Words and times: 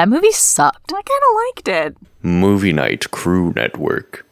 That 0.00 0.08
movie 0.08 0.32
sucked. 0.32 0.94
I 0.94 1.02
kind 1.02 1.04
of 1.04 1.36
liked 1.44 1.68
it. 1.68 1.96
Movie 2.22 2.72
Night 2.72 3.10
Crew 3.10 3.52
Network. 3.54 4.26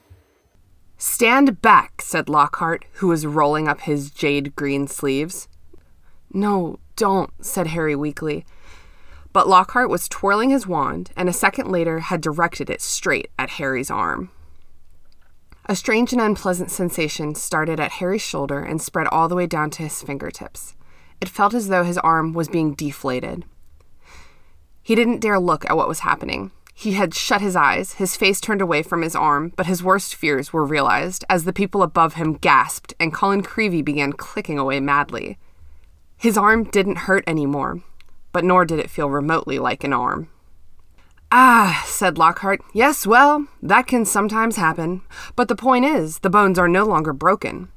Stand 0.96 1.60
back, 1.60 2.00
said 2.00 2.30
Lockhart, 2.30 2.86
who 2.92 3.08
was 3.08 3.26
rolling 3.26 3.68
up 3.68 3.82
his 3.82 4.10
jade 4.10 4.56
green 4.56 4.86
sleeves. 4.86 5.46
No, 6.32 6.78
don't, 6.96 7.30
said 7.44 7.66
Harry 7.66 7.94
weakly. 7.94 8.46
But 9.34 9.46
Lockhart 9.46 9.90
was 9.90 10.08
twirling 10.08 10.48
his 10.48 10.66
wand, 10.66 11.10
and 11.18 11.28
a 11.28 11.34
second 11.34 11.70
later 11.70 11.98
had 11.98 12.22
directed 12.22 12.70
it 12.70 12.80
straight 12.80 13.30
at 13.38 13.50
Harry's 13.50 13.90
arm. 13.90 14.30
A 15.66 15.76
strange 15.76 16.14
and 16.14 16.22
unpleasant 16.22 16.70
sensation 16.70 17.34
started 17.34 17.78
at 17.78 17.92
Harry's 18.00 18.22
shoulder 18.22 18.60
and 18.60 18.80
spread 18.80 19.06
all 19.08 19.28
the 19.28 19.36
way 19.36 19.46
down 19.46 19.68
to 19.72 19.82
his 19.82 20.00
fingertips. 20.00 20.74
It 21.20 21.28
felt 21.28 21.52
as 21.52 21.68
though 21.68 21.84
his 21.84 21.98
arm 21.98 22.32
was 22.32 22.48
being 22.48 22.72
deflated. 22.72 23.44
He 24.88 24.94
didn't 24.94 25.20
dare 25.20 25.38
look 25.38 25.68
at 25.68 25.76
what 25.76 25.86
was 25.86 25.98
happening. 25.98 26.50
He 26.72 26.92
had 26.92 27.12
shut 27.12 27.42
his 27.42 27.54
eyes, 27.54 27.92
his 28.00 28.16
face 28.16 28.40
turned 28.40 28.62
away 28.62 28.82
from 28.82 29.02
his 29.02 29.14
arm, 29.14 29.52
but 29.54 29.66
his 29.66 29.82
worst 29.82 30.14
fears 30.14 30.50
were 30.50 30.64
realized 30.64 31.26
as 31.28 31.44
the 31.44 31.52
people 31.52 31.82
above 31.82 32.14
him 32.14 32.32
gasped 32.32 32.94
and 32.98 33.12
Colin 33.12 33.42
Creevey 33.42 33.84
began 33.84 34.14
clicking 34.14 34.58
away 34.58 34.80
madly. 34.80 35.36
His 36.16 36.38
arm 36.38 36.64
didn't 36.64 37.04
hurt 37.04 37.22
anymore, 37.26 37.82
but 38.32 38.44
nor 38.44 38.64
did 38.64 38.78
it 38.78 38.88
feel 38.88 39.10
remotely 39.10 39.58
like 39.58 39.84
an 39.84 39.92
arm. 39.92 40.30
Ah, 41.30 41.84
said 41.84 42.16
Lockhart. 42.16 42.62
Yes, 42.72 43.06
well, 43.06 43.46
that 43.60 43.86
can 43.86 44.06
sometimes 44.06 44.56
happen. 44.56 45.02
But 45.36 45.48
the 45.48 45.54
point 45.54 45.84
is, 45.84 46.20
the 46.20 46.30
bones 46.30 46.58
are 46.58 46.66
no 46.66 46.86
longer 46.86 47.12
broken. 47.12 47.68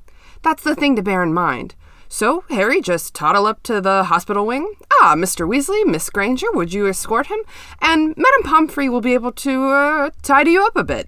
That's 0.43 0.63
the 0.63 0.75
thing 0.75 0.95
to 0.95 1.03
bear 1.03 1.23
in 1.23 1.33
mind. 1.33 1.75
So 2.13 2.43
Harry 2.49 2.81
just 2.81 3.13
toddle 3.13 3.45
up 3.45 3.63
to 3.63 3.79
the 3.79 4.03
hospital 4.03 4.45
wing. 4.45 4.73
Ah, 4.99 5.15
Mr. 5.15 5.47
Weasley, 5.47 5.85
Miss 5.85 6.09
Granger, 6.09 6.47
would 6.51 6.73
you 6.73 6.85
escort 6.89 7.27
him? 7.27 7.39
And 7.81 8.09
Madame 8.17 8.43
Pomfrey 8.43 8.89
will 8.89 8.99
be 8.99 9.13
able 9.13 9.31
to 9.31 9.69
uh, 9.69 10.09
tidy 10.21 10.51
you 10.51 10.65
up 10.65 10.75
a 10.75 10.83
bit. 10.83 11.07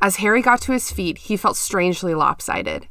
As 0.00 0.16
Harry 0.16 0.40
got 0.40 0.60
to 0.60 0.72
his 0.72 0.92
feet, 0.92 1.18
he 1.18 1.36
felt 1.36 1.56
strangely 1.56 2.14
lopsided. 2.14 2.86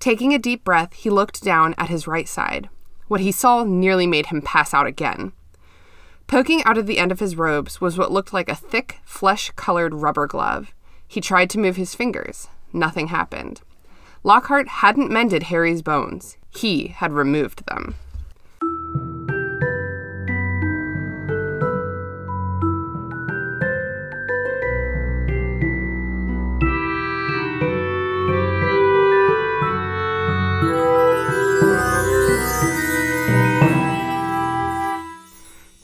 Taking 0.00 0.34
a 0.34 0.40
deep 0.40 0.64
breath, 0.64 0.92
he 0.92 1.08
looked 1.08 1.44
down 1.44 1.72
at 1.78 1.88
his 1.88 2.08
right 2.08 2.26
side. 2.26 2.68
What 3.06 3.20
he 3.20 3.30
saw 3.30 3.62
nearly 3.62 4.08
made 4.08 4.26
him 4.26 4.42
pass 4.42 4.74
out 4.74 4.88
again. 4.88 5.30
Poking 6.26 6.64
out 6.64 6.78
of 6.78 6.88
the 6.88 6.98
end 6.98 7.12
of 7.12 7.20
his 7.20 7.36
robes 7.36 7.80
was 7.80 7.96
what 7.96 8.10
looked 8.10 8.32
like 8.32 8.48
a 8.48 8.56
thick, 8.56 8.98
flesh 9.04 9.52
colored 9.54 9.94
rubber 9.94 10.26
glove. 10.26 10.74
He 11.06 11.20
tried 11.20 11.48
to 11.50 11.60
move 11.60 11.76
his 11.76 11.94
fingers. 11.94 12.48
Nothing 12.72 13.06
happened. 13.06 13.60
Lockhart 14.24 14.66
hadn't 14.66 15.12
mended 15.12 15.44
Harry's 15.44 15.80
bones, 15.80 16.36
he 16.60 16.88
had 16.88 17.12
removed 17.12 17.64
them. 17.66 17.94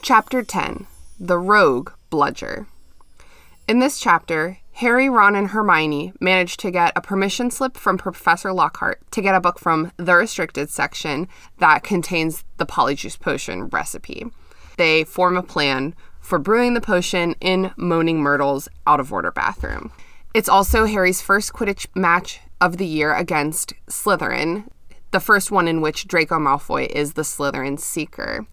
Chapter 0.01 0.43
10 0.43 0.85
The 1.19 1.37
Rogue 1.37 1.91
Bludger. 2.11 2.67
In 3.67 3.79
this 3.79 3.99
chapter, 3.99 4.59
Harry, 4.79 5.07
Ron, 5.09 5.37
and 5.37 5.51
Hermione 5.51 6.11
managed 6.19 6.59
to 6.59 6.69
get 6.69 6.91
a 6.97 7.01
permission 7.01 7.49
slip 7.49 7.77
from 7.77 7.97
Professor 7.97 8.51
Lockhart 8.51 8.99
to 9.11 9.21
get 9.21 9.33
a 9.33 9.39
book 9.39 9.57
from 9.57 9.93
the 9.95 10.13
restricted 10.13 10.69
section 10.69 11.29
that 11.59 11.81
contains 11.81 12.43
the 12.57 12.65
polyjuice 12.65 13.17
potion 13.17 13.69
recipe. 13.69 14.25
They 14.75 15.05
form 15.05 15.37
a 15.37 15.43
plan 15.43 15.95
for 16.19 16.39
brewing 16.39 16.73
the 16.73 16.81
potion 16.81 17.35
in 17.39 17.71
Moaning 17.77 18.21
Myrtle's 18.21 18.67
out 18.85 18.99
of 18.99 19.13
order 19.13 19.31
bathroom. 19.31 19.93
It's 20.33 20.49
also 20.49 20.83
Harry's 20.83 21.21
first 21.21 21.53
Quidditch 21.53 21.87
match 21.95 22.41
of 22.59 22.75
the 22.75 22.85
year 22.85 23.15
against 23.15 23.71
Slytherin, 23.87 24.67
the 25.11 25.21
first 25.21 25.51
one 25.51 25.69
in 25.69 25.79
which 25.79 26.05
Draco 26.05 26.35
Malfoy 26.35 26.87
is 26.87 27.13
the 27.13 27.21
Slytherin 27.21 27.79
seeker. 27.79 28.45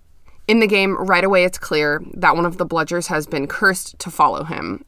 In 0.46 0.60
the 0.60 0.68
game, 0.68 0.96
right 0.98 1.24
away 1.24 1.42
it's 1.42 1.58
clear 1.58 2.00
that 2.14 2.36
one 2.36 2.46
of 2.46 2.58
the 2.58 2.66
bludgers 2.66 3.08
has 3.08 3.26
been 3.26 3.48
cursed 3.48 3.98
to 3.98 4.08
follow 4.08 4.44
him. 4.44 4.84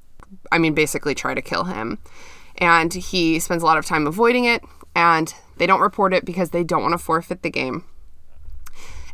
I 0.52 0.58
mean, 0.58 0.74
basically 0.74 1.14
try 1.14 1.34
to 1.34 1.42
kill 1.42 1.64
him. 1.64 1.98
And 2.58 2.92
he 2.92 3.38
spends 3.38 3.62
a 3.62 3.66
lot 3.66 3.78
of 3.78 3.86
time 3.86 4.06
avoiding 4.06 4.44
it, 4.44 4.62
and 4.94 5.34
they 5.56 5.66
don't 5.66 5.80
report 5.80 6.14
it 6.14 6.24
because 6.24 6.50
they 6.50 6.64
don't 6.64 6.82
want 6.82 6.92
to 6.92 6.98
forfeit 6.98 7.42
the 7.42 7.50
game. 7.50 7.84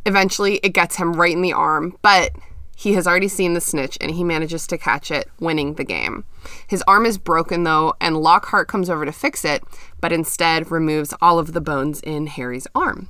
Eventually, 0.05 0.55
it 0.57 0.73
gets 0.73 0.95
him 0.95 1.13
right 1.13 1.33
in 1.33 1.41
the 1.41 1.53
arm, 1.53 1.97
but 2.01 2.31
he 2.75 2.93
has 2.93 3.05
already 3.05 3.27
seen 3.27 3.53
the 3.53 3.61
snitch 3.61 3.95
and 4.01 4.09
he 4.11 4.23
manages 4.23 4.65
to 4.65 4.77
catch 4.77 5.11
it, 5.11 5.29
winning 5.39 5.75
the 5.75 5.83
game. 5.83 6.23
His 6.67 6.83
arm 6.87 7.05
is 7.05 7.19
broken 7.19 7.63
though, 7.63 7.93
and 8.01 8.17
Lockhart 8.17 8.67
comes 8.67 8.89
over 8.89 9.05
to 9.05 9.11
fix 9.11 9.45
it, 9.45 9.63
but 9.99 10.11
instead 10.11 10.71
removes 10.71 11.13
all 11.21 11.37
of 11.37 11.53
the 11.53 11.61
bones 11.61 12.01
in 12.01 12.25
Harry's 12.25 12.65
arm. 12.73 13.09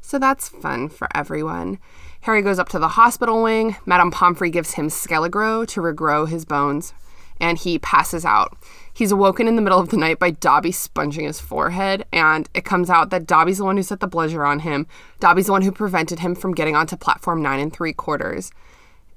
So 0.00 0.18
that's 0.18 0.48
fun 0.48 0.88
for 0.88 1.06
everyone. 1.14 1.78
Harry 2.22 2.42
goes 2.42 2.58
up 2.58 2.68
to 2.70 2.80
the 2.80 2.88
hospital 2.88 3.40
wing. 3.40 3.76
Madame 3.86 4.10
Pomfrey 4.10 4.50
gives 4.50 4.74
him 4.74 4.88
Skele-Gro 4.88 5.66
to 5.66 5.80
regrow 5.80 6.28
his 6.28 6.44
bones, 6.44 6.92
and 7.40 7.58
he 7.58 7.78
passes 7.78 8.24
out. 8.24 8.56
He's 8.92 9.12
awoken 9.12 9.46
in 9.46 9.56
the 9.56 9.62
middle 9.62 9.78
of 9.78 9.90
the 9.90 9.96
night 9.96 10.18
by 10.18 10.30
Dobby 10.30 10.72
sponging 10.72 11.26
his 11.26 11.40
forehead, 11.40 12.06
and 12.12 12.48
it 12.54 12.64
comes 12.64 12.88
out 12.88 13.10
that 13.10 13.26
Dobby's 13.26 13.58
the 13.58 13.64
one 13.64 13.76
who 13.76 13.82
set 13.82 14.00
the 14.00 14.06
bludger 14.06 14.44
on 14.44 14.60
him. 14.60 14.86
Dobby's 15.20 15.46
the 15.46 15.52
one 15.52 15.62
who 15.62 15.72
prevented 15.72 16.20
him 16.20 16.34
from 16.34 16.54
getting 16.54 16.74
onto 16.74 16.96
platform 16.96 17.42
nine 17.42 17.60
and 17.60 17.72
three 17.72 17.92
quarters. 17.92 18.50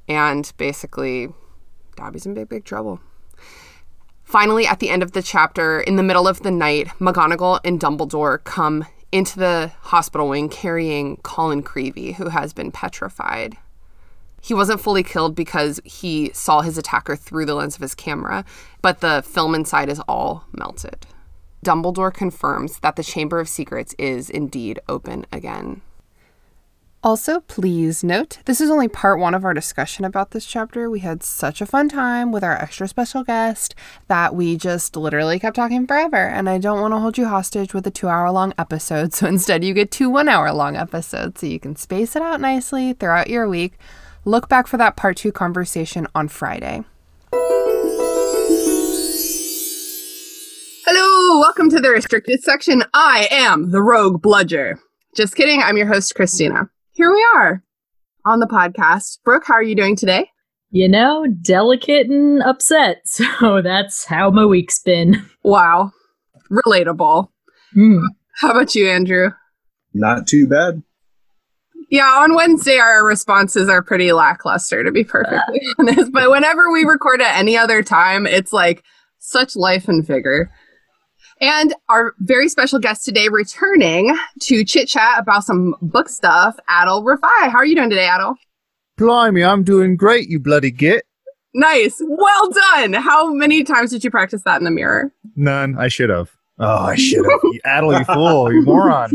And 0.08 0.52
basically, 0.58 1.30
Dobby's 1.96 2.26
in 2.26 2.34
big, 2.34 2.50
big 2.50 2.66
trouble. 2.66 3.00
Finally, 4.24 4.68
at 4.68 4.80
the 4.80 4.90
end 4.90 5.02
of 5.02 5.14
the 5.14 5.24
chapter, 5.24 5.80
in 5.80 5.96
the 5.96 6.04
middle 6.04 6.28
of 6.28 6.44
the 6.44 6.52
night, 6.52 6.88
McGonagall 7.00 7.62
and 7.64 7.80
Dumbledore 7.80 8.44
come 8.44 8.86
into 9.12 9.40
the 9.40 9.72
hospital 9.82 10.30
wing 10.30 10.50
carrying 10.50 11.18
Colin 11.18 11.64
Creevey, 11.64 12.16
who 12.16 12.30
has 12.30 12.54
been 12.54 12.72
petrified. 12.72 13.58
He 14.42 14.54
wasn't 14.54 14.82
fully 14.82 15.04
killed 15.04 15.36
because 15.36 15.80
he 15.84 16.32
saw 16.34 16.62
his 16.62 16.78
attacker 16.78 17.16
through 17.16 17.46
the 17.46 17.56
lens 17.56 17.76
of 17.76 17.82
his 17.82 17.96
camera, 17.96 18.46
but 18.82 19.02
the 19.02 19.24
film 19.26 19.56
inside 19.56 19.90
is 19.90 20.02
all 20.08 20.46
melted. 20.52 21.06
Dumbledore 21.66 22.14
confirms 22.14 22.80
that 22.80 22.96
the 22.96 23.04
Chamber 23.04 23.40
of 23.40 23.50
Secrets 23.50 23.94
is 23.98 24.30
indeed 24.30 24.80
open 24.88 25.26
again. 25.32 25.82
Also, 27.02 27.40
please 27.42 28.04
note 28.04 28.40
this 28.44 28.60
is 28.60 28.70
only 28.70 28.90
part 28.90 29.20
one 29.20 29.34
of 29.34 29.46
our 29.46 29.54
discussion 29.54 30.04
about 30.04 30.32
this 30.32 30.46
chapter. 30.46 30.90
We 30.90 31.00
had 31.00 31.24
such 31.24 31.62
a 31.62 31.66
fun 31.66 31.88
time 31.88 32.34
with 32.34 32.44
our 32.44 32.58
extra 32.58 32.90
special 32.90 33.24
guest 33.24 33.74
that 34.10 34.36
we 34.36 34.58
just 34.58 34.98
literally 34.98 35.40
kept 35.40 35.56
talking 35.56 35.88
forever. 35.88 36.18
And 36.18 36.50
I 36.50 36.58
don't 36.58 36.82
want 36.82 36.94
to 36.94 37.00
hold 37.00 37.18
you 37.18 37.30
hostage 37.30 37.74
with 37.74 37.88
a 37.88 37.92
two 37.92 38.10
hour 38.10 38.30
long 38.32 38.54
episode. 38.58 39.14
So 39.20 39.28
instead, 39.28 39.64
you 39.64 39.74
get 39.74 39.92
two 39.92 40.10
one 40.10 40.28
hour 40.28 40.52
long 40.52 40.76
episodes 40.76 41.40
so 41.40 41.48
you 41.48 41.60
can 41.60 41.78
space 41.78 42.18
it 42.18 42.22
out 42.22 42.42
nicely 42.42 42.92
throughout 42.94 43.30
your 43.30 43.48
week. 43.48 43.78
Look 44.30 44.48
back 44.48 44.68
for 44.68 44.78
that 44.78 44.96
part 44.96 45.18
two 45.18 45.32
conversation 45.32 46.08
on 46.14 46.28
Friday. 46.28 46.84
Hello, 50.86 51.40
welcome 51.40 51.70
to 51.72 51.80
the 51.80 51.90
restricted 51.90 52.44
section. 52.44 52.84
I 52.94 53.28
am 53.32 53.72
the 53.72 53.82
Rogue 53.82 54.22
Bludger. 54.22 54.78
Just 55.16 55.36
kidding, 55.36 55.62
I'm 55.64 55.78
your 55.78 55.88
host, 55.88 56.14
Christina 56.14 56.70
here 57.00 57.14
we 57.14 57.26
are 57.34 57.64
on 58.26 58.42
the 58.42 58.46
podcast. 58.46 59.20
Brooke, 59.24 59.46
how 59.46 59.54
are 59.54 59.64
you 59.64 59.74
doing 59.74 59.96
today? 59.96 60.30
You 60.70 60.90
know, 60.90 61.26
delicate 61.42 62.08
and 62.08 62.44
upset. 62.44 62.98
So 63.06 63.62
that's 63.62 64.04
how 64.04 64.30
my 64.32 64.46
week's 64.46 64.80
been. 64.80 65.26
Wow. 65.42 65.94
Relatable. 66.52 67.30
Mm. 67.76 68.04
How 68.42 68.52
about 68.52 68.76
you, 68.76 68.90
Andrew? 68.90 69.30
Not 69.94 70.28
too 70.28 70.46
bad. 70.46 70.84
Yeah, 71.90 72.06
on 72.06 72.36
Wednesday, 72.36 72.78
our 72.78 73.04
responses 73.04 73.68
are 73.68 73.82
pretty 73.82 74.12
lackluster, 74.12 74.84
to 74.84 74.92
be 74.92 75.04
perfectly 75.04 75.62
uh. 75.62 75.74
honest. 75.80 76.12
But 76.12 76.30
whenever 76.30 76.72
we 76.72 76.84
record 76.84 77.22
at 77.22 77.38
any 77.38 77.58
other 77.58 77.82
time, 77.82 78.28
it's 78.28 78.54
like 78.54 78.84
such 79.18 79.56
life 79.56 79.88
and 79.88 80.06
vigor. 80.06 80.52
And 81.42 81.74
our 81.88 82.14
very 82.20 82.50
special 82.50 82.80
guest 82.80 83.06
today 83.06 83.30
returning 83.30 84.16
to 84.42 84.66
chit 84.66 84.90
chat 84.90 85.20
about 85.20 85.46
some 85.46 85.74
book 85.82 86.10
stuff, 86.10 86.58
Adal 86.70 87.04
Rifai. 87.04 87.50
How 87.50 87.58
are 87.58 87.66
you 87.66 87.76
doing 87.76 87.90
today, 87.90 88.08
Adal? 88.12 88.36
Blimey, 88.98 89.44
I'm 89.44 89.64
doing 89.64 89.96
great, 89.96 90.30
you 90.30 90.40
bloody 90.40 90.72
git. 90.72 91.06
Nice. 91.56 92.02
Well 92.02 92.50
done. 92.52 92.94
How 92.94 93.34
many 93.34 93.64
times 93.64 93.92
did 93.92 94.04
you 94.04 94.12
practice 94.12 94.44
that 94.44 94.58
in 94.60 94.66
the 94.66 94.72
mirror? 94.72 95.12
None. 95.36 95.78
I 95.80 95.88
should 95.88 96.10
have. 96.10 96.30
Oh, 96.60 96.86
I 96.86 96.96
should 96.96 97.26
have. 97.26 97.40
Adal, 97.84 97.98
you 97.98 98.06
fool. 98.06 98.54
You 98.54 98.62
moron. 98.62 99.12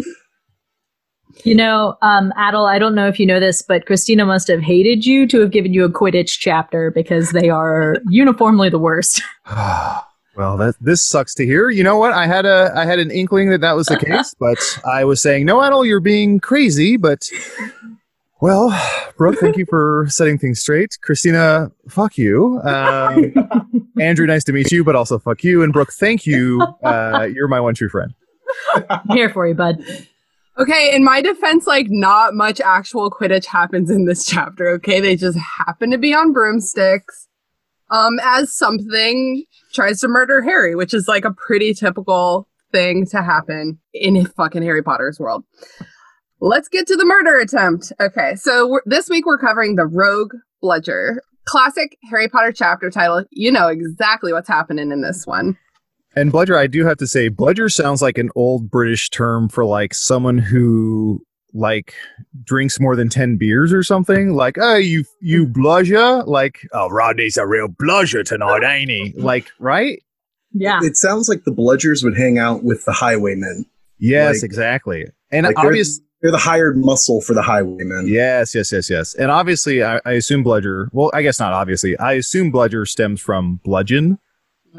You 1.45 1.55
know, 1.55 1.97
um, 2.01 2.33
Adal, 2.39 2.69
I 2.69 2.79
don't 2.79 2.95
know 2.95 3.07
if 3.07 3.21
you 3.21 3.27
know 3.27 3.39
this, 3.39 3.61
but 3.61 3.85
Christina 3.85 4.25
must 4.25 4.49
have 4.49 4.63
hated 4.63 5.05
you 5.05 5.27
to 5.29 5.41
have 5.41 5.51
given 5.51 5.75
you 5.75 5.85
a 5.85 5.91
Quidditch 5.91 6.39
chapter 6.39 6.91
because 6.91 7.31
they 7.33 7.51
are 7.51 7.99
uniformly 8.09 8.71
the 8.71 8.79
worst. 8.79 9.23
Well, 10.37 10.57
that 10.57 10.75
this 10.81 11.01
sucks 11.01 11.33
to 11.35 11.47
hear. 11.47 11.71
You 11.71 11.85
know 11.85 11.97
what? 11.97 12.13
I 12.13 12.27
had 12.27 12.45
a 12.45 12.73
I 12.75 12.85
had 12.85 12.99
an 12.99 13.11
inkling 13.11 13.51
that 13.51 13.61
that 13.61 13.77
was 13.77 13.87
the 13.87 13.97
case, 13.97 14.35
but 14.41 14.59
I 14.85 15.05
was 15.05 15.23
saying, 15.23 15.47
"No, 15.47 15.59
Adal, 15.59 15.87
you're 15.87 16.01
being 16.01 16.41
crazy." 16.41 16.97
But 16.97 17.31
Well, 18.41 18.77
Brooke, 19.17 19.37
thank 19.39 19.57
you 19.57 19.65
for 19.65 20.07
setting 20.09 20.39
things 20.39 20.61
straight. 20.61 20.99
Christina, 21.03 21.71
fuck 21.89 22.19
you. 22.19 22.61
Um, 22.65 23.33
Andrew, 24.01 24.27
nice 24.27 24.43
to 24.45 24.53
meet 24.53 24.73
you, 24.73 24.83
but 24.83 24.97
also 24.97 25.21
fuck 25.21 25.45
you. 25.45 25.63
And 25.63 25.73
Brooke, 25.73 25.93
thank 25.93 26.27
you. 26.27 26.61
Uh, 26.83 27.29
you're 27.33 27.49
my 27.49 27.61
one 27.61 27.75
true 27.75 27.89
friend. 27.89 28.13
I'm 28.91 29.09
here 29.17 29.31
for 29.31 29.47
you, 29.47 29.55
bud. 29.55 29.85
Okay, 30.57 30.95
in 30.95 31.03
my 31.03 31.21
defense, 31.21 31.67
like 31.67 31.87
not 31.91 32.35
much 32.35 32.61
actual 32.61 33.11
Quidditch 33.11 33.47
happens 33.47 33.91
in 33.91 34.05
this 34.05 34.25
chapter. 34.25 34.69
Okay, 34.71 35.01
they 35.01 35.17
just 35.17 35.39
happen 35.39 35.91
to 35.91 35.99
be 35.99 36.15
on 36.15 36.33
broomsticks. 36.33 37.29
Um, 37.91 38.19
as 38.23 38.57
something 38.57 39.45
tries 39.73 40.01
to 40.01 40.09
murder 40.09 40.43
Harry, 40.43 40.75
which 40.75 40.95
is 40.95 41.07
like 41.07 41.25
a 41.25 41.33
pretty 41.33 41.75
typical 41.75 42.49
thing 42.73 43.07
to 43.07 43.23
happen 43.23 43.79
in 43.93 44.17
a 44.17 44.25
fucking 44.25 44.63
Harry 44.63 44.83
Potter's 44.83 45.19
world. 45.21 45.45
Let's 46.41 46.69
get 46.69 46.87
to 46.89 46.97
the 46.97 47.05
murder 47.05 47.37
attempt. 47.39 47.93
Okay, 48.01 48.35
so 48.37 48.81
this 48.87 49.09
week 49.09 49.27
we're 49.27 49.39
covering 49.39 49.77
the 49.77 49.87
Rogue 49.87 50.35
Bludger. 50.63 51.17
Classic 51.47 51.97
Harry 52.11 52.29
Potter 52.29 52.53
chapter 52.53 52.91
title. 52.91 53.25
You 53.31 53.53
know 53.53 53.69
exactly 53.69 54.33
what's 54.33 54.49
happening 54.49 54.91
in 54.91 55.03
this 55.03 55.27
one. 55.27 55.59
And 56.17 56.31
bludger, 56.31 56.57
I 56.57 56.67
do 56.67 56.85
have 56.87 56.99
to 56.99 57.07
say, 57.07 57.29
bludger 57.29 57.69
sounds 57.69 58.01
like 58.03 58.19
an 58.19 58.31
old 58.37 58.71
British 58.71 59.11
term 59.11 59.49
for 59.49 59.65
like 59.65 59.95
someone 59.95 60.39
who 60.39 61.25
like 61.53 61.95
drinks 62.45 62.81
more 62.81 62.97
than 62.97 63.09
10 63.09 63.37
beers 63.37 63.73
or 63.73 63.83
something. 63.83 64.35
Like, 64.35 64.57
oh, 64.59 64.77
you 64.77 65.05
you 65.21 65.47
bludger? 65.47 66.23
Like, 66.25 66.67
oh, 66.73 66.89
Rodney's 66.89 67.37
a 67.37 67.47
real 67.47 67.69
bludger 67.69 68.23
tonight, 68.25 68.63
ain't 68.65 68.91
he? 68.91 69.13
Like, 69.17 69.49
right? 69.59 70.03
Yeah. 70.53 70.81
It 70.83 70.97
sounds 70.97 71.29
like 71.29 71.45
the 71.45 71.51
bludgers 71.53 72.05
would 72.05 72.17
hang 72.17 72.39
out 72.39 72.63
with 72.65 72.85
the 72.85 72.93
highwaymen. 72.93 73.67
Yes, 73.99 74.37
Like- 74.37 74.45
exactly. 74.45 75.07
And 75.31 75.47
Like, 75.47 75.57
they're- 75.57 75.85
They're 76.23 76.31
the 76.31 76.39
hired 76.39 76.79
muscle 76.79 77.21
for 77.21 77.35
the 77.35 77.43
highwaymen. 77.43 78.07
yes, 78.09 78.55
yes, 78.55 78.73
yes, 78.73 78.89
yes. 78.89 79.15
And 79.15 79.31
obviously, 79.31 79.83
I, 79.85 80.01
I 80.07 80.13
assume 80.13 80.43
bludger. 80.43 80.89
Well, 80.93 81.11
I 81.13 81.21
guess 81.21 81.39
not. 81.39 81.53
Obviously, 81.53 81.99
I 81.99 82.15
assume 82.15 82.51
bludger 82.51 82.87
stems 82.87 83.21
from 83.21 83.61
bludgeon. 83.63 84.19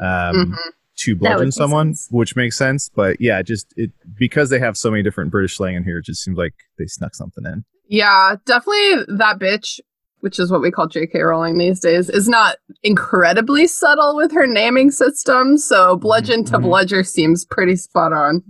Um, 0.00 0.02
Mhm. 0.34 0.56
To 0.98 1.16
bludgeon 1.16 1.52
someone, 1.52 1.94
sense. 1.94 2.08
which 2.10 2.36
makes 2.36 2.56
sense. 2.56 2.88
But 2.88 3.20
yeah, 3.20 3.42
just 3.42 3.72
it 3.76 3.90
because 4.18 4.50
they 4.50 4.58
have 4.58 4.76
so 4.76 4.90
many 4.90 5.02
different 5.02 5.30
British 5.30 5.56
slang 5.56 5.74
in 5.76 5.84
here, 5.84 5.98
it 5.98 6.04
just 6.04 6.22
seems 6.22 6.36
like 6.38 6.54
they 6.78 6.86
snuck 6.86 7.14
something 7.14 7.44
in. 7.44 7.64
Yeah, 7.88 8.36
definitely 8.46 9.14
that 9.16 9.38
bitch, 9.38 9.78
which 10.20 10.38
is 10.38 10.50
what 10.50 10.60
we 10.60 10.70
call 10.70 10.88
J.K. 10.88 11.20
Rowling 11.20 11.58
these 11.58 11.78
days, 11.80 12.08
is 12.10 12.28
not 12.28 12.56
incredibly 12.82 13.66
subtle 13.66 14.16
with 14.16 14.32
her 14.32 14.46
naming 14.46 14.90
system. 14.90 15.56
So 15.58 15.96
bludgeon 15.96 16.44
to 16.46 16.58
Mhm. 16.58 16.62
bludger 16.62 17.04
seems 17.04 17.44
pretty 17.44 17.76
spot 17.76 18.12
on. 18.12 18.42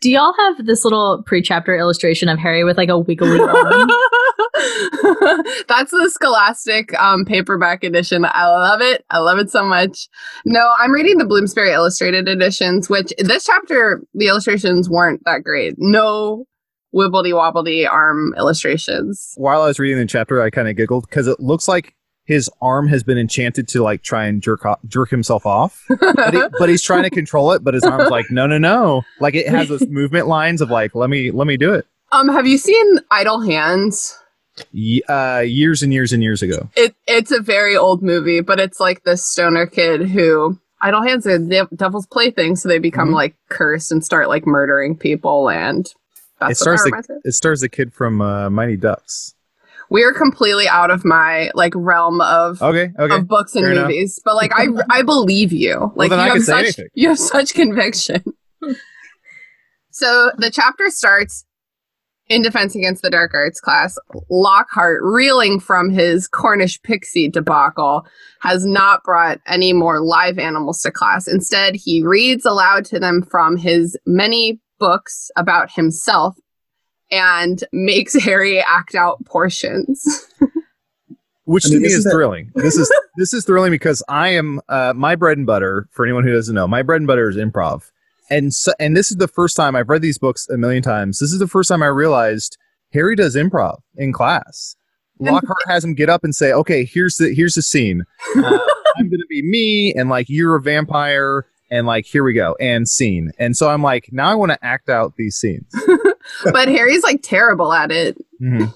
Do 0.00 0.10
y'all 0.10 0.34
have 0.38 0.64
this 0.66 0.84
little 0.84 1.22
pre-chapter 1.26 1.76
illustration 1.76 2.28
of 2.28 2.38
Harry 2.38 2.62
with 2.62 2.76
like 2.76 2.88
a 2.88 2.98
wiggly 2.98 3.40
arm? 3.40 3.88
That's 5.68 5.90
the 5.90 6.08
Scholastic 6.12 6.98
um, 7.00 7.24
paperback 7.24 7.82
edition. 7.82 8.24
I 8.24 8.46
love 8.46 8.80
it. 8.80 9.04
I 9.10 9.18
love 9.18 9.38
it 9.38 9.50
so 9.50 9.64
much. 9.64 10.08
No, 10.44 10.74
I'm 10.78 10.92
reading 10.92 11.18
the 11.18 11.24
Bloomsbury 11.24 11.72
Illustrated 11.72 12.28
editions, 12.28 12.88
which 12.88 13.12
this 13.18 13.44
chapter, 13.44 14.02
the 14.14 14.28
illustrations 14.28 14.88
weren't 14.88 15.22
that 15.24 15.42
great. 15.42 15.74
No 15.78 16.46
wibbledy 16.94 17.32
wobbledy 17.32 17.88
arm 17.88 18.34
illustrations. 18.36 19.34
While 19.36 19.62
I 19.62 19.66
was 19.66 19.78
reading 19.78 19.98
the 19.98 20.06
chapter, 20.06 20.40
I 20.40 20.50
kind 20.50 20.68
of 20.68 20.76
giggled 20.76 21.06
because 21.08 21.26
it 21.26 21.40
looks 21.40 21.68
like 21.68 21.94
his 22.24 22.50
arm 22.60 22.88
has 22.88 23.02
been 23.02 23.18
enchanted 23.18 23.66
to 23.68 23.82
like 23.82 24.02
try 24.02 24.26
and 24.26 24.42
jerk 24.42 24.64
off, 24.66 24.78
jerk 24.86 25.10
himself 25.10 25.46
off, 25.46 25.84
but, 25.88 26.34
he, 26.34 26.42
but 26.58 26.68
he's 26.68 26.82
trying 26.82 27.02
to 27.02 27.10
control 27.10 27.52
it. 27.52 27.64
But 27.64 27.74
his 27.74 27.84
arm's 27.84 28.10
like, 28.10 28.30
no, 28.30 28.46
no, 28.46 28.58
no. 28.58 29.02
Like 29.18 29.34
it 29.34 29.48
has 29.48 29.68
those 29.68 29.86
movement 29.88 30.28
lines 30.28 30.60
of 30.60 30.70
like, 30.70 30.94
let 30.94 31.10
me, 31.10 31.30
let 31.30 31.46
me 31.46 31.56
do 31.56 31.72
it. 31.72 31.86
Um, 32.12 32.28
have 32.28 32.46
you 32.46 32.58
seen 32.58 33.00
Idle 33.10 33.40
Hands? 33.40 34.18
Uh, 35.08 35.40
years 35.46 35.82
and 35.82 35.92
years 35.92 36.12
and 36.12 36.22
years 36.22 36.42
ago. 36.42 36.68
It 36.76 36.94
it's 37.06 37.30
a 37.30 37.40
very 37.40 37.76
old 37.76 38.02
movie, 38.02 38.40
but 38.40 38.58
it's 38.60 38.80
like 38.80 39.04
this 39.04 39.24
stoner 39.24 39.66
kid 39.66 40.08
who 40.08 40.58
Idle 40.80 41.02
Hands 41.02 41.26
are 41.26 41.38
the 41.38 41.68
devil's 41.76 42.06
plaything, 42.06 42.54
so 42.56 42.68
they 42.68 42.78
become 42.78 43.10
Mhm. 43.10 43.14
like 43.14 43.34
cursed 43.48 43.90
and 43.92 44.04
start 44.04 44.28
like 44.28 44.46
murdering 44.46 44.96
people, 44.96 45.48
and 45.50 45.92
that's 46.40 46.52
it 46.52 46.56
stars 46.62 46.80
the 46.82 46.86
reminds 46.86 47.08
me 47.08 47.14
of. 47.16 47.22
it 47.24 47.32
stars 47.32 47.60
the 47.60 47.68
kid 47.68 47.92
from 47.92 48.20
uh, 48.20 48.48
Mighty 48.50 48.76
Ducks. 48.76 49.34
We 49.90 50.04
are 50.04 50.12
completely 50.12 50.68
out 50.68 50.90
of 50.90 51.04
my 51.04 51.50
like 51.54 51.72
realm 51.74 52.20
of 52.20 52.60
Okay, 52.62 52.92
okay. 52.98 53.14
of 53.14 53.26
books 53.26 53.54
and 53.54 53.64
fair 53.64 53.72
enough. 53.72 53.88
movies, 53.88 54.20
but 54.24 54.34
like 54.36 54.52
I 54.54 54.66
I 54.90 55.02
believe 55.02 55.50
you. 55.52 55.92
Like 55.96 56.10
then 56.10 56.24
you 56.26 56.32
have 56.34 56.42
such 56.44 56.58
anything. 56.64 56.86
you 56.94 57.08
have 57.08 57.18
such 57.18 57.54
conviction. 57.54 58.22
so 59.90 60.30
the 60.38 60.50
chapter 60.50 60.90
starts 60.90 61.44
in 62.28 62.42
defense 62.42 62.74
against 62.74 63.02
the 63.02 63.10
dark 63.10 63.32
arts 63.34 63.60
class. 63.60 63.98
Lockhart, 64.30 65.00
reeling 65.02 65.58
from 65.60 65.90
his 65.90 66.28
Cornish 66.28 66.80
pixie 66.82 67.28
debacle, 67.28 68.06
has 68.40 68.66
not 68.66 69.02
brought 69.04 69.40
any 69.46 69.72
more 69.72 70.00
live 70.00 70.38
animals 70.38 70.82
to 70.82 70.90
class. 70.90 71.26
Instead, 71.26 71.74
he 71.74 72.02
reads 72.02 72.44
aloud 72.44 72.84
to 72.86 72.98
them 72.98 73.22
from 73.22 73.56
his 73.56 73.96
many 74.06 74.60
books 74.78 75.30
about 75.36 75.70
himself 75.72 76.36
and 77.10 77.64
makes 77.72 78.14
Harry 78.22 78.60
act 78.60 78.94
out 78.94 79.24
portions. 79.24 80.26
which 81.44 81.64
I 81.66 81.70
to 81.70 81.80
me 81.80 81.86
isn't 81.86 81.98
is 81.98 82.04
that- 82.04 82.10
thrilling. 82.12 82.52
This 82.54 82.76
is 82.76 82.92
this 83.16 83.32
is 83.32 83.44
thrilling 83.46 83.70
because 83.72 84.02
I 84.08 84.28
am 84.28 84.60
uh, 84.68 84.92
my 84.94 85.16
bread 85.16 85.38
and 85.38 85.46
butter. 85.46 85.88
For 85.92 86.04
anyone 86.04 86.24
who 86.24 86.32
doesn't 86.32 86.54
know, 86.54 86.68
my 86.68 86.82
bread 86.82 87.00
and 87.00 87.06
butter 87.06 87.28
is 87.30 87.36
improv, 87.36 87.90
and 88.30 88.52
so, 88.54 88.72
and 88.78 88.96
this 88.96 89.10
is 89.10 89.16
the 89.16 89.28
first 89.28 89.56
time 89.56 89.74
I've 89.76 89.88
read 89.88 90.02
these 90.02 90.18
books 90.18 90.48
a 90.48 90.56
million 90.56 90.82
times. 90.82 91.18
This 91.18 91.32
is 91.32 91.38
the 91.38 91.48
first 91.48 91.68
time 91.68 91.82
I 91.82 91.86
realized 91.86 92.56
Harry 92.92 93.16
does 93.16 93.36
improv 93.36 93.78
in 93.96 94.12
class. 94.12 94.76
Lockhart 95.20 95.58
has 95.66 95.84
him 95.84 95.94
get 95.94 96.08
up 96.08 96.22
and 96.22 96.34
say, 96.34 96.52
"Okay, 96.52 96.84
here's 96.84 97.16
the 97.16 97.34
here's 97.34 97.54
the 97.54 97.62
scene. 97.62 98.04
Uh, 98.36 98.58
I'm 98.96 99.08
going 99.08 99.20
to 99.20 99.26
be 99.28 99.42
me, 99.42 99.92
and 99.94 100.08
like 100.08 100.26
you're 100.28 100.56
a 100.56 100.62
vampire." 100.62 101.46
And 101.70 101.86
like, 101.86 102.06
here 102.06 102.24
we 102.24 102.32
go, 102.32 102.56
and 102.58 102.88
scene. 102.88 103.30
And 103.38 103.54
so 103.54 103.68
I'm 103.68 103.82
like, 103.82 104.08
now 104.10 104.30
I 104.30 104.34
want 104.36 104.52
to 104.52 104.64
act 104.64 104.88
out 104.88 105.16
these 105.18 105.36
scenes. 105.36 105.70
but 106.52 106.66
Harry's 106.66 107.02
like 107.02 107.20
terrible 107.22 107.74
at 107.74 107.90
it. 107.92 108.16
Mhm. 108.42 108.72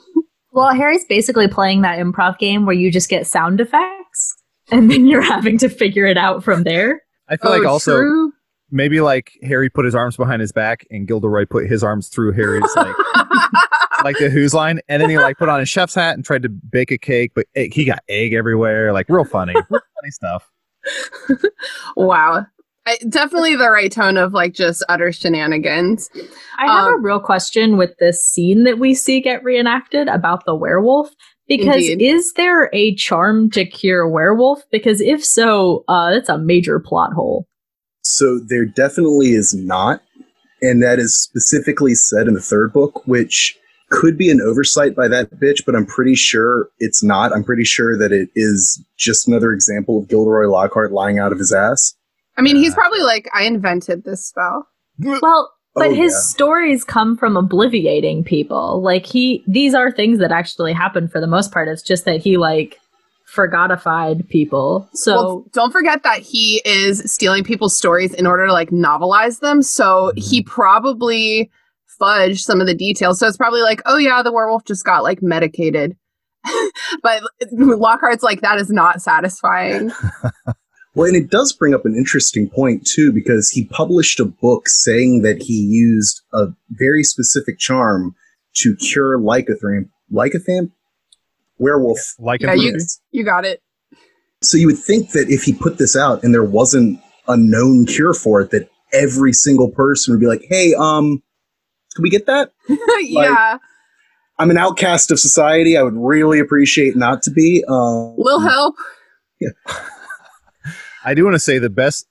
well, 0.52 0.74
Harry's 0.74 1.06
basically 1.06 1.48
playing 1.48 1.80
that 1.82 1.98
improv 1.98 2.38
game 2.38 2.66
where 2.66 2.74
you 2.74 2.90
just 2.92 3.08
get 3.08 3.26
sound 3.26 3.62
effects 3.62 4.34
and 4.70 4.90
then 4.90 5.06
you're 5.06 5.22
having 5.32 5.56
to 5.58 5.70
figure 5.70 6.04
it 6.04 6.18
out 6.18 6.44
from 6.44 6.64
there. 6.64 7.00
I 7.30 7.38
feel 7.38 7.50
like 7.52 7.62
Oh, 7.62 7.68
also 7.68 7.96
true. 7.96 8.31
Maybe 8.72 9.00
like 9.00 9.32
Harry 9.42 9.68
put 9.70 9.84
his 9.84 9.94
arms 9.94 10.16
behind 10.16 10.40
his 10.40 10.50
back 10.50 10.86
and 10.90 11.06
Gilderoy 11.06 11.46
put 11.48 11.66
his 11.68 11.84
arms 11.84 12.08
through 12.08 12.32
Harry's 12.32 12.74
like 12.74 12.96
like 14.04 14.18
the 14.18 14.30
Whose 14.30 14.54
Line, 14.54 14.80
and 14.88 15.00
then 15.00 15.10
he 15.10 15.18
like 15.18 15.38
put 15.38 15.48
on 15.48 15.60
a 15.60 15.64
chef's 15.66 15.94
hat 15.94 16.14
and 16.16 16.24
tried 16.24 16.42
to 16.42 16.48
bake 16.48 16.90
a 16.90 16.98
cake, 16.98 17.32
but 17.34 17.46
eh, 17.54 17.68
he 17.70 17.84
got 17.84 18.02
egg 18.08 18.32
everywhere, 18.32 18.92
like 18.92 19.06
real 19.08 19.24
funny, 19.24 19.54
real 19.54 19.64
funny 19.70 20.10
stuff. 20.10 20.50
wow. 21.96 22.46
I, 22.84 22.96
definitely 23.08 23.54
the 23.54 23.70
right 23.70 23.92
tone 23.92 24.16
of 24.16 24.32
like 24.32 24.54
just 24.54 24.82
utter 24.88 25.12
shenanigans. 25.12 26.10
I 26.58 26.66
have 26.66 26.86
a 26.86 26.94
Um, 26.96 27.04
real 27.04 27.20
question 27.20 27.76
with 27.76 27.96
this 27.98 28.24
scene 28.26 28.64
that 28.64 28.80
we 28.80 28.92
see 28.94 29.20
get 29.20 29.44
reenacted 29.44 30.08
about 30.08 30.44
the 30.46 30.54
werewolf. 30.56 31.10
Because 31.46 31.86
Indeed. 31.88 32.02
is 32.02 32.32
there 32.34 32.70
a 32.72 32.94
charm 32.94 33.50
to 33.50 33.64
cure 33.64 34.08
werewolf? 34.08 34.62
Because 34.70 35.00
if 35.00 35.24
so, 35.24 35.84
uh, 35.86 36.10
that's 36.10 36.28
a 36.28 36.38
major 36.38 36.80
plot 36.80 37.12
hole. 37.12 37.46
So 38.02 38.38
there 38.38 38.64
definitely 38.64 39.30
is 39.30 39.54
not. 39.54 40.02
And 40.60 40.82
that 40.82 40.98
is 40.98 41.16
specifically 41.20 41.94
said 41.94 42.28
in 42.28 42.34
the 42.34 42.40
third 42.40 42.72
book, 42.72 43.02
which 43.06 43.56
could 43.90 44.16
be 44.16 44.30
an 44.30 44.40
oversight 44.40 44.94
by 44.94 45.08
that 45.08 45.28
bitch, 45.40 45.64
but 45.66 45.74
I'm 45.74 45.84
pretty 45.86 46.14
sure 46.14 46.68
it's 46.78 47.02
not. 47.02 47.32
I'm 47.32 47.44
pretty 47.44 47.64
sure 47.64 47.98
that 47.98 48.12
it 48.12 48.30
is 48.36 48.82
just 48.96 49.26
another 49.28 49.52
example 49.52 49.98
of 49.98 50.08
Gilderoy 50.08 50.46
Lockhart 50.48 50.92
lying 50.92 51.18
out 51.18 51.32
of 51.32 51.38
his 51.38 51.52
ass. 51.52 51.94
I 52.38 52.42
mean, 52.42 52.56
he's 52.56 52.72
Uh, 52.72 52.76
probably 52.76 53.02
like, 53.02 53.28
I 53.34 53.42
invented 53.42 54.04
this 54.04 54.24
spell. 54.26 54.66
Well, 55.00 55.52
but 55.74 55.88
Oh, 55.88 55.94
his 55.94 56.12
yeah. 56.12 56.18
stories 56.20 56.84
come 56.84 57.16
from 57.16 57.34
obliviating 57.34 58.24
people. 58.24 58.80
Like 58.82 59.04
he, 59.04 59.42
these 59.46 59.74
are 59.74 59.90
things 59.90 60.18
that 60.20 60.30
actually 60.32 60.72
happen 60.72 61.08
for 61.08 61.20
the 61.20 61.26
most 61.26 61.50
part. 61.52 61.68
It's 61.68 61.82
just 61.82 62.04
that 62.04 62.20
he 62.22 62.36
like 62.36 62.78
forgotified 63.32 64.28
people. 64.28 64.88
So 64.92 65.14
well, 65.14 65.44
don't 65.54 65.72
forget 65.72 66.02
that 66.02 66.18
he 66.18 66.60
is 66.66 67.10
stealing 67.10 67.44
people's 67.44 67.74
stories 67.74 68.12
in 68.12 68.26
order 68.26 68.46
to 68.46 68.52
like 68.52 68.70
novelize 68.70 69.40
them. 69.40 69.62
So 69.62 70.12
mm-hmm. 70.14 70.20
he 70.20 70.42
probably 70.42 71.50
fudged 72.00 72.40
some 72.40 72.60
of 72.60 72.66
the 72.66 72.74
details. 72.74 73.18
So 73.18 73.26
it's 73.26 73.38
probably 73.38 73.62
like, 73.62 73.80
oh 73.86 73.96
yeah, 73.96 74.22
the 74.22 74.32
werewolf 74.32 74.66
just 74.66 74.84
got 74.84 75.02
like 75.02 75.22
medicated. 75.22 75.96
but 77.02 77.22
Lockhart's 77.52 78.22
like, 78.22 78.42
that 78.42 78.58
is 78.58 78.70
not 78.70 79.00
satisfying. 79.00 79.92
Well, 80.94 81.06
and 81.06 81.16
it 81.16 81.30
does 81.30 81.54
bring 81.54 81.72
up 81.72 81.86
an 81.86 81.96
interesting 81.96 82.50
point 82.50 82.86
too, 82.86 83.12
because 83.12 83.48
he 83.48 83.64
published 83.64 84.20
a 84.20 84.26
book 84.26 84.68
saying 84.68 85.22
that 85.22 85.40
he 85.40 85.54
used 85.54 86.20
a 86.34 86.48
very 86.68 87.02
specific 87.02 87.58
charm 87.58 88.14
to 88.56 88.76
cure 88.76 89.18
lycanthropy. 89.18 89.88
Lycanthropy? 90.10 90.70
Werewolf. 91.62 91.98
Like 92.18 92.42
Yeah, 92.42 92.54
you- 92.54 92.76
You 93.12 93.24
got 93.24 93.44
it. 93.46 93.62
So 94.42 94.58
you 94.58 94.66
would 94.66 94.78
think 94.78 95.12
that 95.12 95.30
if 95.30 95.44
he 95.44 95.52
put 95.54 95.78
this 95.78 95.94
out 95.96 96.22
and 96.24 96.34
there 96.34 96.44
wasn't 96.44 97.00
a 97.28 97.36
known 97.36 97.86
cure 97.86 98.12
for 98.12 98.40
it, 98.40 98.50
that 98.50 98.68
every 98.92 99.32
single 99.32 99.70
person 99.70 100.12
would 100.12 100.20
be 100.20 100.26
like, 100.26 100.44
"Hey, 100.48 100.74
um, 100.74 101.22
can 101.94 102.02
we 102.02 102.10
get 102.10 102.26
that?" 102.26 102.50
yeah. 103.00 103.58
I'm 104.38 104.50
an 104.50 104.56
outcast 104.58 105.12
of 105.12 105.20
society. 105.20 105.76
I 105.76 105.82
would 105.82 105.94
really 105.96 106.40
appreciate 106.40 106.96
not 106.96 107.22
to 107.22 107.30
be. 107.30 107.62
Um, 107.68 108.14
Little 108.18 108.40
help. 108.40 108.74
I 111.04 111.14
do 111.14 111.24
want 111.24 111.34
to 111.34 111.40
say 111.40 111.58
the 111.58 111.70
best. 111.70 112.06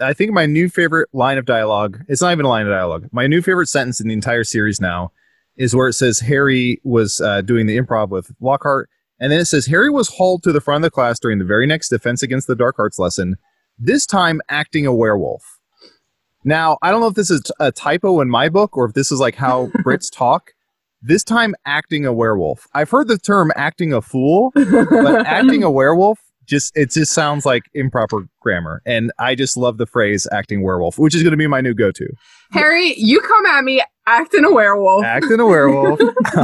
I 0.00 0.12
think 0.12 0.32
my 0.32 0.46
new 0.46 0.68
favorite 0.68 1.08
line 1.12 1.38
of 1.38 1.44
dialogue. 1.46 2.00
It's 2.08 2.20
not 2.22 2.32
even 2.32 2.44
a 2.44 2.48
line 2.48 2.66
of 2.66 2.72
dialogue. 2.72 3.08
My 3.12 3.26
new 3.26 3.42
favorite 3.42 3.68
sentence 3.68 4.00
in 4.00 4.08
the 4.08 4.14
entire 4.14 4.44
series 4.44 4.80
now 4.80 5.12
is 5.60 5.76
where 5.76 5.88
it 5.88 5.92
says 5.92 6.20
Harry 6.20 6.80
was 6.84 7.20
uh, 7.20 7.42
doing 7.42 7.66
the 7.66 7.76
improv 7.76 8.08
with 8.08 8.32
Lockhart, 8.40 8.88
and 9.20 9.30
then 9.30 9.38
it 9.38 9.44
says 9.44 9.66
Harry 9.66 9.90
was 9.90 10.08
hauled 10.08 10.42
to 10.42 10.52
the 10.52 10.60
front 10.60 10.82
of 10.82 10.90
the 10.90 10.90
class 10.90 11.20
during 11.20 11.38
the 11.38 11.44
very 11.44 11.66
next 11.66 11.90
Defense 11.90 12.22
Against 12.22 12.46
the 12.46 12.56
Dark 12.56 12.78
Arts 12.78 12.98
lesson. 12.98 13.36
This 13.78 14.06
time, 14.06 14.40
acting 14.48 14.86
a 14.86 14.94
werewolf. 14.94 15.42
Now, 16.44 16.78
I 16.80 16.90
don't 16.90 17.02
know 17.02 17.08
if 17.08 17.14
this 17.14 17.30
is 17.30 17.42
a 17.60 17.70
typo 17.70 18.22
in 18.22 18.30
my 18.30 18.48
book 18.48 18.74
or 18.74 18.86
if 18.86 18.94
this 18.94 19.12
is 19.12 19.20
like 19.20 19.34
how 19.34 19.66
Brits 19.84 20.10
talk. 20.10 20.52
This 21.02 21.22
time, 21.22 21.54
acting 21.66 22.06
a 22.06 22.12
werewolf. 22.12 22.66
I've 22.72 22.88
heard 22.88 23.08
the 23.08 23.18
term 23.18 23.52
acting 23.54 23.92
a 23.92 24.00
fool, 24.00 24.52
but 24.54 25.26
acting 25.26 25.62
a 25.62 25.70
werewolf 25.70 26.20
just 26.50 26.76
it 26.76 26.90
just 26.90 27.12
sounds 27.12 27.46
like 27.46 27.62
improper 27.72 28.26
grammar 28.40 28.82
and 28.84 29.12
i 29.18 29.34
just 29.34 29.56
love 29.56 29.78
the 29.78 29.86
phrase 29.86 30.26
acting 30.32 30.62
werewolf 30.62 30.98
which 30.98 31.14
is 31.14 31.22
going 31.22 31.30
to 31.30 31.36
be 31.36 31.46
my 31.46 31.60
new 31.60 31.74
go-to 31.74 32.08
Harry, 32.52 32.94
you 32.98 33.20
come 33.20 33.46
at 33.46 33.62
me 33.62 33.80
acting 34.08 34.44
a 34.44 34.52
werewolf. 34.52 35.04
acting 35.04 35.38
a 35.38 35.46
werewolf 35.46 36.00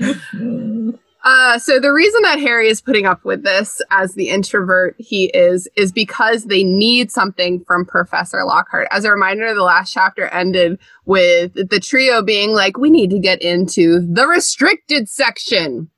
Uh, 1.24 1.58
so 1.58 1.80
the 1.80 1.92
reason 1.92 2.22
that 2.22 2.38
Harry 2.38 2.68
is 2.68 2.80
putting 2.80 3.04
up 3.04 3.24
with 3.24 3.42
this 3.42 3.82
as 3.90 4.14
the 4.14 4.28
introvert 4.28 4.94
he 4.98 5.26
is 5.34 5.68
is 5.76 5.92
because 5.92 6.44
they 6.44 6.62
need 6.62 7.10
something 7.10 7.62
from 7.66 7.84
Professor 7.84 8.44
Lockhart. 8.44 8.86
As 8.90 9.04
a 9.04 9.10
reminder, 9.10 9.52
the 9.52 9.62
last 9.62 9.92
chapter 9.92 10.26
ended 10.28 10.78
with 11.04 11.52
the 11.54 11.80
trio 11.80 12.22
being 12.22 12.52
like, 12.52 12.78
"We 12.78 12.88
need 12.88 13.10
to 13.10 13.18
get 13.18 13.42
into 13.42 14.00
the 14.00 14.26
restricted 14.26 15.08
section." 15.08 15.90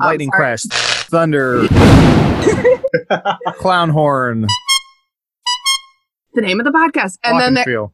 Oh, 0.00 0.06
lightning 0.06 0.30
sorry. 0.32 0.40
crash 0.40 0.62
thunder 1.06 1.66
clown 3.58 3.90
horn 3.90 4.46
The 6.34 6.40
name 6.42 6.60
of 6.60 6.64
the 6.66 6.72
podcast, 6.72 7.18
and 7.24 7.34
walk 7.34 7.40
then 7.40 7.48
and 7.48 7.56
they're- 7.56 7.64
feel. 7.64 7.92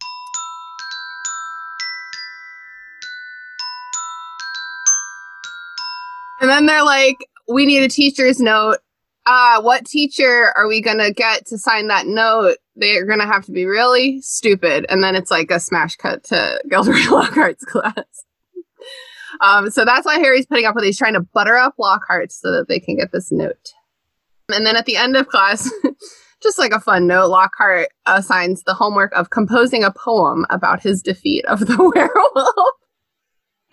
and 6.41 6.51
then 6.51 6.67
they're 6.67 6.85
like, 6.85 7.17
"We 7.49 7.67
need 7.67 7.83
a 7.83 7.89
teacher's 7.89 8.41
note." 8.41 8.79
Uh, 9.25 9.63
what 9.63 9.87
teacher 9.87 10.53
are 10.57 10.67
we 10.67 10.81
gonna 10.81 11.13
get 11.13 11.47
to 11.47 11.59
sign 11.59 11.89
that 11.89 12.07
note? 12.07 12.57
They're 12.75 13.07
gonna 13.07 13.27
have 13.27 13.45
to 13.47 13.53
be 13.53 13.67
really 13.67 14.21
stupid, 14.23 14.87
and 14.89 15.03
then 15.03 15.15
it's 15.15 15.31
like 15.31 15.51
a 15.51 15.61
smash 15.61 15.97
cut 15.97 16.25
to 16.25 16.61
Gilderoy 16.69 17.07
Lockhart's 17.11 17.65
class. 17.65 18.25
Um, 19.41 19.71
so 19.71 19.85
that's 19.85 20.07
why 20.07 20.19
Harry's 20.19 20.47
putting 20.47 20.67
up 20.67 20.75
with. 20.75 20.85
it. 20.85 20.89
He's 20.89 20.99
trying 20.99 21.15
to 21.15 21.21
butter 21.21 21.57
up 21.57 21.75
Lockhart 21.79 22.33
so 22.33 22.53
that 22.53 22.69
they 22.69 22.81
can 22.81 22.97
get 22.97 23.13
this 23.13 23.33
note. 23.33 23.73
And 24.53 24.67
then 24.67 24.77
at 24.77 24.87
the 24.87 24.97
end 24.97 25.17
of 25.17 25.29
class, 25.29 25.71
just 26.43 26.59
like 26.59 26.73
a 26.73 26.81
fun 26.81 27.07
note, 27.07 27.29
Lockhart 27.29 27.89
assigns 28.07 28.63
the 28.63 28.75
homework 28.75 29.13
of 29.15 29.31
composing 29.31 29.85
a 29.85 29.93
poem 29.93 30.45
about 30.51 30.83
his 30.83 31.03
defeat 31.03 31.45
of 31.47 31.61
the 31.61 31.77
werewolf. 31.95 32.77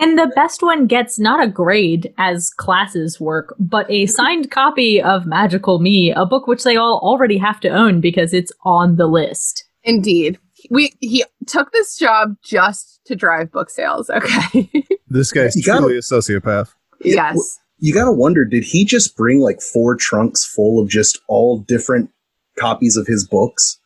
And 0.01 0.18
the 0.18 0.32
best 0.34 0.63
one 0.63 0.88
gets 0.88 1.20
not 1.20 1.44
a 1.44 1.51
grade 1.51 2.13
as 2.18 2.50
classes 2.50 3.20
work, 3.20 3.54
but 3.60 3.89
a 3.92 4.06
signed 4.06 4.50
copy 4.50 5.01
of 5.01 5.25
Magical 5.25 5.80
Me, 5.80 6.12
a 6.12 6.25
book 6.25 6.48
which 6.48 6.63
they 6.63 6.78
all 6.78 7.00
already 7.04 7.38
have 7.38 7.60
to 7.62 7.70
own 7.70 8.00
because 8.00 8.34
it's 8.34 8.54
on 8.63 8.96
the 8.96 9.08
list. 9.08 9.66
Indeed. 9.84 10.39
We 10.70 10.94
he 11.00 11.25
took 11.48 11.72
this 11.72 11.98
job 11.98 12.36
just 12.44 13.01
to 13.06 13.16
drive 13.16 13.51
book 13.51 13.70
sales. 13.70 14.10
Okay. 14.10 14.70
this 15.10 15.32
guy's 15.32 15.56
You 15.56 15.63
gotta- 15.63 15.82
truly 15.82 15.98
a 15.98 16.01
sociopath 16.01 16.74
yes. 17.01 17.60
You 17.82 17.94
got 17.94 18.06
to 18.06 18.12
wonder 18.12 18.44
did 18.44 18.63
he 18.66 18.84
just 18.84 19.16
bring 19.16 19.39
like 19.39 19.62
four 19.62 19.96
trunks 19.96 20.44
full 20.46 20.82
of 20.84 20.89
just 20.89 21.18
all 21.30 21.60
different 21.60 22.10
copies 22.58 22.98
of 22.98 23.08
his 23.08 23.25
books? 23.25 23.80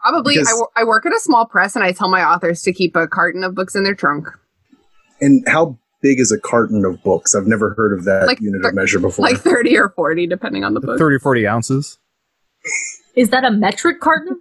Probably. 0.00 0.34
I, 0.34 0.40
because- 0.40 0.54
wo- 0.56 0.68
I 0.74 0.84
work 0.84 1.06
at 1.06 1.12
a 1.12 1.20
small 1.20 1.46
press 1.46 1.76
and 1.76 1.84
I 1.84 1.92
tell 1.92 2.08
my 2.08 2.24
authors 2.24 2.62
to 2.62 2.72
keep 2.72 2.96
a 2.96 3.06
carton 3.06 3.44
of 3.44 3.54
books 3.54 3.74
in 3.76 3.84
their 3.84 3.94
trunk. 3.94 4.26
And 5.20 5.46
how 5.48 5.78
big 6.02 6.18
is 6.20 6.30
a 6.32 6.38
carton 6.40 6.84
of 6.84 7.00
books? 7.04 7.34
I've 7.34 7.46
never 7.46 7.74
heard 7.74 7.92
of 7.96 8.04
that 8.04 8.26
Like 8.26 8.40
unit 8.40 8.60
thir- 8.62 8.68
of 8.70 8.74
measure 8.74 8.98
before. 8.98 9.22
Like 9.24 9.38
30 9.38 9.76
or 9.78 9.88
40, 9.90 10.26
depending 10.26 10.64
on 10.64 10.74
the 10.74 10.80
book. 10.80 10.98
30 10.98 11.16
or 11.16 11.20
40 11.20 11.46
ounces 11.46 11.98
Is 13.14 13.30
that 13.30 13.44
a 13.44 13.50
metric 13.52 14.00
carton? 14.00 14.40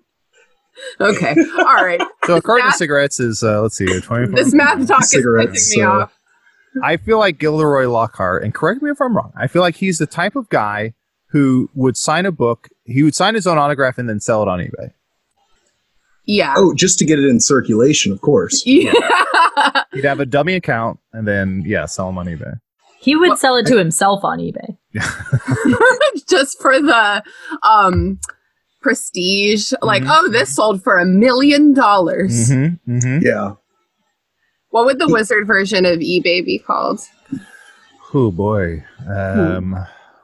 Okay. 1.00 1.36
All 1.60 1.84
right. 1.86 2.02
so 2.26 2.36
a 2.38 2.42
carton 2.42 2.68
of 2.68 2.74
cigarettes 2.74 3.20
is 3.20 3.44
uh 3.44 3.62
let's 3.62 3.78
see 3.78 3.86
24 3.86 4.28
This 4.36 4.54
math 4.54 4.86
talk 4.88 5.02
is 5.04 5.10
Cigarettes, 5.12 5.52
pissing 5.74 5.78
me 5.78 5.84
so- 5.84 5.90
off. 5.92 6.14
I 6.84 6.98
feel 6.98 7.18
like 7.20 7.38
Gilderoy 7.40 7.88
Lockhart, 7.90 8.44
and 8.44 8.54
correct 8.54 8.82
me 8.82 8.90
if 8.92 9.00
I'm 9.02 9.16
wrong, 9.16 9.32
I 9.38 9.48
feel 9.48 9.62
like 9.62 9.76
he's 9.78 9.98
the 9.98 10.06
type 10.06 10.36
of 10.36 10.50
guy 10.50 10.94
who 11.28 11.70
would 11.74 11.96
sign 11.96 12.26
a 12.26 12.32
book, 12.34 12.68
he 12.84 13.02
would 13.04 13.16
sign 13.16 13.34
his 13.36 13.48
own 13.48 13.58
autograph 13.58 13.98
and 13.98 14.10
then 14.10 14.20
sell 14.20 14.42
it 14.42 14.50
on 14.50 14.60
eBay. 14.60 14.92
Yeah. 16.26 16.54
oh, 16.58 16.74
just 16.74 16.98
to 17.00 17.06
get 17.06 17.18
it 17.20 17.26
in 17.26 17.40
circulation, 17.40 18.12
of 18.12 18.20
course. 18.22 18.64
Yeah. 18.66 18.92
He'd 19.94 20.04
have 20.06 20.20
a 20.20 20.26
dummy 20.26 20.56
account 20.56 21.00
and 21.14 21.28
then, 21.28 21.64
yeah, 21.66 21.86
sell 21.86 22.08
them 22.08 22.18
on 22.18 22.26
eBay. 22.26 22.60
He 23.00 23.16
would 23.16 23.30
Well, 23.30 23.38
sell 23.38 23.56
it 23.58 23.68
to 23.68 23.78
himself 23.78 24.24
on 24.24 24.40
eBay. 24.40 24.78
Yeah. 24.92 25.10
Just 26.28 26.60
for 26.60 26.82
the 26.82 27.24
um 27.64 28.20
prestige. 28.86 29.74
Like, 29.82 30.04
Mhm. 30.04 30.10
oh, 30.12 30.30
this 30.30 30.56
sold 30.56 30.84
for 30.84 31.00
a 31.00 31.06
million 31.06 31.74
dollars. 31.74 32.52
Mm-hmm, 32.52 32.92
mm-hmm. 32.98 33.26
Yeah. 33.26 33.54
What 34.70 34.86
would 34.86 35.00
the 35.00 35.08
wizard 35.08 35.48
version 35.48 35.86
of 35.86 36.00
eBay 36.00 36.46
be 36.46 36.60
called? 36.60 37.02
Oh 38.14 38.30
boy. 38.30 38.84
Um, 39.10 39.72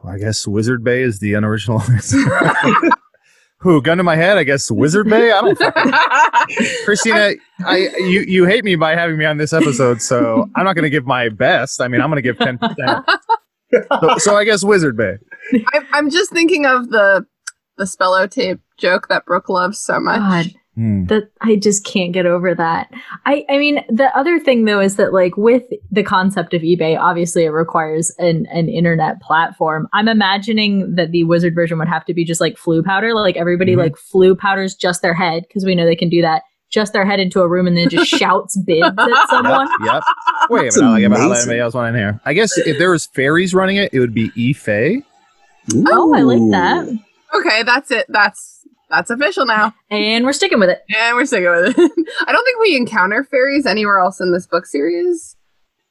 well, 0.04 0.14
I 0.14 0.20
guess 0.20 0.46
Wizard 0.48 0.84
Bay 0.84 1.02
is 1.02 1.20
the 1.20 1.34
unoriginal. 1.34 1.80
Who 3.60 3.80
gun 3.82 3.98
to 3.98 4.04
my 4.04 4.16
head? 4.16 4.38
I 4.38 4.44
guess 4.44 4.70
Wizard 4.72 5.08
Bay. 5.10 5.32
I 5.32 5.42
don't. 5.42 5.58
fucking- 5.58 6.66
Christina, 6.86 7.34
I 7.66 7.78
you 7.98 8.22
you 8.28 8.46
hate 8.46 8.64
me 8.64 8.76
by 8.76 8.96
having 8.96 9.18
me 9.18 9.26
on 9.26 9.38
this 9.38 9.54
episode, 9.54 10.02
so 10.02 10.48
I'm 10.56 10.66
not 10.66 10.74
going 10.76 10.84
to 10.84 10.90
give 10.90 11.06
my 11.06 11.30
best. 11.30 11.80
I 11.82 11.88
mean, 11.88 12.02
I'm 12.02 12.10
going 12.10 12.22
to 12.22 12.28
give 12.28 12.38
ten 12.40 12.58
percent. 12.58 13.06
So, 14.02 14.18
so 14.18 14.36
I 14.36 14.44
guess 14.46 14.64
Wizard 14.64 14.98
Bay. 14.98 15.16
I, 15.74 15.80
I'm 15.94 16.10
just 16.10 16.32
thinking 16.32 16.66
of 16.66 16.90
the 16.90 17.26
the 17.82 17.86
Spellotape 17.86 18.60
joke 18.78 19.08
that 19.10 19.26
Brooke 19.26 19.50
loves 19.50 19.80
so 19.80 20.00
much. 20.00 20.20
God, 20.20 20.46
Hmm. 20.76 21.04
that 21.08 21.24
I 21.42 21.58
just 21.58 21.84
can't 21.86 22.14
get 22.14 22.26
over 22.26 22.56
that. 22.56 22.90
I 23.26 23.44
I 23.50 23.58
mean, 23.58 23.84
the 23.90 24.08
other 24.18 24.40
thing 24.40 24.64
though 24.64 24.80
is 24.80 24.96
that 24.96 25.12
like 25.12 25.36
with 25.36 25.64
the 25.92 26.02
concept 26.02 26.54
of 26.54 26.62
eBay, 26.62 26.98
obviously 26.98 27.44
it 27.44 27.50
requires 27.50 28.10
an 28.20 28.46
an 28.54 28.70
internet 28.70 29.20
platform. 29.22 29.90
I'm 29.92 30.08
imagining 30.08 30.96
that 30.96 31.12
the 31.12 31.26
wizard 31.26 31.56
version 31.56 31.78
would 31.80 31.90
have 31.90 32.06
to 32.06 32.14
be 32.14 32.24
just 32.24 32.40
like 32.40 32.56
Floo 32.56 32.86
powder, 32.86 33.14
like 33.14 33.36
everybody 33.36 33.74
Mhm. 33.76 33.80
like 33.80 33.96
Floo 33.96 34.38
powders 34.38 34.74
just 34.74 35.02
their 35.02 35.14
head 35.14 35.44
because 35.46 35.66
we 35.66 35.76
know 35.76 35.84
they 35.86 35.96
can 35.96 36.08
do 36.10 36.22
that. 36.22 36.44
Just 36.70 36.94
their 36.94 37.04
head 37.06 37.20
into 37.20 37.42
a 37.42 37.50
room 37.50 37.68
and 37.68 37.76
then 37.76 37.90
just 37.90 38.08
shouts 38.22 38.56
bids 38.66 38.86
at 38.98 39.30
someone. 39.30 39.68
Yep. 39.84 40.04
Wait 40.50 40.60
a 40.60 40.64
That's 40.64 40.78
minute. 40.78 40.90
I'll 40.94 41.00
give 41.02 41.12
it 41.12 41.18
how 41.18 41.26
amazing. 41.26 41.42
anybody 41.50 41.60
else 41.60 41.74
want 41.74 41.90
in 41.90 42.02
here. 42.02 42.22
I 42.24 42.32
guess 42.34 42.58
if 42.58 42.78
there 42.78 42.92
was 42.92 43.08
fairies 43.08 43.54
running 43.54 43.76
it, 43.76 43.94
it 43.94 44.00
would 44.00 44.14
be 44.14 44.32
E-Fay. 44.38 45.04
Oh, 45.90 46.14
I 46.16 46.22
like 46.22 46.40
that. 46.52 46.88
Okay, 47.34 47.64
that's 47.64 47.92
it. 47.92 48.06
That's 48.10 48.66
that's 48.90 49.10
official 49.10 49.46
now. 49.46 49.74
And 49.90 50.26
we're 50.26 50.34
sticking 50.34 50.60
with 50.60 50.70
it. 50.70 50.82
And 50.94 51.16
we're 51.16 51.26
sticking 51.26 51.50
with 51.50 51.70
it. 51.78 51.78
I 52.28 52.32
don't 52.32 52.44
think 52.44 52.60
we 52.60 52.76
encounter 52.76 53.24
fairies 53.24 53.66
anywhere 53.66 54.00
else 54.00 54.20
in 54.20 54.34
this 54.34 54.46
book 54.48 54.66
series. 54.66 55.38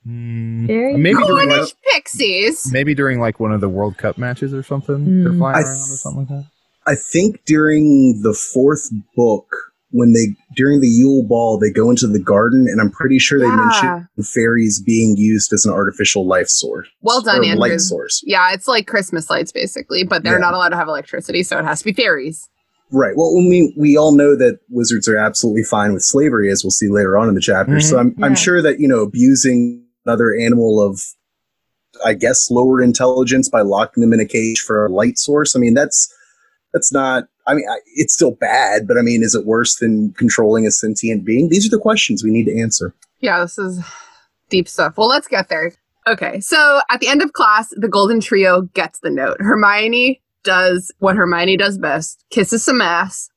Hmm. 0.04 0.66
Fairies? 0.66 0.98
Maybe 0.98 1.22
during 1.26 1.48
like, 1.48 1.68
pixies. 1.92 2.70
maybe 2.72 2.94
during 2.94 3.20
like 3.20 3.40
one 3.40 3.52
of 3.52 3.60
the 3.60 3.68
World 3.68 3.96
Cup 3.98 4.18
matches 4.18 4.52
or 4.52 4.62
something. 4.62 5.22
They're 5.22 5.32
Hmm. 5.32 5.38
flying 5.38 5.56
I 5.56 5.60
around 5.60 5.72
or 5.72 5.96
something 5.96 6.20
like 6.20 6.28
that. 6.28 6.44
I 6.86 6.94
think 6.94 7.44
during 7.44 8.20
the 8.22 8.34
fourth 8.34 8.90
book, 9.16 9.69
when 9.92 10.12
they 10.12 10.36
during 10.56 10.80
the 10.80 10.88
Yule 10.88 11.22
Ball, 11.24 11.58
they 11.58 11.70
go 11.70 11.90
into 11.90 12.06
the 12.06 12.18
garden, 12.20 12.66
and 12.68 12.80
I'm 12.80 12.90
pretty 12.90 13.18
sure 13.18 13.38
they 13.38 13.46
Yeah. 13.46 13.56
mention 13.56 14.08
fairies 14.24 14.80
being 14.80 15.16
used 15.16 15.52
as 15.52 15.64
an 15.64 15.72
artificial 15.72 16.26
life 16.26 16.48
source. 16.48 16.86
Well 17.02 17.20
done, 17.20 17.44
Andrew. 17.44 17.60
light 17.60 17.80
source. 17.80 18.22
Yeah, 18.24 18.52
it's 18.52 18.68
like 18.68 18.86
Christmas 18.86 19.28
lights 19.30 19.52
basically, 19.52 20.04
but 20.04 20.22
they're 20.22 20.34
Yeah. 20.34 20.38
not 20.38 20.54
allowed 20.54 20.70
to 20.70 20.76
have 20.76 20.88
electricity, 20.88 21.42
so 21.42 21.58
it 21.58 21.64
has 21.64 21.80
to 21.80 21.84
be 21.86 21.92
fairies. 21.92 22.48
Right. 22.92 23.16
Well, 23.16 23.32
we 23.34 23.72
we 23.78 23.96
all 23.96 24.12
know 24.16 24.34
that 24.36 24.58
wizards 24.68 25.08
are 25.08 25.16
absolutely 25.16 25.62
fine 25.64 25.92
with 25.92 26.02
slavery, 26.02 26.50
as 26.50 26.64
we'll 26.64 26.70
see 26.72 26.88
later 26.88 27.16
on 27.18 27.28
in 27.28 27.34
the 27.34 27.40
chapter. 27.40 27.80
So 27.80 27.98
I'm 27.98 28.14
Yeah. 28.18 28.26
I'm 28.26 28.32
mhm. 28.34 28.38
sure 28.38 28.62
that 28.62 28.80
you 28.80 28.88
know 28.88 29.00
abusing 29.00 29.84
another 30.06 30.34
animal 30.34 30.80
of, 30.80 31.00
I 32.04 32.14
guess, 32.14 32.50
lower 32.50 32.80
intelligence 32.82 33.48
by 33.48 33.60
locking 33.62 34.00
them 34.00 34.12
in 34.12 34.18
a 34.20 34.24
cage 34.26 34.60
for 34.60 34.84
a 34.86 34.88
light 34.92 35.18
source. 35.18 35.54
I 35.54 35.58
mean, 35.58 35.74
that's 35.74 36.12
that's 36.72 36.92
not. 36.92 37.24
I 37.46 37.54
mean, 37.54 37.64
I, 37.68 37.78
it's 37.96 38.14
still 38.14 38.32
bad, 38.32 38.86
but 38.86 38.98
I 38.98 39.02
mean, 39.02 39.22
is 39.22 39.34
it 39.34 39.46
worse 39.46 39.76
than 39.76 40.12
controlling 40.12 40.66
a 40.66 40.70
sentient 40.70 41.24
being? 41.24 41.48
These 41.48 41.66
are 41.66 41.76
the 41.76 41.82
questions 41.82 42.22
we 42.22 42.30
need 42.30 42.44
to 42.44 42.60
answer. 42.60 42.94
Yeah, 43.20 43.40
this 43.40 43.58
is 43.58 43.84
deep 44.48 44.68
stuff. 44.68 44.96
Well, 44.96 45.08
let's 45.08 45.28
get 45.28 45.48
there. 45.48 45.72
Okay, 46.06 46.40
so 46.40 46.80
at 46.90 47.00
the 47.00 47.08
end 47.08 47.22
of 47.22 47.32
class, 47.32 47.72
the 47.76 47.88
Golden 47.88 48.20
Trio 48.20 48.62
gets 48.62 49.00
the 49.00 49.10
note. 49.10 49.36
Hermione 49.40 50.20
does 50.42 50.92
what 50.98 51.16
Hermione 51.16 51.56
does 51.56 51.78
best 51.78 52.24
kisses 52.30 52.64
some 52.64 52.80
ass 52.80 53.30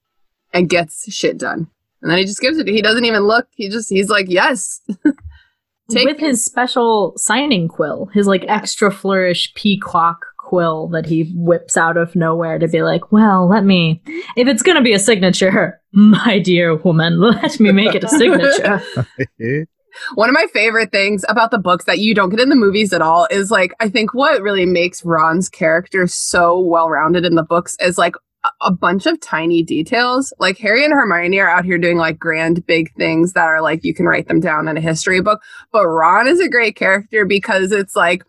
and 0.54 0.70
gets 0.70 1.12
shit 1.12 1.38
done. 1.38 1.68
And 2.02 2.12
then 2.12 2.18
he 2.18 2.26
just 2.26 2.42
gives 2.42 2.58
it. 2.58 2.68
He 2.68 2.82
doesn't 2.82 3.06
even 3.06 3.24
look. 3.24 3.48
He 3.52 3.70
just, 3.70 3.90
he's 3.90 4.10
like, 4.10 4.28
yes. 4.30 4.82
Take 5.90 6.08
with 6.08 6.20
his 6.20 6.44
special 6.44 7.14
signing 7.18 7.68
quill, 7.68 8.10
his 8.14 8.26
like 8.26 8.46
extra 8.48 8.92
flourish 8.92 9.54
peacock 9.54 10.26
quill 10.44 10.88
that 10.90 11.06
he 11.06 11.32
whips 11.36 11.78
out 11.78 11.98
of 11.98 12.16
nowhere 12.16 12.60
to 12.60 12.68
be 12.68 12.84
like, 12.84 13.12
well, 13.12 13.48
let 13.48 13.64
me, 13.64 14.02
if 14.36 14.48
it's 14.48 14.62
going 14.62 14.76
to 14.76 14.84
be 14.84 14.94
a 14.94 15.00
signature, 15.00 15.82
my 15.94 16.40
dear 16.40 16.76
woman, 16.76 17.20
let 17.20 17.60
me 17.60 17.72
make 17.72 17.96
it 17.96 18.04
a 18.04 18.10
signature. 18.10 18.82
One 20.16 20.30
of 20.30 20.34
my 20.34 20.48
favorite 20.52 20.92
things 20.92 21.24
about 21.30 21.52
the 21.52 21.60
books 21.60 21.86
that 21.86 22.00
you 22.00 22.16
don't 22.16 22.30
get 22.30 22.40
in 22.40 22.50
the 22.50 22.56
movies 22.56 22.94
at 22.94 23.02
all 23.02 23.28
is 23.30 23.52
like, 23.52 23.74
I 23.80 23.90
think 23.90 24.14
what 24.14 24.42
really 24.42 24.66
makes 24.66 25.06
Ron's 25.06 25.50
character 25.50 26.08
so 26.08 26.60
well 26.60 26.90
rounded 26.90 27.26
in 27.26 27.36
the 27.36 27.44
books 27.44 27.78
is 27.80 27.98
like 27.98 28.16
a- 28.44 28.50
a 28.62 28.72
bunch 28.72 29.06
of 29.06 29.20
tiny 29.22 29.62
details. 29.62 30.34
Like 30.40 30.58
Harry 30.58 30.84
and 30.84 30.94
Hermione 30.94 31.40
are 31.40 31.48
out 31.48 31.64
here 31.64 31.78
doing 31.78 31.98
like 31.98 32.18
grand 32.18 32.66
big 32.66 32.92
things 32.96 33.34
that 33.34 33.46
are 33.48 33.62
like 33.62 33.84
you 33.84 33.94
can 33.94 34.08
write 34.08 34.28
them 34.28 34.40
down 34.40 34.68
in 34.68 34.78
a 34.78 34.82
history 34.82 35.22
book. 35.22 35.42
But 35.72 35.88
Ron 35.88 36.28
is 36.28 36.40
a 36.40 36.50
great 36.50 36.76
character 36.76 37.24
because 37.24 37.72
it's 37.72 37.96
like 37.96 38.24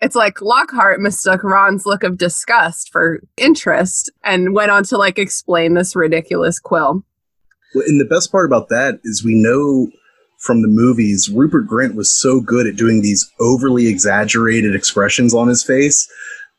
it's 0.00 0.16
like 0.16 0.40
Lockhart 0.40 1.00
mistook 1.00 1.44
Ron's 1.44 1.86
look 1.86 2.02
of 2.02 2.18
disgust 2.18 2.90
for 2.90 3.20
interest 3.36 4.10
and 4.24 4.54
went 4.54 4.70
on 4.70 4.84
to 4.84 4.96
like 4.96 5.18
explain 5.18 5.74
this 5.74 5.94
ridiculous 5.94 6.58
quill. 6.58 7.04
Well, 7.74 7.84
and 7.86 8.00
the 8.00 8.06
best 8.06 8.32
part 8.32 8.46
about 8.46 8.68
that 8.70 9.00
is 9.04 9.24
we 9.24 9.34
know 9.34 9.88
from 10.38 10.62
the 10.62 10.68
movies, 10.68 11.28
Rupert 11.28 11.68
Grint 11.68 11.94
was 11.94 12.10
so 12.10 12.40
good 12.40 12.66
at 12.66 12.76
doing 12.76 13.02
these 13.02 13.30
overly 13.38 13.88
exaggerated 13.88 14.74
expressions 14.74 15.34
on 15.34 15.48
his 15.48 15.62
face, 15.62 16.10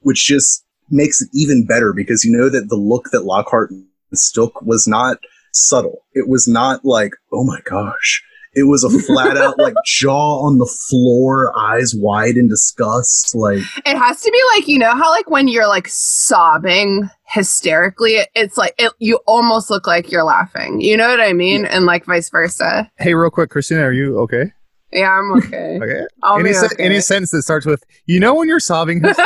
which 0.01 0.25
just 0.25 0.63
makes 0.91 1.21
it 1.21 1.29
even 1.33 1.65
better 1.65 1.93
because 1.93 2.23
you 2.23 2.31
know 2.31 2.49
that 2.49 2.69
the 2.69 2.75
look 2.75 3.09
that 3.11 3.25
Lockhart 3.25 3.71
mistook 4.11 4.61
was 4.61 4.85
not 4.87 5.17
subtle. 5.51 6.05
It 6.13 6.29
was 6.29 6.47
not 6.47 6.85
like, 6.85 7.13
oh 7.33 7.43
my 7.43 7.59
gosh. 7.65 8.23
It 8.53 8.63
was 8.63 8.83
a 8.83 8.89
flat 9.05 9.37
out 9.37 9.57
like 9.57 9.73
jaw 9.85 10.39
on 10.45 10.57
the 10.57 10.65
floor, 10.89 11.51
eyes 11.57 11.93
wide 11.95 12.35
in 12.35 12.47
disgust. 12.49 13.33
Like 13.35 13.61
It 13.85 13.97
has 13.97 14.21
to 14.21 14.31
be 14.31 14.41
like, 14.55 14.67
you 14.67 14.77
know 14.77 14.91
how 14.91 15.09
like 15.09 15.29
when 15.29 15.47
you're 15.47 15.67
like 15.67 15.87
sobbing 15.89 17.09
hysterically, 17.27 18.15
it- 18.15 18.29
it's 18.35 18.57
like 18.57 18.75
it, 18.77 18.91
you 18.99 19.19
almost 19.25 19.69
look 19.69 19.87
like 19.87 20.11
you're 20.11 20.23
laughing. 20.23 20.81
You 20.81 20.97
know 20.97 21.07
what 21.07 21.21
I 21.21 21.33
mean? 21.33 21.65
And 21.65 21.85
like 21.85 22.05
vice 22.05 22.29
versa. 22.29 22.91
hey, 22.97 23.13
real 23.13 23.29
quick, 23.29 23.49
Christina, 23.51 23.83
are 23.83 23.93
you 23.93 24.19
okay? 24.19 24.51
Yeah, 24.93 25.11
I'm 25.19 25.31
okay. 25.37 25.79
Okay. 25.81 26.01
I'll 26.21 26.39
any, 26.39 26.51
be 26.51 26.57
okay. 26.57 26.75
any 26.79 26.99
sentence 26.99 27.31
that 27.31 27.43
starts 27.43 27.65
with, 27.65 27.81
you 28.07 28.19
know, 28.19 28.35
when 28.35 28.49
you're 28.49 28.59
sobbing 28.59 29.01
okay, 29.05 29.21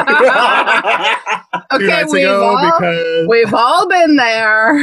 we've 2.12 2.28
all, 2.30 2.62
because 2.78 3.28
we've 3.28 3.54
all 3.54 3.88
been 3.90 4.16
there. 4.18 4.78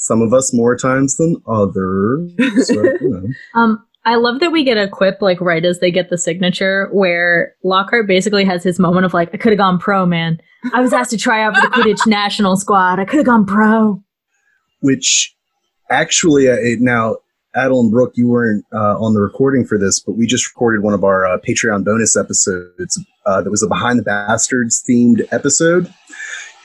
Some 0.00 0.22
of 0.22 0.32
us 0.32 0.52
more 0.52 0.76
times 0.76 1.16
than 1.16 1.36
others. 1.46 2.32
So, 2.66 2.74
you 2.74 2.98
know. 3.02 3.60
Um, 3.60 3.84
I 4.06 4.14
love 4.14 4.40
that 4.40 4.50
we 4.50 4.64
get 4.64 4.78
a 4.78 4.88
quip 4.88 5.18
like 5.20 5.40
right 5.40 5.64
as 5.64 5.80
they 5.80 5.90
get 5.90 6.08
the 6.08 6.16
signature, 6.16 6.88
where 6.90 7.54
Lockhart 7.62 8.06
basically 8.06 8.44
has 8.46 8.64
his 8.64 8.78
moment 8.78 9.04
of 9.04 9.12
like, 9.12 9.28
I 9.34 9.36
could 9.36 9.52
have 9.52 9.58
gone 9.58 9.78
pro, 9.78 10.06
man. 10.06 10.40
I 10.72 10.80
was 10.80 10.92
asked 10.92 11.10
to 11.10 11.18
try 11.18 11.42
out 11.42 11.54
for 11.54 11.60
the 11.60 11.68
Quidditch 11.68 12.06
national 12.06 12.56
squad. 12.56 12.98
I 12.98 13.04
could 13.04 13.18
have 13.18 13.26
gone 13.26 13.44
pro. 13.44 14.02
which 14.80 15.34
actually 15.90 16.48
uh, 16.48 16.54
it, 16.54 16.80
now 16.80 17.16
Adal 17.56 17.80
and 17.80 17.90
Brooke, 17.90 18.12
you 18.14 18.28
weren't 18.28 18.64
uh, 18.72 18.98
on 18.98 19.12
the 19.14 19.20
recording 19.20 19.66
for 19.66 19.76
this, 19.76 20.00
but 20.00 20.12
we 20.12 20.26
just 20.26 20.48
recorded 20.48 20.82
one 20.82 20.94
of 20.94 21.04
our 21.04 21.26
uh, 21.26 21.38
Patreon 21.38 21.84
bonus 21.84 22.16
episodes 22.16 22.98
uh, 23.26 23.42
that 23.42 23.50
was 23.50 23.62
a 23.62 23.68
Behind 23.68 23.98
the 23.98 24.02
Bastards 24.02 24.82
themed 24.88 25.26
episode. 25.32 25.92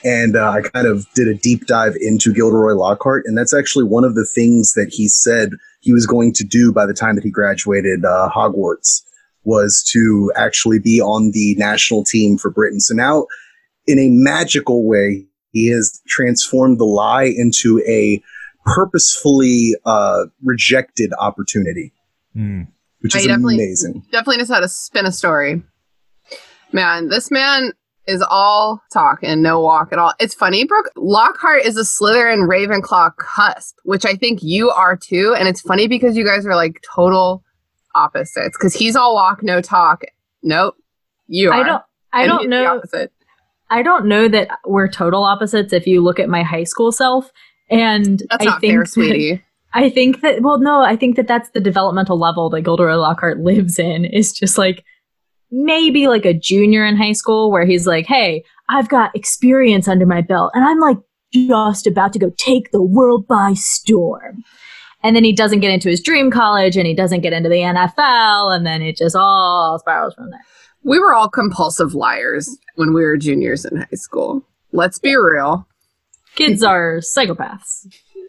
And 0.06 0.36
uh, 0.36 0.50
I 0.52 0.62
kind 0.62 0.86
of 0.86 1.04
did 1.14 1.26
a 1.26 1.34
deep 1.34 1.66
dive 1.66 1.94
into 2.00 2.32
Gilderoy 2.32 2.74
Lockhart, 2.74 3.24
and 3.26 3.36
that's 3.36 3.52
actually 3.52 3.84
one 3.84 4.04
of 4.04 4.14
the 4.14 4.24
things 4.24 4.72
that 4.74 4.88
he 4.92 5.08
said 5.08 5.50
he 5.80 5.92
was 5.92 6.06
going 6.06 6.32
to 6.34 6.44
do 6.44 6.70
by 6.72 6.86
the 6.86 6.94
time 6.94 7.16
that 7.16 7.24
he 7.24 7.30
graduated 7.30 8.04
uh, 8.04 8.28
Hogwarts 8.32 9.02
was 9.42 9.82
to 9.92 10.32
actually 10.36 10.78
be 10.78 11.00
on 11.00 11.32
the 11.32 11.56
national 11.58 12.04
team 12.04 12.38
for 12.38 12.52
Britain. 12.52 12.78
So 12.78 12.94
now, 12.94 13.26
in 13.88 13.98
a 13.98 14.08
magical 14.10 14.86
way, 14.86 15.26
he 15.50 15.66
has 15.72 16.00
transformed 16.06 16.78
the 16.78 16.84
lie 16.84 17.24
into 17.24 17.82
a 17.88 18.22
purposefully 18.64 19.74
uh, 19.84 20.26
rejected 20.44 21.10
opportunity, 21.18 21.92
Hmm. 22.32 22.62
which 23.00 23.16
I 23.16 23.20
is 23.20 23.26
definitely- 23.26 23.56
amazing. 23.56 24.04
Definitely 24.12 24.36
knows 24.38 24.50
how 24.50 24.60
to 24.60 24.68
spin 24.68 25.04
a 25.06 25.10
story. 25.12 25.62
Man, 26.72 27.08
this 27.08 27.30
man 27.32 27.72
is 28.06 28.22
all 28.30 28.80
talk 28.92 29.18
and 29.22 29.42
no 29.42 29.60
walk 29.60 29.92
at 29.92 29.98
all. 29.98 30.12
It's 30.20 30.34
funny, 30.34 30.64
Brooke. 30.64 30.90
Lockhart 30.96 31.64
is 31.64 31.76
a 31.76 31.80
Slytherin 31.82 32.46
Ravenclaw 32.48 33.16
cusp, 33.16 33.76
which 33.84 34.04
I 34.04 34.14
think 34.14 34.42
you 34.42 34.70
are 34.70 34.96
too. 34.96 35.34
And 35.38 35.48
it's 35.48 35.60
funny 35.60 35.88
because 35.88 36.16
you 36.16 36.24
guys 36.24 36.46
are 36.46 36.54
like 36.54 36.82
total 36.94 37.42
opposites. 37.94 38.56
Because 38.56 38.74
he's 38.74 38.96
all 38.96 39.14
walk, 39.14 39.42
no 39.42 39.60
talk. 39.60 40.02
Nope, 40.42 40.76
you 41.26 41.50
are. 41.50 41.54
I 41.54 41.62
don't. 41.64 41.82
I 42.12 42.22
And 42.22 42.28
don't 42.30 42.48
know. 42.48 42.82
I 43.68 43.82
don't 43.82 44.06
know 44.06 44.28
that 44.28 44.48
we're 44.64 44.88
total 44.88 45.24
opposites 45.24 45.72
if 45.72 45.86
you 45.86 46.00
look 46.00 46.20
at 46.20 46.28
my 46.28 46.42
high 46.44 46.64
school 46.64 46.92
self. 46.92 47.30
And 47.68 48.22
That's 48.30 48.42
I 48.42 48.44
not 48.44 48.60
think 48.60 48.72
fair, 48.72 48.80
that- 48.84 48.88
sweetie. 48.90 49.42
I 49.74 49.90
think 49.90 50.22
that 50.22 50.40
well, 50.40 50.58
no, 50.58 50.80
I 50.82 50.96
think 50.96 51.16
that 51.16 51.26
that's 51.28 51.50
the 51.50 51.60
developmental 51.60 52.18
level 52.18 52.48
that 52.50 52.62
Gilderoy 52.62 52.94
Lockhart 52.94 53.40
lives 53.40 53.78
in. 53.78 54.06
Is 54.06 54.32
just 54.32 54.56
like 54.56 54.84
maybe 55.56 56.06
like 56.06 56.24
a 56.24 56.34
junior 56.34 56.84
in 56.84 56.96
high 56.96 57.12
school 57.12 57.50
where 57.50 57.64
he's 57.64 57.86
like, 57.86 58.06
"Hey, 58.06 58.44
I've 58.68 58.88
got 58.88 59.16
experience 59.16 59.88
under 59.88 60.06
my 60.06 60.20
belt, 60.20 60.52
and 60.54 60.64
I'm 60.64 60.78
like 60.80 60.98
just 61.32 61.86
about 61.86 62.12
to 62.12 62.18
go 62.18 62.30
take 62.36 62.70
the 62.70 62.82
world 62.82 63.26
by 63.26 63.54
storm." 63.54 64.44
And 65.02 65.14
then 65.14 65.24
he 65.24 65.32
doesn't 65.32 65.60
get 65.60 65.72
into 65.72 65.88
his 65.88 66.02
dream 66.02 66.30
college, 66.30 66.76
and 66.76 66.86
he 66.86 66.94
doesn't 66.94 67.20
get 67.20 67.32
into 67.32 67.48
the 67.48 67.56
NFL, 67.56 68.54
and 68.54 68.66
then 68.66 68.82
it 68.82 68.96
just 68.96 69.16
all 69.16 69.78
spirals 69.78 70.14
from 70.14 70.30
there. 70.30 70.44
We 70.82 70.98
were 70.98 71.14
all 71.14 71.28
compulsive 71.28 71.94
liars 71.94 72.56
when 72.76 72.92
we 72.92 73.02
were 73.02 73.16
juniors 73.16 73.64
in 73.64 73.78
high 73.78 73.86
school. 73.94 74.42
Let's 74.72 74.98
be 74.98 75.16
real. 75.16 75.66
Kids 76.36 76.62
are 76.62 76.98
psychopaths. 76.98 77.86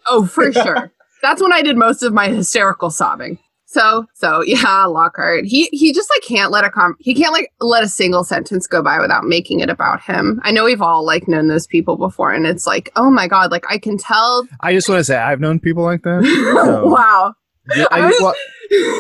Oh, 0.08 0.26
for 0.26 0.52
sure. 0.52 0.92
That's 1.22 1.42
when 1.42 1.52
I 1.52 1.62
did 1.62 1.78
most 1.78 2.04
of 2.04 2.13
my 2.13 2.30
hysterical 2.30 2.90
sobbing. 2.90 3.40
So, 3.78 4.06
so 4.13 4.42
yeah, 4.46 4.86
Lockhart. 4.86 5.46
He 5.46 5.70
he 5.72 5.94
just 5.94 6.10
like 6.16 6.24
can't 6.24 6.52
let 6.52 6.63
a 6.63 6.70
com 6.70 6.96
he 7.00 7.13
can't 7.13 7.34
like 7.34 7.52
let 7.60 7.84
a 7.84 7.88
single 7.88 8.24
sentence 8.24 8.68
go 8.68 8.82
by 8.82 9.00
without 9.00 9.24
making 9.26 9.60
it 9.60 9.70
about 9.70 10.02
him. 10.02 10.40
I 10.44 10.52
know 10.52 10.66
we've 10.66 10.82
all 10.82 11.06
like 11.06 11.28
known 11.28 11.48
those 11.48 11.68
people 11.68 11.98
before, 11.98 12.32
and 12.32 12.46
it's 12.46 12.66
like, 12.66 12.90
oh 12.96 13.10
my 13.10 13.28
god, 13.28 13.52
like 13.52 13.66
I 13.70 13.78
can 13.78 13.98
tell. 13.98 14.48
I 14.62 14.74
just 14.74 14.90
want 14.90 15.00
to 15.00 15.04
say 15.04 15.18
I've 15.18 15.40
known 15.40 15.60
people 15.60 15.84
like 15.84 16.04
that. 16.04 16.24
So- 16.68 16.88
wow. 16.88 17.34
I, 17.92 18.18
well, 18.22 18.34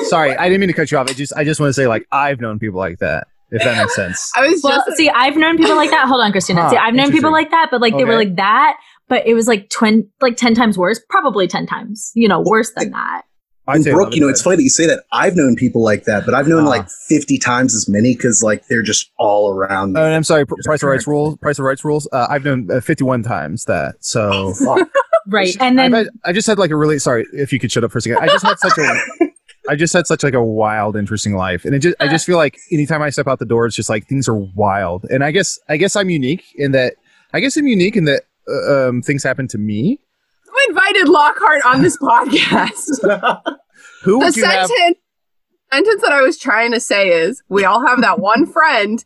sorry, 0.09 0.35
I 0.35 0.49
didn't 0.49 0.59
mean 0.59 0.67
to 0.67 0.73
cut 0.73 0.91
you 0.91 0.97
off. 0.97 1.09
I 1.09 1.13
just 1.13 1.33
I 1.35 1.43
just 1.43 1.59
want 1.59 1.69
to 1.69 1.73
say 1.73 1.87
like 1.87 2.05
I've 2.11 2.41
known 2.41 2.59
people 2.59 2.79
like 2.79 2.99
that. 2.99 3.27
If 3.49 3.63
that 3.63 3.77
makes 3.77 3.95
sense. 3.95 4.31
I 4.35 4.45
was 4.45 4.61
Well, 4.61 4.83
just 4.85 4.97
see, 4.97 5.09
I've 5.09 5.37
known 5.37 5.55
people 5.57 5.77
like 5.77 5.89
that. 5.91 6.05
Hold 6.07 6.21
on, 6.21 6.31
Christina. 6.33 6.63
Huh, 6.63 6.69
see, 6.71 6.77
I've 6.77 6.93
known 6.93 7.11
people 7.11 7.31
like 7.31 7.49
that, 7.51 7.69
but 7.71 7.79
like 7.79 7.95
they 7.95 8.03
were 8.03 8.15
like 8.15 8.35
that, 8.35 8.77
but 9.07 9.25
it 9.25 9.33
was 9.35 9.47
like 9.47 9.69
twin, 9.69 10.09
like 10.19 10.35
ten 10.35 10.53
times 10.53 10.77
worse. 10.77 10.99
Probably 11.09 11.47
ten 11.47 11.65
times, 11.65 12.11
you 12.13 12.27
know, 12.27 12.41
worse 12.45 12.71
than 12.75 12.91
that. 12.91 13.21
I'd 13.67 13.75
And 13.77 13.85
Brooke, 13.85 14.15
you 14.15 14.21
know, 14.21 14.29
it's 14.29 14.41
funny 14.41 14.55
that 14.57 14.63
you 14.63 14.69
say 14.69 14.85
that. 14.87 15.03
I've 15.11 15.35
known 15.35 15.55
people 15.55 15.83
like 15.83 16.05
that, 16.05 16.25
but 16.25 16.33
I've 16.33 16.47
known 16.47 16.65
Ah. 16.65 16.69
like 16.69 16.89
50 16.89 17.37
times 17.37 17.75
as 17.75 17.87
many 17.89 18.15
because 18.15 18.41
like 18.43 18.67
they're 18.67 18.81
just 18.81 19.11
all 19.17 19.51
around. 19.51 19.97
Oh, 19.97 20.03
and 20.05 20.13
I'm 20.15 20.23
sorry. 20.23 20.45
Pr- 20.45 20.55
Price 20.63 20.81
of 20.83 20.89
Rights 20.89 21.03
correct 21.03 21.07
rules. 21.07 21.37
Price 21.37 21.59
of 21.59 21.65
Rights 21.65 21.83
rules. 21.83 22.07
Uh, 22.11 22.27
I've 22.29 22.45
known 22.45 22.69
uh, 22.71 22.79
51 22.79 23.23
times 23.23 23.65
that. 23.65 23.95
So 23.99 24.53
Right. 25.29 25.55
And 25.59 25.77
then 25.77 25.91
had, 25.91 26.07
I 26.23 26.31
just 26.31 26.47
had 26.47 26.57
like 26.57 26.71
a 26.71 26.75
really 26.77 26.99
sorry 26.99 27.25
if 27.33 27.51
you 27.51 27.59
could 27.59 27.71
shut 27.71 27.83
up 27.83 27.91
for 27.91 27.97
a 27.97 28.01
second. 28.01 28.19
I 28.19 28.27
just 28.27 28.45
had 28.45 28.57
such 28.59 28.77
a 28.77 28.99
I 29.69 29.75
just 29.75 29.91
had 29.91 30.07
such 30.07 30.23
like 30.23 30.33
a 30.33 30.41
wild, 30.43 30.95
interesting 30.95 31.35
life, 31.35 31.65
and 31.65 31.75
it 31.75 31.79
just 31.79 31.95
I 31.99 32.07
just 32.07 32.25
feel 32.25 32.37
like 32.37 32.57
anytime 32.71 33.01
I 33.01 33.09
step 33.09 33.27
out 33.27 33.39
the 33.39 33.45
door, 33.45 33.65
it's 33.65 33.75
just 33.75 33.89
like 33.89 34.07
things 34.07 34.29
are 34.29 34.35
wild. 34.37 35.03
And 35.09 35.25
I 35.25 35.31
guess 35.31 35.59
I 35.67 35.75
guess 35.75 35.97
I'm 35.97 36.09
unique 36.09 36.45
in 36.55 36.71
that 36.71 36.93
I 37.33 37.41
guess 37.41 37.57
I'm 37.57 37.67
unique 37.67 37.97
in 37.97 38.05
that 38.05 38.23
uh, 38.47 38.87
um, 38.87 39.01
things 39.01 39.23
happen 39.23 39.49
to 39.49 39.57
me. 39.57 39.99
Who 40.57 40.69
invited 40.69 41.09
Lockhart 41.09 41.61
on 41.65 41.81
this 41.81 41.97
podcast. 41.97 43.01
Who 44.03 44.19
the 44.19 44.25
would 44.25 44.35
you 44.35 44.45
have? 44.45 44.67
sentence 44.67 44.97
sentence 45.71 46.01
that 46.01 46.11
I 46.11 46.21
was 46.21 46.37
trying 46.37 46.71
to 46.71 46.79
say 46.79 47.09
is 47.09 47.43
we 47.49 47.65
all 47.65 47.85
have 47.85 48.01
that 48.01 48.19
one 48.19 48.45
friend 48.51 49.03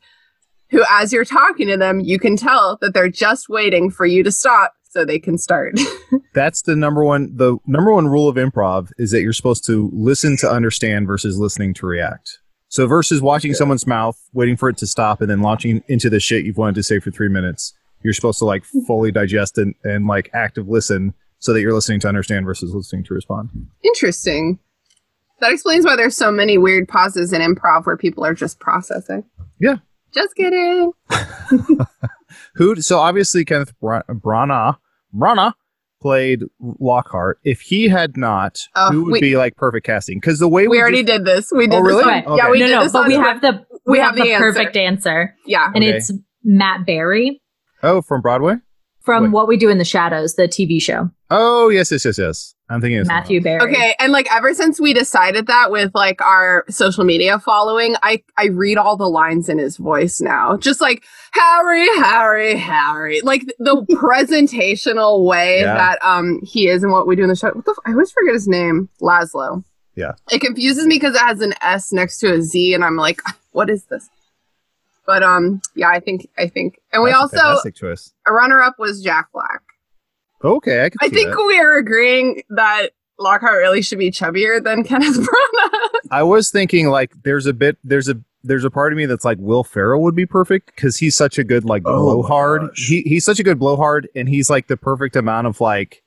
who, 0.70 0.84
as 0.90 1.12
you're 1.12 1.26
talking 1.26 1.68
to 1.68 1.78
them, 1.78 2.00
you 2.00 2.20
can 2.20 2.38
tell 2.38 2.78
that 2.82 2.94
they're 2.94 3.10
just 3.10 3.50
waiting 3.50 3.90
for 3.90 4.06
you 4.06 4.24
to 4.24 4.32
stop 4.32 4.74
so 4.84 5.04
they 5.04 5.20
can 5.20 5.38
start. 5.38 5.78
That's 6.34 6.62
the 6.62 6.76
number 6.76 7.04
one. 7.04 7.36
The 7.36 7.58
number 7.66 7.92
one 7.94 8.08
rule 8.08 8.28
of 8.30 8.36
improv 8.36 8.92
is 8.98 9.12
that 9.12 9.22
you're 9.22 9.34
supposed 9.34 9.66
to 9.66 9.90
listen 9.94 10.38
to 10.38 10.50
understand 10.50 11.08
versus 11.08 11.38
listening 11.38 11.74
to 11.76 11.86
react. 11.86 12.40
So 12.70 12.88
versus 12.88 13.22
watching 13.22 13.54
someone's 13.54 13.86
mouth, 13.86 14.18
waiting 14.34 14.56
for 14.56 14.70
it 14.70 14.78
to 14.78 14.88
stop, 14.88 15.20
and 15.20 15.30
then 15.30 15.42
launching 15.42 15.84
into 15.88 16.10
the 16.10 16.22
shit 16.22 16.46
you've 16.46 16.58
wanted 16.58 16.76
to 16.76 16.84
say 16.84 17.00
for 17.00 17.12
three 17.12 17.28
minutes, 17.28 17.74
you're 18.02 18.14
supposed 18.14 18.40
to 18.40 18.46
like 18.46 18.64
fully 18.88 19.12
digest 19.12 19.58
and, 19.58 19.76
and 19.84 20.08
like 20.08 20.30
active 20.34 20.70
listen 20.70 21.14
so 21.41 21.51
that 21.54 21.60
you're 21.62 21.73
listening 21.73 21.99
to 21.99 22.08
understand 22.08 22.45
versus 22.45 22.73
listening 22.73 23.04
to 23.04 23.13
respond. 23.13 23.49
Interesting. 23.84 24.58
That 25.41 25.51
explains 25.51 25.86
why 25.86 25.95
there's 25.95 26.15
so 26.15 26.32
many 26.32 26.58
weird 26.58 26.88
pauses 26.88 27.34
in 27.34 27.41
improv 27.41 27.86
where 27.86 27.97
people 27.97 28.23
are 28.23 28.34
just 28.34 28.60
processing. 28.60 29.23
Yeah. 29.60 29.77
Just 30.13 30.36
kidding. 30.36 30.91
Who? 32.56 32.75
So 32.82 32.99
obviously 32.99 33.43
Kenneth 33.45 33.73
Bra- 33.80 34.04
Branagh, 34.10 34.77
Branagh 35.15 35.54
played 36.01 36.41
Lockhart, 36.60 37.39
if 37.43 37.62
he 37.62 37.88
had 37.88 38.17
not, 38.17 38.60
Oh, 38.75 38.91
who 38.91 39.04
would 39.06 39.12
we- 39.13 39.21
be 39.21 39.38
like 39.38 39.56
perfect 39.56 39.86
casting? 39.86 40.17
Because 40.19 40.39
the 40.39 40.47
way 40.47 40.63
We 40.63 40.69
we, 40.77 40.80
already 40.82 41.04
just- 41.04 41.08
did 41.17 41.25
this. 41.25 41.51
We 41.51 41.65
oh, 41.65 41.67
did 41.67 41.73
Oh, 41.73 41.84
this. 41.84 41.88
really? 41.88 42.04
on- 42.13 42.25
Okay. 42.25 42.38
Yeah, 42.38 42.49
we 42.51 42.60
no, 42.60 42.67
did 42.67 42.73
no, 42.75 42.84
this 42.84 42.91
but 42.93 43.08
we 43.08 43.15
Twitter. 43.15 43.30
have 43.30 43.41
the 43.41 43.65
we, 43.86 43.97
have, 43.99 44.15
the, 44.15 44.21
answer. 44.32 44.38
perfect 44.54 44.75
answer, 44.77 45.36
Yeah. 45.45 45.65
and 45.73 45.77
Okay. 45.84 45.97
it's 45.97 46.12
Matt 46.43 46.86
Berry 46.86 47.41
Oh, 47.84 48.01
from 48.04 48.21
Broadway. 48.21 48.56
From 49.02 49.24
Wait. 49.26 49.32
What 49.32 49.48
We 49.48 49.58
Do 49.58 49.70
in 49.70 49.78
the 49.78 49.86
Shadows, 49.86 50.36
the 50.36 50.48
TV 50.48 50.82
show. 50.82 51.10
Oh, 51.30 51.70
yes, 51.70 51.92
yes, 51.92 52.06
yes, 52.06 52.18
yes. 52.18 52.54
I'm 52.70 52.80
thinking 52.80 53.00
of 53.00 53.08
Matthew 53.08 53.40
else. 53.40 53.44
Berry. 53.44 53.62
Okay, 53.74 53.96
and 54.00 54.14
like 54.14 54.34
ever 54.34 54.54
since 54.54 54.80
we 54.80 54.94
decided 54.94 55.48
that 55.48 55.72
with 55.72 55.92
like 55.94 56.22
our 56.22 56.64
social 56.70 57.04
media 57.04 57.38
following, 57.40 57.96
I 58.02 58.24
I 58.38 58.46
read 58.48 58.78
all 58.78 58.96
the 58.96 59.10
lines 59.10 59.50
in 59.50 59.58
his 59.58 59.76
voice 59.76 60.22
now. 60.22 60.56
Just 60.56 60.80
like 60.80 61.04
Harry, 61.34 61.86
Harry, 61.98 62.56
Harry. 62.58 63.20
Like 63.22 63.44
the 63.60 63.76
presentational 63.92 65.26
way 65.26 65.60
Yeah. 65.62 65.74
that 65.74 66.00
um 66.02 66.40
he 66.44 66.68
is 66.70 66.84
and 66.84 66.92
what 66.92 67.08
we 67.08 67.16
do 67.18 67.24
in 67.24 67.30
the 67.30 67.36
show. 67.36 67.50
What 67.52 67.66
the 67.66 67.72
f- 67.72 67.78
I 67.86 67.92
always 67.92 68.12
forget 68.12 68.34
his 68.34 68.48
name. 68.48 68.88
Laszlo. 69.02 69.64
Yeah. 69.96 70.14
It 70.32 70.40
confuses 70.40 70.86
me 70.86 70.96
because 70.96 71.16
it 71.16 71.22
has 71.22 71.42
an 71.42 71.54
S 71.62 71.92
next 71.92 72.20
to 72.20 72.34
a 72.34 72.42
Z 72.42 72.74
and 72.74 72.84
I'm 72.86 72.96
like, 72.96 73.20
what 73.52 73.70
is 73.70 73.84
this? 73.86 74.10
But 75.06 75.24
um 75.24 75.62
yeah, 75.76 75.90
I 75.90 76.00
think 76.00 76.28
I 76.38 76.48
think 76.48 76.80
and 76.94 77.02
we 77.04 77.10
That's 77.10 77.18
a 77.18 77.22
also 77.22 77.38
fantastic 77.38 77.76
choice. 77.76 78.14
a 78.28 78.32
runner 78.34 78.62
up 78.62 78.76
was 78.80 79.02
Jack 79.02 79.28
Black. 79.34 79.62
Okay, 80.44 80.86
I 80.86 80.90
can 80.90 80.98
I 81.02 81.08
see 81.10 81.16
think 81.16 81.30
that. 81.36 81.46
we 81.48 81.60
are 81.60 81.76
agreeing 81.78 82.44
that 82.50 82.90
Lockhart 83.20 83.58
really 83.60 83.82
should 83.82 84.00
be 84.00 84.10
chubbier 84.12 84.64
than 84.64 84.84
Kenneth 84.86 85.18
Branagh. 85.18 85.90
I 86.10 86.24
was 86.24 86.50
thinking 86.50 86.88
like 86.90 87.12
there's 87.24 87.46
a 87.46 87.54
bit 87.54 87.78
there's 87.84 88.10
a 88.10 88.16
there's 88.44 88.64
a 88.64 88.72
part 88.72 88.92
of 88.92 88.98
me 88.98 89.06
that's 89.06 89.24
like 89.26 89.38
Will 89.40 89.64
Ferrell 89.64 90.02
would 90.02 90.16
be 90.16 90.26
perfect 90.26 90.68
because 90.76 90.98
he's 90.98 91.16
such 91.16 91.38
a 91.38 91.44
good 91.44 91.64
like 91.66 91.84
Oh 91.86 92.00
blowhard. 92.22 92.72
He 92.76 93.02
he's 93.02 93.24
such 93.24 93.40
a 93.40 93.44
good 93.44 93.60
blowhard, 93.60 94.08
and 94.16 94.28
he's 94.28 94.50
like 94.50 94.66
the 94.68 94.78
perfect 94.78 95.16
amount 95.16 95.46
of 95.48 95.62
like 95.62 96.02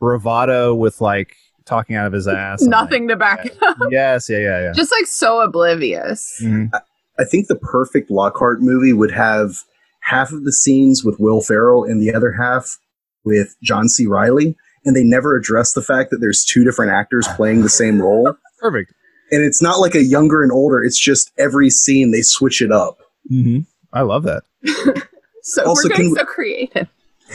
bravado 0.00 0.74
with 0.74 1.00
like 1.00 1.36
talking 1.64 1.94
out 1.94 2.06
of 2.06 2.12
his 2.12 2.26
ass. 2.26 2.62
and, 2.62 2.70
Nothing 2.70 3.06
to 3.08 3.16
back 3.16 3.46
it 3.46 3.56
up. 3.62 3.76
yes, 3.90 4.28
yeah, 4.28 4.38
yeah, 4.38 4.60
yeah. 4.62 4.72
Just 4.72 4.90
like 4.90 5.06
so 5.06 5.40
oblivious. 5.40 6.40
Mhm. 6.42 6.70
I 7.20 7.24
think 7.24 7.46
the 7.48 7.56
perfect 7.56 8.10
Lockhart 8.10 8.62
movie 8.62 8.92
would 8.94 9.10
have 9.12 9.56
half 10.00 10.32
of 10.32 10.44
the 10.44 10.52
scenes 10.52 11.04
with 11.04 11.20
Will 11.20 11.42
Ferrell 11.42 11.84
and 11.84 12.00
the 12.00 12.14
other 12.14 12.32
half 12.32 12.78
with 13.24 13.54
John 13.62 13.88
C. 13.88 14.06
Reilly, 14.06 14.56
and 14.84 14.96
they 14.96 15.04
never 15.04 15.36
address 15.36 15.74
the 15.74 15.82
fact 15.82 16.10
that 16.10 16.18
there's 16.22 16.42
two 16.44 16.64
different 16.64 16.92
actors 16.92 17.28
playing 17.36 17.60
the 17.62 17.68
same 17.68 18.00
role. 18.00 18.34
Perfect. 18.58 18.92
And 19.30 19.44
it's 19.44 19.60
not 19.62 19.78
like 19.78 19.94
a 19.94 20.02
younger 20.02 20.42
and 20.42 20.50
older, 20.50 20.82
it's 20.82 20.98
just 20.98 21.30
every 21.38 21.68
scene 21.70 22.10
they 22.10 22.22
switch 22.22 22.62
it 22.62 22.72
up. 22.72 22.98
hmm 23.28 23.60
I 23.92 24.00
love 24.02 24.22
that. 24.24 24.42
So 25.42 25.64
Also, 25.64 25.88
we're 25.88 25.96
getting 25.96 26.14
can- 26.14 26.16
so 26.16 26.24
creative. 26.26 26.88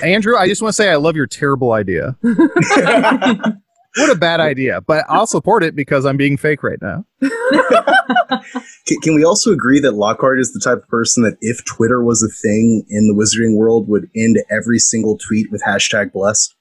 Andrew, 0.04 0.38
I 0.38 0.48
just 0.48 0.62
want 0.62 0.70
to 0.70 0.76
say 0.76 0.90
I 0.92 0.96
love 0.96 1.16
your 1.16 1.26
terrible 1.26 1.72
idea. 1.72 2.16
What 3.98 4.12
a 4.12 4.16
bad 4.16 4.40
idea, 4.40 4.82
but 4.82 5.06
I'll 5.10 5.28
support 5.28 5.64
it 5.64 5.76
because 5.76 6.06
I'm 6.06 6.18
being 6.18 6.38
fake 6.38 6.64
right 6.64 6.80
now. 6.82 7.06
Can, 8.88 9.00
can 9.02 9.16
we 9.16 9.24
also 9.24 9.52
agree 9.52 9.80
that 9.80 9.94
Lockhart 9.94 10.40
is 10.40 10.54
the 10.54 10.60
type 10.60 10.78
of 10.84 10.88
person 10.88 11.24
that 11.24 11.38
if 11.42 11.64
Twitter 11.66 12.04
was 12.04 12.22
a 12.22 12.28
thing 12.28 12.86
in 12.90 13.08
the 13.08 13.14
wizarding 13.16 13.56
world 13.58 13.88
would 13.88 14.10
end 14.16 14.38
every 14.52 14.78
single 14.78 15.18
tweet 15.18 15.52
with 15.52 15.64
hashtag 15.64 16.12
blessed? 16.12 16.54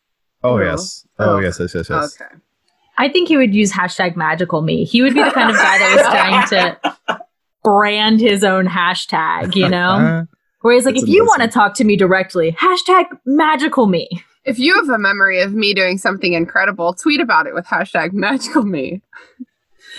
Oh 0.42 0.54
Oh. 0.54 0.58
yes. 0.62 1.06
Oh 1.18 1.34
Oh. 1.36 1.38
yes, 1.40 1.58
yes, 1.60 1.74
yes, 1.74 1.90
yes. 1.90 2.16
Okay. 2.20 2.34
I 2.96 3.08
think 3.10 3.28
he 3.28 3.36
would 3.36 3.54
use 3.54 3.72
hashtag 3.72 4.16
magical 4.16 4.62
me. 4.62 4.84
He 4.84 5.02
would 5.02 5.12
be 5.14 5.22
the 5.22 5.30
kind 5.32 5.50
of 5.50 5.56
guy 5.56 5.78
that 5.78 5.96
was 5.96 6.06
trying 6.06 7.18
to 7.18 7.20
brand 7.64 8.20
his 8.20 8.42
own 8.44 8.66
hashtag, 8.66 9.54
you 9.54 9.68
know? 9.68 10.26
Where 10.62 10.74
he's 10.74 10.86
like, 10.86 10.94
That's 10.94 11.02
if 11.04 11.10
you 11.10 11.24
want 11.26 11.42
to 11.42 11.48
talk 11.48 11.74
to 11.74 11.84
me 11.84 11.96
directly, 11.96 12.52
hashtag 12.52 13.04
magical 13.26 13.86
me. 13.86 14.08
If 14.44 14.58
you 14.58 14.74
have 14.74 14.88
a 14.88 14.98
memory 14.98 15.40
of 15.40 15.54
me 15.54 15.72
doing 15.74 15.96
something 15.98 16.32
incredible, 16.34 16.92
tweet 16.94 17.20
about 17.20 17.46
it 17.46 17.54
with 17.54 17.66
hashtag 17.66 18.12
magical 18.12 18.62
me. 18.64 19.00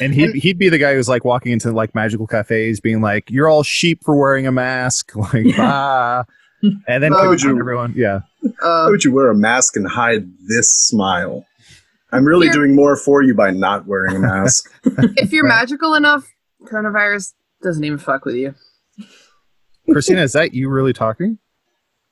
and 0.02 0.14
he'd 0.14 0.36
he'd 0.36 0.58
be 0.60 0.70
the 0.70 0.78
guy 0.78 0.94
who's 0.94 1.10
like 1.10 1.26
walking 1.26 1.52
into 1.52 1.72
like 1.72 1.96
magical 1.96 2.28
cafes, 2.28 2.80
being 2.80 3.02
like, 3.02 3.30
"You're 3.32 3.48
all 3.50 3.64
sheep 3.64 4.04
for 4.04 4.16
wearing 4.16 4.46
a 4.46 4.52
mask," 4.52 5.16
like 5.34 5.48
ah, 5.58 6.26
and 6.62 7.04
then 7.04 7.14
Oh, 7.14 7.30
put 7.32 7.40
Drew. 7.40 7.60
everyone, 7.60 7.94
yeah. 7.96 8.20
Why 8.42 8.52
Uh, 8.62 8.88
would 8.90 9.04
you 9.04 9.12
wear 9.12 9.30
a 9.30 9.36
mask 9.36 9.76
and 9.76 9.88
hide 9.88 10.28
this 10.48 10.70
smile? 10.72 11.46
I'm 12.12 12.24
really 12.26 12.48
doing 12.50 12.76
more 12.76 12.96
for 12.96 13.22
you 13.24 13.34
by 13.34 13.52
not 13.52 13.88
wearing 13.88 14.16
a 14.16 14.20
mask. 14.20 14.72
if 15.18 15.32
you're 15.34 15.48
magical 15.48 15.96
enough, 15.96 16.32
coronavirus 16.66 17.34
doesn't 17.64 17.84
even 17.84 17.98
fuck 17.98 18.24
with 18.26 18.36
you. 18.36 18.54
Christina, 19.92 20.22
is 20.22 20.34
that 20.34 20.54
you 20.54 20.70
really 20.70 20.94
talking? 20.94 21.40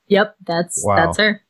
Yep, 0.08 0.36
that's 0.46 0.84
Wow. 0.86 0.96
that's 1.06 1.17
her. 1.19 1.41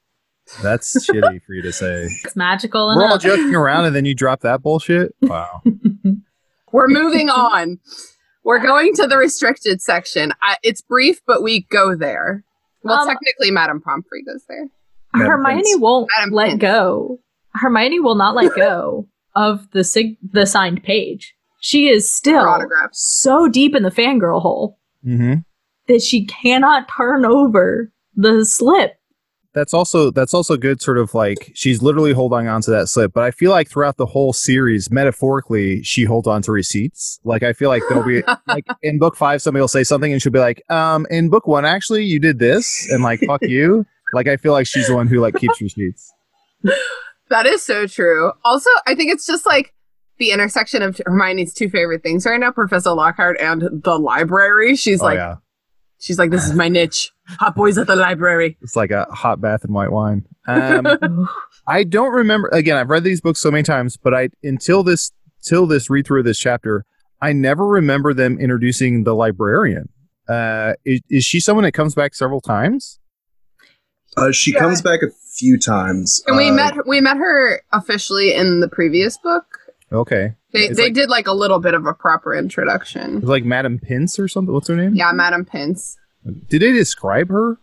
That's 0.61 1.07
shitty 1.07 1.41
for 1.43 1.53
you 1.53 1.61
to 1.63 1.71
say. 1.71 2.07
It's 2.25 2.35
magical 2.35 2.87
We're 2.95 3.07
all 3.07 3.17
joking 3.17 3.55
around, 3.55 3.85
and 3.85 3.95
then 3.95 4.05
you 4.05 4.13
drop 4.15 4.41
that 4.41 4.61
bullshit. 4.61 5.15
Wow. 5.21 5.61
We're 6.71 6.87
moving 6.87 7.29
on. 7.29 7.79
We're 8.43 8.59
going 8.61 8.93
to 8.95 9.07
the 9.07 9.17
restricted 9.17 9.81
section. 9.81 10.33
I, 10.41 10.57
it's 10.63 10.81
brief, 10.81 11.21
but 11.27 11.43
we 11.43 11.61
go 11.69 11.95
there. 11.95 12.43
Well, 12.83 12.99
Um, 12.99 13.07
technically, 13.07 13.51
Madame 13.51 13.79
Pomfrey 13.79 14.23
goes 14.23 14.43
there. 14.49 14.65
Madam 15.13 15.29
Hermione 15.31 15.61
Prince. 15.61 15.79
won't 15.79 16.09
Madam 16.17 16.33
let 16.33 16.47
Prince. 16.47 16.61
go. 16.61 17.19
Hermione 17.53 17.99
will 17.99 18.15
not 18.15 18.35
let 18.35 18.55
go 18.55 19.07
of 19.35 19.69
the 19.71 19.83
sig- 19.83 20.17
the 20.23 20.45
signed 20.47 20.83
page. 20.83 21.35
She 21.59 21.87
is 21.87 22.11
still 22.11 22.59
so 22.91 23.47
deep 23.47 23.75
in 23.75 23.83
the 23.83 23.91
fangirl 23.91 24.41
hole 24.41 24.79
hmm 25.03 25.35
that 25.87 26.01
she 26.01 26.25
cannot 26.25 26.89
turn 26.89 27.23
over 27.25 27.91
the 28.15 28.43
slip. 28.45 28.93
That's 29.53 29.73
also 29.73 30.09
that's 30.09 30.33
also 30.33 30.57
good. 30.57 30.81
Sort 30.81 30.97
of 30.97 31.13
like 31.13 31.51
she's 31.53 31.81
literally 31.81 32.13
holding 32.13 32.47
on 32.47 32.61
to 32.63 32.71
that 32.71 32.89
slip, 32.89 33.13
but 33.13 33.23
I 33.23 33.29
feel 33.29 33.51
like 33.51 33.69
throughout 33.69 33.97
the 33.97 34.07
whole 34.07 34.33
series, 34.33 34.89
metaphorically, 34.89 35.83
she 35.83 36.05
holds 36.05 36.27
on 36.27 36.41
to 36.43 36.51
receipts. 36.51 37.19
Like 37.23 37.43
I 37.43 37.53
feel 37.53 37.69
like 37.69 37.83
there'll 37.87 38.03
be 38.03 38.23
like 38.47 38.65
in 38.81 38.97
book 38.97 39.15
five, 39.15 39.43
somebody 39.43 39.61
will 39.61 39.67
say 39.67 39.83
something, 39.83 40.11
and 40.11 40.21
she'll 40.21 40.31
be 40.31 40.39
like, 40.39 40.63
"Um, 40.71 41.05
in 41.11 41.29
book 41.29 41.45
one, 41.45 41.65
actually, 41.65 42.03
you 42.03 42.19
did 42.19 42.39
this," 42.39 42.89
and 42.91 43.03
like, 43.03 43.19
"Fuck 43.19 43.41
you." 43.43 43.85
Like 44.13 44.27
I 44.27 44.37
feel 44.37 44.53
like 44.53 44.65
she's 44.65 44.87
the 44.87 44.95
one 44.95 45.07
who 45.07 45.19
like 45.19 45.35
keeps 45.35 45.61
receipts. 45.61 46.11
That 47.29 47.45
is 47.45 47.61
so 47.63 47.87
true. 47.87 48.31
Also, 48.43 48.69
I 48.87 48.95
think 48.95 49.11
it's 49.11 49.25
just 49.25 49.45
like 49.45 49.73
the 50.17 50.31
intersection 50.31 50.81
of 50.81 50.99
Hermione's 51.05 51.53
two 51.53 51.69
favorite 51.69 52.01
things 52.01 52.25
right 52.25 52.39
now, 52.39 52.51
Professor 52.51 52.91
Lockhart 52.91 53.37
and 53.39 53.83
the 53.83 53.99
library. 53.99 54.75
She's 54.75 55.01
oh 55.01 55.05
like, 55.05 55.17
yeah, 55.17 55.35
she's 55.99 56.17
like, 56.17 56.31
this 56.31 56.45
is 56.45 56.53
my 56.53 56.69
niche. 56.69 57.11
Hot 57.39 57.55
boys 57.55 57.77
at 57.77 57.87
the 57.87 57.95
library. 57.95 58.57
it's 58.61 58.75
like 58.75 58.91
a 58.91 59.05
hot 59.05 59.39
bath 59.41 59.63
and 59.63 59.73
white 59.73 59.91
wine. 59.91 60.25
Um, 60.47 61.29
I 61.67 61.83
don't 61.83 62.11
remember. 62.13 62.49
Again, 62.49 62.75
I've 62.77 62.89
read 62.89 63.03
these 63.03 63.21
books 63.21 63.39
so 63.39 63.49
many 63.51 63.63
times, 63.63 63.95
but 63.97 64.13
I 64.13 64.29
until 64.43 64.83
this 64.83 65.11
till 65.41 65.65
this 65.65 65.89
read 65.89 66.05
through 66.05 66.19
of 66.19 66.25
this 66.25 66.37
chapter, 66.37 66.85
I 67.21 67.31
never 67.33 67.65
remember 67.65 68.13
them 68.13 68.37
introducing 68.39 69.03
the 69.05 69.15
librarian. 69.15 69.87
Uh, 70.27 70.73
is, 70.85 71.01
is 71.09 71.25
she 71.25 71.39
someone 71.39 71.63
that 71.63 71.71
comes 71.73 71.95
back 71.95 72.13
several 72.15 72.41
times? 72.41 72.99
Uh, 74.15 74.31
she 74.31 74.53
Yeah. 74.53 74.59
comes 74.59 74.81
back 74.81 75.01
a 75.01 75.07
few 75.37 75.57
times. 75.57 76.21
And 76.27 76.37
we 76.37 76.49
Uh, 76.49 76.53
met 76.53 76.87
we 76.87 77.01
met 77.01 77.17
her 77.17 77.61
officially 77.71 78.33
in 78.33 78.59
the 78.59 78.67
previous 78.67 79.17
book. 79.17 79.45
Okay, 79.91 80.33
They 80.53 80.65
It's 80.65 80.77
they 80.77 80.83
like- 80.85 80.93
did 80.93 81.09
like 81.09 81.27
a 81.27 81.33
little 81.33 81.59
bit 81.59 81.73
of 81.73 81.85
a 81.85 81.93
proper 81.93 82.33
introduction. 82.35 83.21
like 83.21 83.45
Madame 83.45 83.79
Pince 83.79 84.17
or 84.19 84.27
something. 84.27 84.53
What's 84.53 84.67
her 84.67 84.75
name? 84.75 84.93
Yeah, 84.95 85.11
Madam 85.13 85.45
Pince. 85.45 85.97
Did 86.49 86.61
they 86.61 86.71
describe 86.71 87.29
her? 87.29 87.57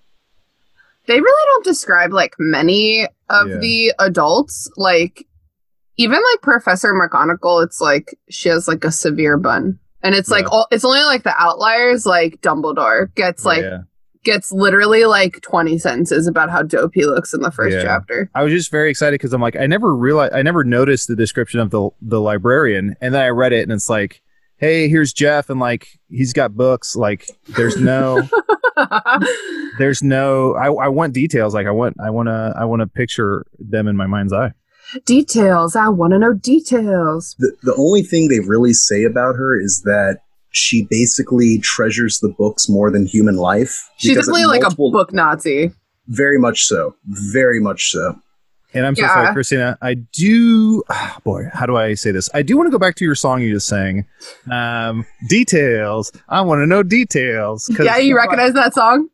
They 1.07 1.21
really 1.21 1.47
don't 1.55 1.65
describe 1.65 2.13
like 2.13 2.35
many 2.39 3.07
of 3.29 3.49
Yeah. 3.49 3.57
the 3.59 3.95
adults. 3.99 4.71
Like 4.77 5.27
even 5.97 6.19
like 6.33 6.43
Professor 6.43 6.93
McGonagall, 6.95 7.65
it's 7.65 7.81
like 7.81 8.17
she 8.29 8.49
has 8.49 8.69
like 8.69 8.85
a 8.85 8.93
severe 8.93 9.37
bun. 9.37 9.79
And 10.03 10.15
it's 10.15 10.31
like 10.31 10.45
Yeah. 10.45 10.49
all, 10.51 10.67
it's 10.71 10.85
only 10.85 11.03
like 11.03 11.25
the 11.25 11.35
outliers, 11.41 12.07
like 12.07 12.41
Dumbledore 12.43 13.15
gets 13.15 13.45
like 13.45 13.63
yeah. 13.63 13.81
gets 14.25 14.53
literally 14.53 15.05
like 15.05 15.41
twenty 15.43 15.79
sentences 15.79 16.27
about 16.27 16.49
how 16.51 16.63
dope 16.63 16.93
he 16.95 17.05
looks 17.07 17.35
in 17.35 17.41
the 17.41 17.51
first 17.51 17.75
Yeah. 17.77 17.83
chapter. 17.83 18.31
I 18.35 18.43
was 18.45 18.53
just 18.53 18.71
very 18.71 18.91
excited 18.91 19.15
because 19.15 19.33
I'm 19.33 19.41
like, 19.43 19.57
I 19.57 19.67
never 19.67 19.95
realized, 19.95 20.33
I 20.35 20.43
never 20.43 20.65
noticed 20.65 21.09
the 21.09 21.17
description 21.17 21.61
of 21.61 21.71
the 21.71 21.91
the 22.01 22.21
librarian, 22.21 22.97
and 23.01 23.15
then 23.15 23.23
I 23.23 23.29
read 23.29 23.53
it, 23.53 23.63
and 23.63 23.73
it's 23.73 23.91
like, 23.91 24.23
hey, 24.61 24.89
here's 24.89 25.13
Jeff, 25.13 25.51
and 25.51 25.59
like 25.59 25.99
he's 26.09 26.33
got 26.33 26.55
books. 26.55 26.95
Like, 26.95 27.29
there's 27.49 27.77
no, 27.77 28.23
there's 29.79 30.03
no. 30.03 30.55
I, 30.55 30.67
I 30.67 30.89
want 30.89 31.15
details. 31.15 31.55
Like, 31.55 31.67
I 31.67 31.71
want, 31.73 31.97
I 32.01 32.11
want 32.11 32.29
to, 32.29 32.55
I 32.57 32.65
want 32.65 32.81
to 32.81 32.87
picture 32.87 33.47
them 33.59 33.89
in 33.89 33.97
my 33.97 34.07
mind's 34.07 34.33
eye. 34.33 34.53
details. 35.07 35.75
I 35.75 35.89
want 35.89 36.13
to 36.13 36.19
know 36.19 36.35
details. 36.35 37.35
the, 37.39 37.57
the 37.63 37.75
only 37.77 38.03
thing 38.03 38.29
they 38.29 38.41
really 38.41 38.73
say 38.73 39.05
about 39.05 39.37
her 39.37 39.59
is 39.61 39.83
that 39.85 40.19
she 40.53 40.87
basically 40.91 41.59
treasures 41.59 42.19
the 42.19 42.29
books 42.29 42.69
more 42.69 42.91
than 42.91 43.07
human 43.07 43.37
life. 43.37 43.89
She's 43.97 44.13
because 44.13 44.29
at 44.29 44.33
definitely 44.33 44.59
like 44.59 44.73
a 44.73 44.75
book 44.75 45.13
Nazi. 45.13 45.73
Very 46.09 46.39
much 46.39 46.65
so. 46.65 46.97
Very 47.07 47.61
much 47.61 47.91
so. 47.91 48.21
And 48.73 48.87
I'm 48.87 48.95
so 48.95 49.03
Yeah. 49.03 49.15
sorry, 49.15 49.33
Christina. 49.35 49.79
I 49.83 49.95
do, 49.95 50.83
ah, 50.89 51.19
boy, 51.25 51.49
how 51.53 51.67
do 51.67 51.77
I 51.77 51.95
say 51.95 52.13
this? 52.13 52.31
I 52.35 52.43
do 52.43 52.57
want 52.57 52.69
to 52.69 52.71
go 52.71 52.79
back 52.79 52.95
to 52.97 53.05
your 53.05 53.15
song 53.17 53.43
you 53.43 53.53
just 53.55 53.67
sang. 53.67 54.05
Um, 54.51 55.05
details. 55.29 56.13
I 56.29 56.41
want 56.43 56.61
to 56.61 56.67
know 56.67 56.83
details. 56.83 57.69
Yeah, 57.81 57.97
you 57.97 58.17
recognize 58.17 58.53
that 58.55 58.75
song? 58.75 59.09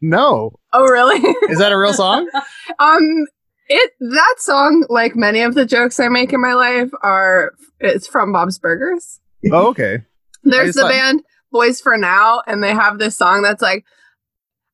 No, 0.00 0.52
Oh, 0.72 0.84
really? 0.84 1.20
is 1.50 1.58
that 1.58 1.72
a 1.72 1.78
real 1.78 1.92
song? 1.92 2.28
um, 2.78 3.26
It 3.68 3.92
that 4.00 4.34
song, 4.38 4.84
like 4.88 5.16
many 5.16 5.42
of 5.42 5.54
the 5.54 5.64
jokes 5.66 5.98
I 6.00 6.08
make 6.08 6.32
in 6.32 6.40
my 6.40 6.54
life, 6.54 6.90
are 7.02 7.52
it's 7.80 8.06
from 8.06 8.32
Bob's 8.32 8.58
Burgers. 8.58 9.18
Oh, 9.50 9.68
okay. 9.68 10.02
There's 10.44 10.74
the 10.74 10.82
thought- 10.82 10.90
band 10.90 11.22
Boyz 11.52 11.82
4 11.82 11.98
Now, 11.98 12.42
and 12.46 12.62
they 12.62 12.72
have 12.72 12.98
this 12.98 13.16
song 13.16 13.42
that's 13.42 13.60
like, 13.62 13.84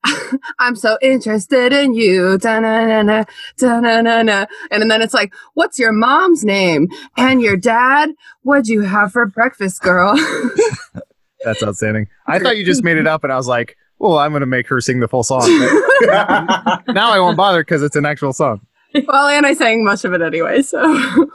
"I'm 0.59 0.77
so 0.77 0.99
interested 1.03 1.73
in 1.73 1.95
you," 1.95 2.39
da-na-na-na, 2.39 3.25
da-na-na-na. 3.57 4.47
and 4.71 4.91
then 4.91 5.03
it's 5.03 5.15
like, 5.15 5.33
"What's 5.55 5.79
your 5.79 5.93
mom's 5.93 6.45
name 6.45 6.89
and 7.17 7.41
your 7.43 7.57
dad? 7.57 8.11
What'd 8.43 8.69
you 8.69 8.83
have 8.83 9.13
for 9.13 9.27
breakfast, 9.27 9.83
girl?" 9.83 10.17
That's 11.45 11.63
outstanding. 11.63 12.09
I 12.27 12.39
thought 12.39 12.57
you 12.57 12.65
just 12.65 12.83
made 12.83 12.97
it 12.97 13.07
up, 13.07 13.23
and 13.23 13.33
I 13.33 13.37
was 13.37 13.47
like, 13.47 13.77
well, 13.99 14.19
I'm 14.19 14.31
going 14.33 14.41
to 14.41 14.47
make 14.47 14.69
her 14.69 14.81
sing 14.81 15.01
the 15.01 15.09
full 15.09 15.23
song. 15.25 15.43
Now 16.01 17.11
I 17.11 17.19
won't 17.19 17.37
bother 17.37 17.63
because 17.63 17.83
it's 17.83 17.97
an 17.97 18.07
actual 18.07 18.33
song. 18.33 18.61
well, 19.09 19.27
and 19.29 19.45
I 19.45 19.55
sang 19.55 19.85
much 19.85 20.05
of 20.05 20.13
it 20.13 20.23
anyway, 20.23 20.63
so. 20.63 21.27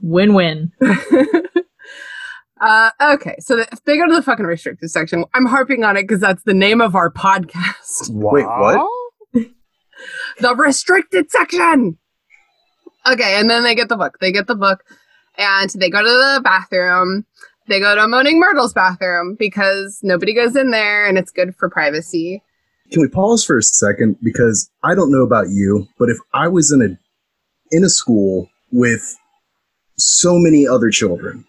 Win 0.00 0.34
win. 0.34 0.72
Uh, 2.64 2.90
okay, 3.12 3.36
so 3.40 3.56
the, 3.56 3.68
if 3.72 3.84
they 3.84 3.98
go 3.98 4.08
to 4.08 4.14
the 4.14 4.22
fucking 4.22 4.46
restricted 4.46 4.90
section, 4.90 5.26
I'm 5.34 5.44
harping 5.44 5.84
on 5.84 5.98
it 5.98 6.04
because 6.04 6.20
that's 6.20 6.42
the 6.44 6.54
name 6.54 6.80
of 6.80 6.96
our 6.96 7.10
podcast. 7.10 8.08
Wait, 8.08 8.46
what? 8.46 8.90
the 10.40 10.54
restricted 10.56 11.30
section. 11.30 11.98
Okay, 13.06 13.38
and 13.38 13.50
then 13.50 13.64
they 13.64 13.74
get 13.74 13.90
the 13.90 13.98
book. 13.98 14.16
They 14.18 14.32
get 14.32 14.46
the 14.46 14.54
book, 14.54 14.82
and 15.36 15.68
they 15.72 15.90
go 15.90 16.02
to 16.02 16.08
the 16.08 16.40
bathroom. 16.42 17.26
They 17.68 17.80
go 17.80 17.94
to 17.94 18.08
Moaning 18.08 18.40
Myrtle's 18.40 18.72
bathroom 18.72 19.36
because 19.38 20.00
nobody 20.02 20.32
goes 20.32 20.56
in 20.56 20.70
there, 20.70 21.06
and 21.06 21.18
it's 21.18 21.30
good 21.30 21.54
for 21.56 21.68
privacy. 21.68 22.42
Can 22.90 23.02
we 23.02 23.08
pause 23.08 23.44
for 23.44 23.58
a 23.58 23.62
second? 23.62 24.16
Because 24.22 24.70
I 24.82 24.94
don't 24.94 25.12
know 25.12 25.22
about 25.22 25.50
you, 25.50 25.86
but 25.98 26.08
if 26.08 26.16
I 26.32 26.48
was 26.48 26.72
in 26.72 26.80
a 26.80 27.76
in 27.76 27.84
a 27.84 27.90
school 27.90 28.48
with 28.72 29.18
so 29.98 30.38
many 30.38 30.66
other 30.66 30.88
children, 30.88 31.44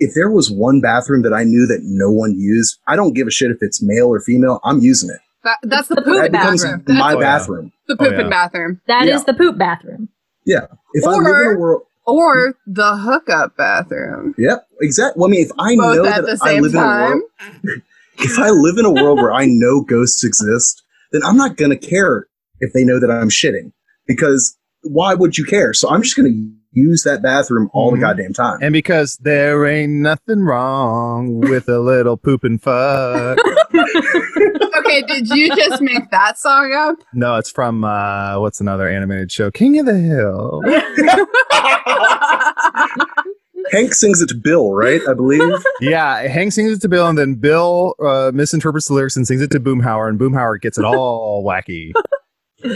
if 0.00 0.14
there 0.14 0.30
was 0.30 0.50
one 0.50 0.80
bathroom 0.80 1.22
that 1.22 1.32
I 1.32 1.44
knew 1.44 1.66
that 1.66 1.80
no 1.82 2.10
one 2.10 2.38
used, 2.38 2.78
I 2.86 2.96
don't 2.96 3.12
give 3.14 3.26
a 3.26 3.30
shit 3.30 3.50
if 3.50 3.58
it's 3.60 3.82
male 3.82 4.06
or 4.08 4.20
female. 4.20 4.60
I'm 4.64 4.78
using 4.80 5.10
it. 5.10 5.18
That, 5.44 5.58
that's 5.62 5.88
the, 5.88 5.94
the 5.96 6.02
poop 6.02 6.14
poop 6.14 6.22
That 6.22 6.32
becomes 6.32 6.64
bathroom. 6.64 6.84
my 6.86 6.94
That's 6.94 7.14
Oh, 7.16 7.20
yeah. 7.20 7.38
bathroom. 7.38 7.72
the 7.88 7.94
Oh, 7.94 7.96
pooping 7.96 8.18
yeah. 8.20 8.28
bathroom, 8.28 8.80
That 8.86 9.02
is 9.04 9.08
Yeah. 9.08 9.24
the 9.26 9.34
poop 9.34 9.58
bathroom. 9.58 10.08
Yeah. 10.44 10.66
If 10.94 11.04
I 11.06 11.10
live 11.12 11.18
in 11.20 11.26
Or- 11.26 11.52
a 11.52 11.58
world, 11.58 11.82
or 12.06 12.54
the 12.66 12.96
hookup 12.96 13.56
bathroom. 13.56 14.34
yeah, 14.38 14.56
exactly. 14.80 15.20
Well, 15.20 15.28
I 15.28 15.30
mean, 15.32 15.44
if 15.44 15.52
I 15.58 15.76
Both 15.76 15.96
know 15.96 16.02
that 16.04 16.24
I 16.42 16.48
same 16.48 16.62
live 16.62 16.72
in 16.74 16.80
a 16.80 16.82
world, 16.86 17.22
if 18.18 18.38
I 18.38 18.48
live 18.50 18.78
in 18.78 18.84
a 18.86 18.90
world 18.90 19.18
where 19.20 19.32
I 19.32 19.44
know 19.46 19.82
ghosts 19.82 20.24
exist, 20.24 20.82
then 21.12 21.22
I'm 21.24 21.36
not 21.36 21.56
gonna 21.56 21.76
care 21.76 22.26
if 22.60 22.72
they 22.72 22.82
know 22.84 22.98
that 22.98 23.10
I'm 23.10 23.28
shitting 23.28 23.72
because 24.06 24.56
why 24.82 25.12
would 25.14 25.36
you 25.36 25.44
care? 25.44 25.74
So 25.74 25.88
I'm 25.90 26.02
just 26.02 26.16
gonna 26.16 26.30
use 26.72 27.02
that 27.04 27.22
bathroom 27.22 27.70
all 27.72 27.90
the 27.90 27.98
goddamn 27.98 28.32
time. 28.32 28.58
And 28.62 28.72
because 28.72 29.16
there 29.20 29.66
ain't 29.66 29.92
nothing 29.92 30.40
wrong 30.40 31.40
with 31.40 31.68
a 31.68 31.78
little 31.78 32.16
poop 32.16 32.44
and 32.44 32.62
fuck. 32.62 33.38
okay, 33.74 35.02
did 35.02 35.28
you 35.28 35.54
just 35.56 35.82
make 35.82 36.10
that 36.10 36.38
song 36.38 36.72
up? 36.72 36.96
no, 37.12 37.36
it's 37.36 37.50
from, 37.50 37.84
uh, 37.84 38.38
what's 38.40 38.60
another 38.60 38.88
animated 38.88 39.30
show? 39.32 39.50
King 39.50 39.78
of 39.78 39.86
the 39.86 39.98
Hill. 39.98 40.62
Hank 43.72 43.92
sings 43.92 44.22
it 44.22 44.28
to 44.28 44.34
Bill, 44.34 44.72
right? 44.72 45.00
I 45.08 45.14
believe. 45.14 45.52
yeah, 45.80 46.22
Hank 46.28 46.52
sings 46.52 46.72
it 46.72 46.80
to 46.82 46.88
Bill, 46.88 47.06
and 47.06 47.18
then 47.18 47.34
Bill 47.34 47.94
uh, 48.02 48.30
misinterprets 48.32 48.88
the 48.88 48.94
lyrics 48.94 49.16
and 49.16 49.26
sings 49.26 49.42
it 49.42 49.50
to 49.50 49.60
Boomhauer, 49.60 50.08
and 50.08 50.18
Boomhauer 50.18 50.60
gets 50.60 50.78
it 50.78 50.84
all 50.84 51.44
wacky. 51.44 51.92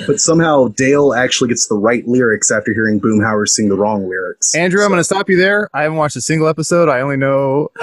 But 0.06 0.20
somehow 0.20 0.68
Dale 0.68 1.12
actually 1.14 1.48
gets 1.48 1.66
the 1.66 1.74
right 1.76 2.06
lyrics 2.06 2.50
after 2.50 2.72
hearing 2.72 3.00
Boomhauer 3.00 3.48
sing 3.48 3.68
the 3.68 3.76
wrong 3.76 4.08
lyrics. 4.08 4.54
Andrew, 4.54 4.82
I'm 4.82 4.88
going 4.90 5.00
to 5.00 5.04
stop 5.04 5.28
you 5.28 5.36
there. 5.36 5.68
I 5.74 5.82
haven't 5.82 5.98
watched 5.98 6.16
a 6.16 6.20
single 6.20 6.46
episode. 6.48 6.88
I 6.88 7.00
only 7.00 7.16
know 7.16 7.68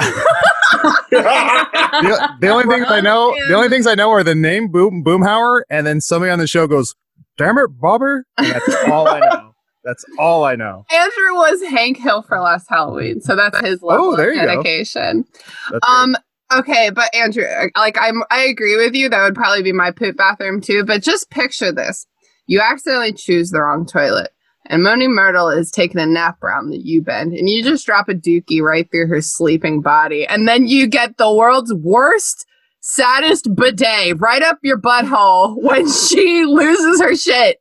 the, 1.11 2.37
the 2.39 2.49
only 2.49 2.65
things 2.65 2.85
I 2.89 3.01
know. 3.01 3.33
The 3.47 3.53
only 3.55 3.69
things 3.69 3.87
I 3.87 3.95
know 3.95 4.09
are 4.11 4.23
the 4.23 4.35
name 4.35 4.69
Boom 4.69 5.03
Boomhauer, 5.03 5.61
and 5.69 5.85
then 5.85 6.01
somebody 6.01 6.31
on 6.31 6.39
the 6.39 6.47
show 6.47 6.67
goes, 6.67 6.95
"Damn 7.37 7.57
it, 7.57 7.67
Bobber." 7.79 8.25
And 8.37 8.47
that's 8.47 8.75
all 8.89 9.07
I 9.07 9.19
know. 9.19 9.45
That's 9.83 10.05
all 10.19 10.43
I 10.43 10.55
know. 10.55 10.85
Andrew 10.91 11.33
was 11.35 11.63
Hank 11.63 11.97
Hill 11.97 12.21
for 12.21 12.39
last 12.39 12.67
Halloween, 12.69 13.21
so 13.21 13.35
that's 13.35 13.59
his 13.59 13.81
level 13.81 14.07
Oh, 14.09 14.15
there 14.15 14.29
of 14.31 14.35
you 14.35 14.41
go. 14.41 14.47
dedication. 14.47 15.25
That's 15.71 15.85
great. 15.87 15.99
Um, 15.99 16.15
okay, 16.53 16.89
but 16.89 17.13
Andrew, 17.15 17.43
like 17.75 17.97
I'm, 17.99 18.23
I 18.31 18.41
agree 18.43 18.75
with 18.77 18.95
you. 18.95 19.09
That 19.09 19.23
would 19.23 19.35
probably 19.35 19.63
be 19.63 19.71
my 19.73 19.91
poop 19.91 20.17
bathroom 20.17 20.61
too. 20.61 20.83
But 20.83 21.03
just 21.03 21.29
picture 21.29 21.71
this: 21.71 22.05
you 22.47 22.59
accidentally 22.61 23.13
choose 23.13 23.51
the 23.51 23.61
wrong 23.61 23.85
toilet, 23.85 24.31
and 24.67 24.83
Moaning 24.83 25.13
Myrtle 25.13 25.49
is 25.49 25.71
taking 25.71 25.99
a 25.99 26.05
nap 26.05 26.41
around 26.43 26.69
the 26.69 26.77
U 26.77 27.01
bend, 27.01 27.33
and 27.33 27.49
you 27.49 27.63
just 27.63 27.85
drop 27.85 28.09
a 28.09 28.13
dookie 28.13 28.61
right 28.61 28.89
through 28.91 29.07
her 29.07 29.21
sleeping 29.21 29.81
body, 29.81 30.25
and 30.27 30.47
then 30.47 30.67
you 30.67 30.87
get 30.87 31.17
the 31.17 31.33
world's 31.33 31.73
worst. 31.73 32.45
Saddest 32.81 33.53
bidet 33.55 34.21
right 34.21 34.41
up 34.41 34.57
your 34.63 34.79
butthole 34.79 35.55
when 35.61 35.85
she 35.91 36.45
loses 36.45 37.01
her 37.01 37.13
shit. 37.13 37.57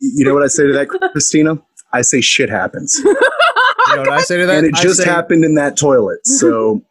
You 0.00 0.24
know 0.24 0.32
what 0.32 0.42
I 0.42 0.46
say 0.46 0.66
to 0.66 0.72
that, 0.72 0.88
Christina? 1.12 1.58
I 1.92 2.00
say 2.00 2.22
shit 2.22 2.48
happens, 2.48 2.98
you 3.04 3.12
know 3.14 4.00
what 4.00 4.08
I 4.12 4.20
say 4.22 4.38
to 4.38 4.46
that? 4.46 4.56
and 4.58 4.66
it 4.66 4.74
I 4.74 4.82
just 4.82 5.02
say- 5.02 5.04
happened 5.04 5.44
in 5.44 5.56
that 5.56 5.76
toilet. 5.76 6.26
So 6.26 6.82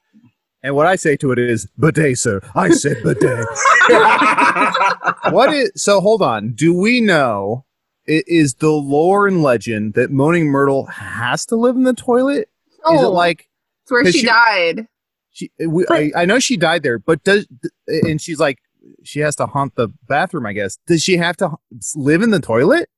And 0.65 0.75
what 0.75 0.88
I 0.88 0.95
say 0.95 1.15
to 1.17 1.32
it 1.32 1.38
is 1.38 1.67
bidet, 1.78 2.17
sir. 2.17 2.41
I 2.56 2.69
said 2.71 2.97
bidet. 3.04 3.45
what 5.32 5.54
is 5.54 5.71
so? 5.75 6.01
Hold 6.01 6.23
on. 6.23 6.54
Do 6.54 6.73
we 6.73 7.01
know? 7.01 7.65
i- 8.08 8.23
Is 8.25 8.56
the 8.56 8.71
lore 8.71 9.28
and 9.28 9.43
legend 9.43 9.93
that 9.93 10.10
Moaning 10.10 10.47
Myrtle 10.47 10.88
has 10.88 11.45
to 11.47 11.56
live 11.56 11.75
in 11.75 11.84
the 11.84 11.93
toilet? 11.93 12.49
Is 12.91 13.01
it 13.01 13.06
oh, 13.06 13.12
like 13.12 13.47
it's 13.84 13.91
where 13.91 14.06
she 14.12 14.19
she- 14.19 14.25
died. 14.25 14.88
she? 15.32 15.51
We, 15.60 15.86
I, 15.88 16.12
I 16.15 16.25
know 16.25 16.39
she 16.39 16.58
died 16.58 16.82
there, 16.82 16.97
but 16.97 17.23
does 17.23 17.47
and 17.88 18.19
she's 18.19 18.39
like 18.39 18.58
she 19.04 19.19
has 19.19 19.36
to 19.36 19.45
haunt 19.45 19.75
the 19.75 19.89
bathroom. 20.08 20.47
I 20.47 20.54
guess 20.54 20.80
does 20.88 21.04
she 21.04 21.17
have 21.17 21.38
to 21.38 21.51
live 21.95 22.23
in 22.23 22.32
the 22.32 22.39
toilet? 22.39 22.89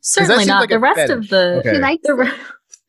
Certainly 0.00 0.46
not. 0.46 0.60
like 0.60 0.70
the 0.70 0.80
rest 0.80 0.96
fetish. 0.98 1.16
of 1.16 1.28
the 1.28 1.58
Okay. 1.60 1.74
She 1.74 1.78
likes 1.80 2.02
the, 2.04 2.14
re- 2.14 2.32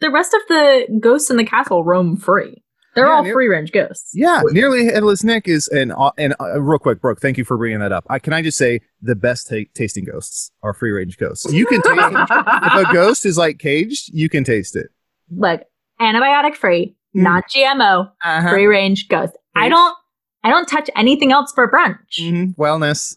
the 0.01 0.09
rest 0.09 0.33
of 0.33 0.41
the 0.47 0.99
ghosts 0.99 1.29
in 1.29 1.37
the 1.37 1.45
castle 1.45 1.83
roam 1.83 2.17
free. 2.17 2.63
They're 2.97 3.05
Yeah, 3.07 3.13
all 3.13 3.23
near- 3.23 3.33
free 3.33 3.47
range 3.47 3.71
ghosts. 3.71 4.09
Yeah, 4.13 4.41
nearly 4.47 4.85
headless 4.85 5.23
Nick 5.23 5.47
is 5.47 5.67
and 5.67 5.93
and 6.17 6.33
uh, 6.41 6.59
real 6.59 6.79
quick, 6.79 6.99
Brooke. 6.99 7.21
Thank 7.21 7.37
you 7.37 7.45
for 7.45 7.55
bringing 7.55 7.79
that 7.79 7.91
up. 7.91 8.05
I 8.09 8.17
can 8.19 8.33
I 8.33 8.41
just 8.41 8.57
say 8.57 8.81
the 9.01 9.15
best 9.15 9.47
ta- 9.47 9.69
tasting 9.75 10.03
ghosts 10.03 10.51
are 10.63 10.73
free 10.73 10.91
range 10.91 11.17
ghosts. 11.17 11.53
You 11.53 11.65
can 11.67 11.81
taste 11.83 11.95
if 11.99 12.89
a 12.89 12.89
ghost 12.93 13.25
is 13.25 13.37
like 13.37 13.59
caged, 13.59 14.09
you 14.13 14.27
can 14.29 14.43
taste 14.43 14.75
it. 14.75 14.87
Like 15.29 15.63
antibiotic 16.01 16.55
free, 16.55 16.95
Mm. 17.15 17.21
not 17.23 17.43
GMO, 17.55 18.11
Uh-huh. 18.25 18.49
free 18.49 18.65
range 18.65 19.07
ghost. 19.09 19.37
I 19.55 19.69
don't 19.69 19.95
I 20.43 20.49
don't 20.49 20.67
touch 20.67 20.89
anything 20.95 21.31
else 21.31 21.51
for 21.53 21.69
brunch. 21.71 22.19
Mhm. 22.19 22.55
Wellness. 22.55 23.15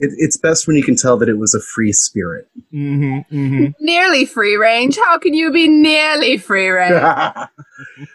It, 0.00 0.10
it's 0.16 0.36
best 0.36 0.66
when 0.66 0.76
you 0.76 0.82
can 0.82 0.96
tell 0.96 1.16
that 1.18 1.28
it 1.28 1.38
was 1.38 1.54
a 1.54 1.60
free 1.60 1.92
spirit. 1.92 2.48
hmm 2.70 3.18
hmm 3.30 3.66
nearly 3.80 4.24
free 4.24 4.56
range. 4.56 4.96
How 4.96 5.18
can 5.18 5.34
you 5.34 5.50
be 5.52 5.68
nearly 5.68 6.36
free 6.38 6.68
range? 6.68 6.94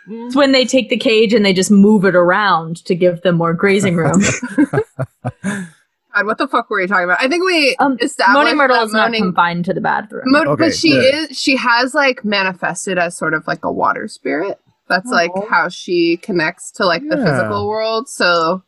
It's 0.09 0.35
when 0.35 0.51
they 0.51 0.65
take 0.65 0.89
the 0.89 0.97
cage 0.97 1.33
and 1.33 1.45
they 1.45 1.53
just 1.53 1.71
move 1.71 2.03
it 2.05 2.15
around 2.15 2.83
to 2.85 2.95
give 2.95 3.21
them 3.21 3.35
more 3.37 3.53
grazing 3.53 3.95
room. 3.95 4.21
God, 5.43 6.25
what 6.27 6.37
the 6.37 6.47
fuck 6.47 6.69
were 6.69 6.79
we 6.79 6.87
talking 6.87 7.05
about? 7.05 7.19
I 7.21 7.27
think 7.27 7.43
we 7.43 7.75
Um, 7.79 7.97
established 8.01 8.33
Moaning 8.37 8.57
Myrtle 8.57 8.77
that 8.77 8.83
is 8.85 8.93
not 8.93 9.07
Moaning- 9.11 9.23
confined 9.23 9.65
to 9.65 9.73
the 9.73 9.81
bathroom. 9.81 10.23
Mo- 10.27 10.41
Okay, 10.51 10.65
but 10.65 10.75
she 10.75 10.93
yeah. 10.95 11.21
is. 11.29 11.37
She 11.39 11.55
has 11.55 11.93
like 11.95 12.23
manifested 12.23 12.97
as 12.99 13.17
sort 13.17 13.33
of 13.33 13.47
like 13.47 13.63
a 13.65 13.71
water 13.71 14.07
spirit. 14.07 14.59
That's 14.89 15.09
like 15.09 15.31
Oh. 15.33 15.47
how 15.49 15.69
she 15.69 16.17
connects 16.17 16.69
to 16.73 16.85
like 16.85 17.01
the 17.09 17.17
physical 17.17 17.67
world. 17.67 18.07
So 18.09 18.63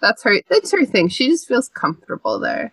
that's 0.00 0.22
her. 0.24 0.40
That's 0.50 0.70
her 0.72 0.84
thing. 0.84 1.08
She 1.08 1.28
just 1.28 1.46
feels 1.48 1.68
comfortable 1.70 2.38
there 2.38 2.72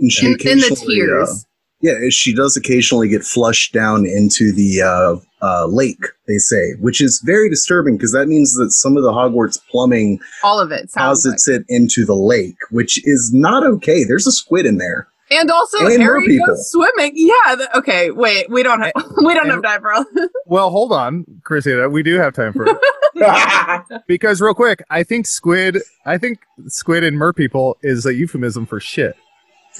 And 0.00 0.10
she 0.12 0.26
in, 0.26 0.32
in 0.32 0.58
the 0.58 0.72
uh, 0.72 0.86
tears. 0.86 1.46
yeah, 1.80 1.94
she 2.10 2.34
does 2.34 2.56
occasionally 2.56 3.08
get 3.08 3.22
flushed 3.24 3.72
down 3.72 4.06
into 4.06 4.52
the 4.52 4.82
uh, 4.82 5.16
uh, 5.46 5.66
lake. 5.66 6.04
They 6.26 6.38
say, 6.38 6.72
which 6.80 7.00
is 7.00 7.22
very 7.24 7.48
disturbing 7.48 7.96
because 7.96 8.12
that 8.12 8.26
means 8.26 8.54
that 8.54 8.70
some 8.72 8.96
of 8.96 9.02
the 9.02 9.12
Hogwarts 9.12 9.58
plumbing 9.70 10.18
All 10.42 10.58
of 10.58 10.72
it 10.72 10.90
sounds 10.90 11.24
like. 11.24 11.32
posits 11.34 11.48
it 11.48 11.64
into 11.68 12.04
the 12.04 12.14
lake, 12.16 12.56
which 12.70 13.00
is 13.06 13.30
not 13.34 13.64
okay. 13.64 14.04
There's 14.04 14.26
a 14.26 14.32
squid 14.32 14.66
in 14.66 14.78
there. 14.78 15.08
And 15.30 15.50
also, 15.50 15.78
And 15.78 15.88
more 15.98 15.98
Harry 15.98 16.26
people. 16.26 16.46
goes 16.46 16.70
swimming. 16.70 17.12
Yeah. 17.16 17.56
th- 17.56 17.68
okay. 17.74 18.10
Wait. 18.12 18.48
We 18.48 18.62
don't 18.62 18.80
have. 18.80 18.92
we 19.24 19.34
don't 19.34 19.46
have 19.46 19.54
and- 19.56 19.64
time 19.64 19.80
for 19.80 19.92
all. 19.92 20.04
Well, 20.48 20.70
hold 20.70 20.92
on, 20.92 21.24
Christina. 21.42 21.88
We 21.88 22.04
do 22.04 22.14
have 22.20 22.32
time 22.32 22.52
for 22.52 22.64
it 22.68 22.78
because 24.06 24.40
real 24.40 24.54
quick, 24.54 24.80
I 24.90 25.02
think 25.02 25.26
squid. 25.26 25.78
I 26.04 26.18
think 26.18 26.38
squid 26.68 27.02
and 27.02 27.18
mer 27.18 27.32
people 27.32 27.76
is 27.82 28.06
a 28.06 28.14
euphemism 28.14 28.64
for 28.64 28.78
shit. 28.78 29.16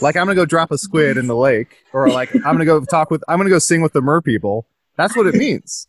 Like 0.00 0.16
I'm 0.16 0.26
gonna 0.26 0.34
go 0.34 0.44
drop 0.44 0.72
a 0.72 0.78
squid 0.78 1.16
in 1.18 1.28
the 1.28 1.36
lake, 1.36 1.84
or 1.92 2.08
like 2.10 2.34
I'm 2.34 2.42
gonna 2.42 2.64
go 2.64 2.84
talk 2.84 3.12
with. 3.12 3.22
I'm 3.28 3.38
gonna 3.38 3.48
go 3.48 3.60
sing 3.60 3.80
with 3.80 3.92
the 3.92 4.00
mer 4.02 4.20
people. 4.20 4.66
That's 4.96 5.16
what 5.16 5.26
it 5.28 5.36
means. 5.36 5.86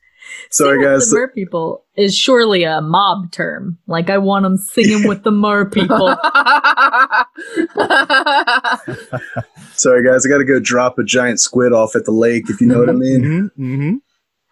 Sorry, 0.50 0.76
Sing 0.76 0.80
with 0.80 0.88
guys. 0.88 1.10
The 1.10 1.16
mer 1.18 1.28
people 1.30 1.86
is 1.96 2.16
surely 2.16 2.63
a 2.63 2.82
mob 2.82 3.32
term. 3.32 3.78
Like 3.88 4.10
I 4.10 4.18
want 4.18 4.44
them 4.44 4.58
singing 4.58 5.08
with 5.08 5.24
the 5.24 5.32
mer 5.32 5.70
people. 5.70 6.08
Sorry, 9.76 10.04
guys. 10.04 10.26
I 10.26 10.30
got 10.30 10.38
to 10.40 10.46
go 10.46 10.60
drop 10.60 10.98
a 11.00 11.04
giant 11.04 11.40
squid 11.40 11.74
off 11.74 11.96
at 11.96 12.06
the 12.06 12.12
lake, 12.12 12.50
if 12.50 12.62
you 12.62 12.68
know 12.68 12.80
what 12.80 12.90
I 12.90 12.94
mean. 12.94 13.22
Mm-hmm, 13.22 13.63
mm-hmm. 13.63 13.96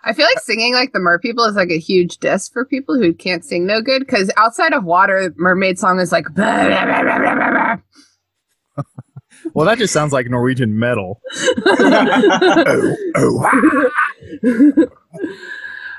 I 0.03 0.13
feel 0.13 0.25
like 0.25 0.39
singing 0.39 0.73
like 0.73 0.93
the 0.93 0.99
mer 0.99 1.17
people 1.17 1.45
is 1.45 1.55
like 1.55 1.71
a 1.71 1.79
huge 1.79 2.19
diss 2.19 2.47
for 2.47 2.63
people 2.63 2.95
who 2.95 3.11
can't 3.13 3.43
sing 3.43 3.65
no 3.65 3.81
good 3.81 4.01
because 4.01 4.29
outside 4.37 4.71
of 4.71 4.83
water, 4.83 5.33
mermaid 5.35 5.79
song 5.79 5.99
is 5.99 6.11
like. 6.11 6.25
"Bah, 6.35 6.67
bah, 6.67 6.85
bah, 6.85 7.03
bah, 7.03 7.19
bah, 7.19 7.35
bah, 7.35 7.77
bah." 8.75 8.83
Well, 9.53 9.67
that 9.67 9.77
just 9.77 9.93
sounds 9.93 10.11
like 10.11 10.27
Norwegian 10.27 10.79
metal. 10.79 11.21
oh, 11.67 12.95
oh. 13.15 14.87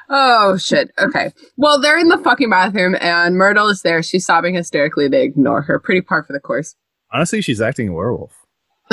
Oh 0.08 0.56
shit. 0.56 0.90
Okay. 0.98 1.32
Well, 1.56 1.80
they're 1.80 1.98
in 1.98 2.08
the 2.08 2.18
fucking 2.18 2.50
bathroom 2.50 2.96
and 3.00 3.36
Myrtle 3.36 3.68
is 3.68 3.82
there. 3.82 4.02
She's 4.02 4.24
sobbing 4.24 4.54
hysterically. 4.54 5.08
They 5.08 5.22
ignore 5.24 5.62
her. 5.62 5.78
Pretty 5.78 6.00
par 6.00 6.22
for 6.22 6.32
the 6.32 6.40
course. 6.40 6.74
Honestly, 7.12 7.40
she's 7.40 7.60
acting 7.60 7.88
a 7.88 7.92
werewolf. 7.92 8.32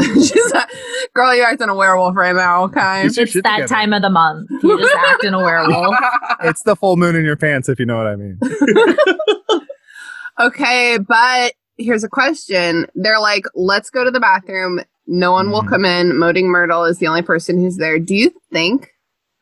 She's 0.01 0.51
like, 0.53 0.69
girl, 1.13 1.35
you're 1.35 1.45
acting 1.45 1.69
a 1.69 1.75
werewolf 1.75 2.15
right 2.15 2.35
now, 2.35 2.63
okay? 2.63 3.03
Get 3.09 3.17
it's 3.17 3.33
that 3.33 3.43
together. 3.43 3.67
time 3.67 3.93
of 3.93 4.01
the 4.01 4.09
month. 4.09 4.49
You 4.63 4.79
just 4.79 4.95
act 4.95 5.23
in 5.23 5.33
a 5.35 5.39
werewolf. 5.39 5.95
It's 6.43 6.63
the 6.63 6.75
full 6.75 6.97
moon 6.97 7.15
in 7.15 7.23
your 7.23 7.35
pants, 7.35 7.69
if 7.69 7.79
you 7.79 7.85
know 7.85 7.95
what 7.97 8.07
I 8.07 8.15
mean. 8.15 8.39
okay, 10.39 10.97
but 10.97 11.53
here's 11.77 12.03
a 12.03 12.09
question. 12.09 12.87
They're 12.95 13.19
like, 13.19 13.45
let's 13.55 13.89
go 13.89 14.03
to 14.03 14.11
the 14.11 14.19
bathroom. 14.19 14.81
No 15.05 15.31
one 15.31 15.51
will 15.51 15.61
Mhm. 15.63 15.69
come 15.69 15.85
in. 15.85 16.17
Moaning 16.17 16.47
Myrtle 16.49 16.85
is 16.85 16.97
the 16.99 17.07
only 17.07 17.21
person 17.21 17.59
who's 17.59 17.77
there. 17.77 17.99
Do 17.99 18.15
you 18.15 18.31
think 18.51 18.92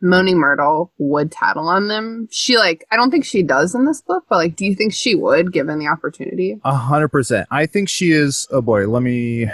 Moaning 0.02 0.38
Myrtle 0.40 0.92
would 0.98 1.32
tattle 1.32 1.68
on 1.68 1.88
them? 1.88 2.28
She 2.32 2.58
like, 2.58 2.86
I 2.92 2.96
don't 2.96 3.12
think 3.12 3.26
she 3.26 3.44
does 3.44 3.76
in 3.76 3.86
this 3.86 4.02
book, 4.02 4.24
but 4.30 4.38
like, 4.38 4.56
do 4.56 4.66
you 4.66 4.76
think 4.76 4.94
she 4.94 5.16
would 5.16 5.52
given 5.54 5.80
the 5.80 5.88
opportunity? 5.88 6.60
A 6.64 6.76
hundred 6.76 7.10
percent. 7.10 7.48
I 7.52 7.66
think 7.66 7.90
she 7.90 8.12
is. 8.12 8.48
Oh 8.52 8.62
boy, 8.62 8.88
let 8.88 9.04
me 9.04 9.48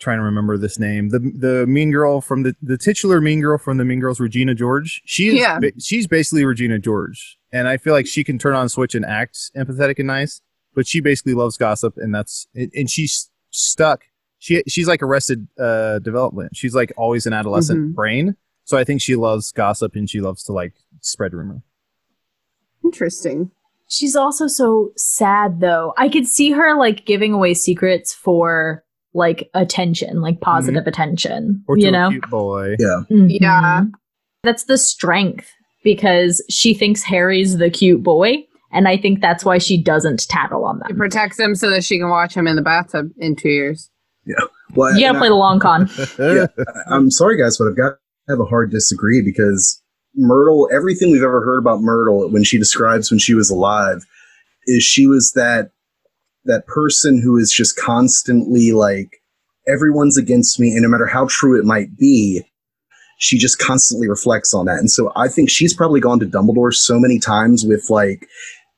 try 0.00 0.16
to 0.16 0.22
remember 0.22 0.58
this 0.58 0.78
name. 0.78 1.10
The 1.10 1.18
the 1.20 1.66
mean 1.66 1.90
girl 1.92 2.20
from 2.20 2.42
the 2.42 2.54
the 2.62 2.76
titular 2.78 3.20
mean 3.20 3.40
girl 3.40 3.58
from 3.58 3.76
the 3.78 3.84
Mean 3.84 4.00
Girls, 4.00 4.18
Regina 4.20 4.54
George. 4.54 5.02
She 5.04 5.28
is. 5.28 5.34
Yeah. 5.34 5.58
she's 5.78 6.06
basically 6.06 6.44
Regina 6.44 6.78
George, 6.78 7.38
and 7.52 7.68
I 7.68 7.76
feel 7.76 7.92
like 7.92 8.06
she 8.06 8.24
can 8.24 8.38
turn 8.38 8.54
on 8.54 8.68
switch 8.68 8.94
and 8.94 9.04
act 9.04 9.38
empathetic 9.56 9.98
and 9.98 10.06
nice, 10.08 10.40
but 10.74 10.86
she 10.86 11.00
basically 11.00 11.34
loves 11.34 11.56
gossip, 11.56 11.94
and 11.96 12.14
that's 12.14 12.46
and 12.54 12.70
and 12.74 12.90
she's 12.90 13.30
stuck. 13.50 14.02
She 14.38 14.62
she's 14.66 14.88
like 14.88 15.02
arrested 15.02 15.46
uh 15.58 16.00
development. 16.00 16.56
She's 16.56 16.74
like 16.74 16.92
always 16.96 17.26
an 17.26 17.32
adolescent 17.32 17.90
Mhm. 17.92 17.94
brain. 17.94 18.36
So 18.64 18.76
I 18.78 18.84
think 18.84 19.00
she 19.00 19.16
loves 19.16 19.52
gossip 19.52 19.94
and 19.96 20.08
she 20.08 20.20
loves 20.20 20.42
to 20.44 20.52
like 20.52 20.74
spread 21.00 21.34
rumor. 21.34 21.62
Interesting. 22.84 23.50
She's 23.88 24.16
also 24.16 24.46
so 24.46 24.92
sad 24.96 25.60
though. 25.60 25.92
I 25.98 26.08
could 26.08 26.26
see 26.26 26.50
her 26.52 26.76
like 26.78 27.04
giving 27.04 27.32
away 27.32 27.54
secrets 27.54 28.12
for 28.14 28.82
like 29.14 29.50
attention, 29.54 30.20
like 30.22 30.40
positive 30.40 30.86
attention. 30.86 31.62
Or 31.68 31.76
to 31.76 31.82
you 31.82 31.88
a 31.88 31.90
know? 31.90 32.10
cute 32.10 32.30
boy. 32.30 32.76
Yeah. 32.78 33.00
Yeah. 33.10 33.80
Mhm. 33.82 33.90
That's 34.42 34.64
the 34.64 34.78
strength 34.78 35.50
because 35.84 36.42
she 36.48 36.72
thinks 36.74 37.02
Harry's 37.02 37.58
the 37.58 37.70
cute 37.70 38.02
boy. 38.02 38.44
And 38.74 38.88
I 38.88 38.96
think 38.96 39.20
that's 39.20 39.44
why 39.44 39.58
she 39.58 39.80
doesn't 39.82 40.26
tattle 40.28 40.64
on 40.64 40.80
She 40.86 40.92
them. 40.94 40.98
protects 40.98 41.38
him 41.38 41.54
so 41.54 41.68
that 41.68 41.84
she 41.84 41.98
can 41.98 42.08
watch 42.08 42.32
him 42.34 42.46
in 42.46 42.56
the 42.56 42.62
bathtub 42.62 43.10
in 43.18 43.36
two 43.36 43.50
years. 43.50 43.90
Yeah. 44.24 44.36
Well, 44.74 44.94
You 44.94 45.06
gotta 45.06 45.18
play 45.18 45.28
the 45.28 45.34
long 45.34 45.60
con. 45.60 45.90
Yeah. 46.18 46.46
I- 46.58 46.94
I'm 46.96 47.10
sorry, 47.10 47.36
guys, 47.38 47.58
but 47.58 47.68
I've 47.68 47.76
got 47.76 47.90
to 47.90 47.96
have 48.28 48.40
a 48.40 48.44
hard 48.44 48.70
disagree 48.70 49.22
because 49.22 49.82
Myrtle, 50.14 50.68
everything 50.72 51.10
we've 51.10 51.22
ever 51.22 51.44
heard 51.44 51.58
about 51.58 51.80
Myrtle 51.80 52.28
when 52.30 52.44
she 52.44 52.58
describes 52.58 53.10
when 53.10 53.18
she 53.18 53.34
was 53.34 53.50
alive, 53.50 54.04
is 54.66 54.82
she 54.82 55.06
was 55.06 55.32
that 55.34 55.70
that 56.44 56.66
person 56.66 57.20
who 57.22 57.38
is 57.38 57.52
just 57.52 57.76
constantly 57.76 58.72
like 58.72 59.22
everyone's 59.68 60.16
against 60.16 60.58
me, 60.58 60.72
and 60.72 60.82
no 60.82 60.88
matter 60.88 61.06
how 61.06 61.26
true 61.30 61.58
it 61.58 61.64
might 61.64 61.96
be, 61.96 62.42
she 63.18 63.38
just 63.38 63.58
constantly 63.58 64.08
reflects 64.08 64.52
on 64.52 64.66
that. 64.66 64.78
And 64.78 64.90
so 64.90 65.12
I 65.14 65.28
think 65.28 65.48
she's 65.48 65.74
probably 65.74 66.00
gone 66.00 66.18
to 66.20 66.26
Dumbledore 66.26 66.74
so 66.74 66.98
many 66.98 67.18
times 67.18 67.64
with 67.64 67.88
like 67.88 68.26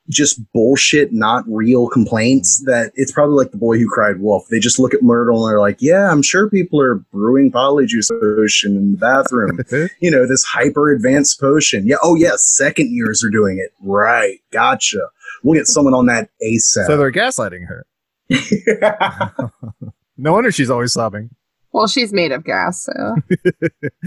just 0.09 0.39
bullshit, 0.53 1.11
not 1.13 1.43
real 1.47 1.87
complaints 1.89 2.63
that 2.65 2.91
it's 2.95 3.11
probably 3.11 3.35
like 3.35 3.51
the 3.51 3.57
boy 3.57 3.77
who 3.79 3.89
cried 3.89 4.19
wolf. 4.19 4.47
They 4.49 4.59
just 4.59 4.79
look 4.79 4.93
at 4.93 5.01
Myrtle 5.01 5.43
and 5.45 5.51
they're 5.51 5.59
like, 5.59 5.77
yeah, 5.79 6.11
I'm 6.11 6.21
sure 6.21 6.49
people 6.49 6.79
are 6.79 6.95
brewing 6.95 7.51
polyjuice 7.51 8.09
potion 8.21 8.75
in 8.75 8.91
the 8.91 8.97
bathroom. 8.97 9.59
you 9.99 10.11
know, 10.11 10.27
this 10.27 10.43
hyper 10.43 10.91
advanced 10.91 11.39
potion. 11.39 11.87
Yeah. 11.87 11.97
Oh, 12.03 12.15
yeah. 12.15 12.33
Second 12.35 12.91
years 12.95 13.23
are 13.23 13.29
doing 13.29 13.57
it. 13.57 13.73
Right. 13.81 14.39
Gotcha. 14.51 15.07
We'll 15.43 15.55
get 15.55 15.67
someone 15.67 15.93
on 15.93 16.05
that 16.07 16.29
ASAP. 16.43 16.85
so 16.87 16.97
they're 16.97 17.11
gaslighting 17.11 17.65
her. 17.67 17.85
No 20.17 20.33
wonder 20.33 20.51
she's 20.51 20.69
always 20.69 20.93
sobbing. 20.93 21.29
Well, 21.71 21.87
she's 21.87 22.13
made 22.13 22.31
of 22.31 22.45
gas, 22.45 22.85
so 22.85 23.15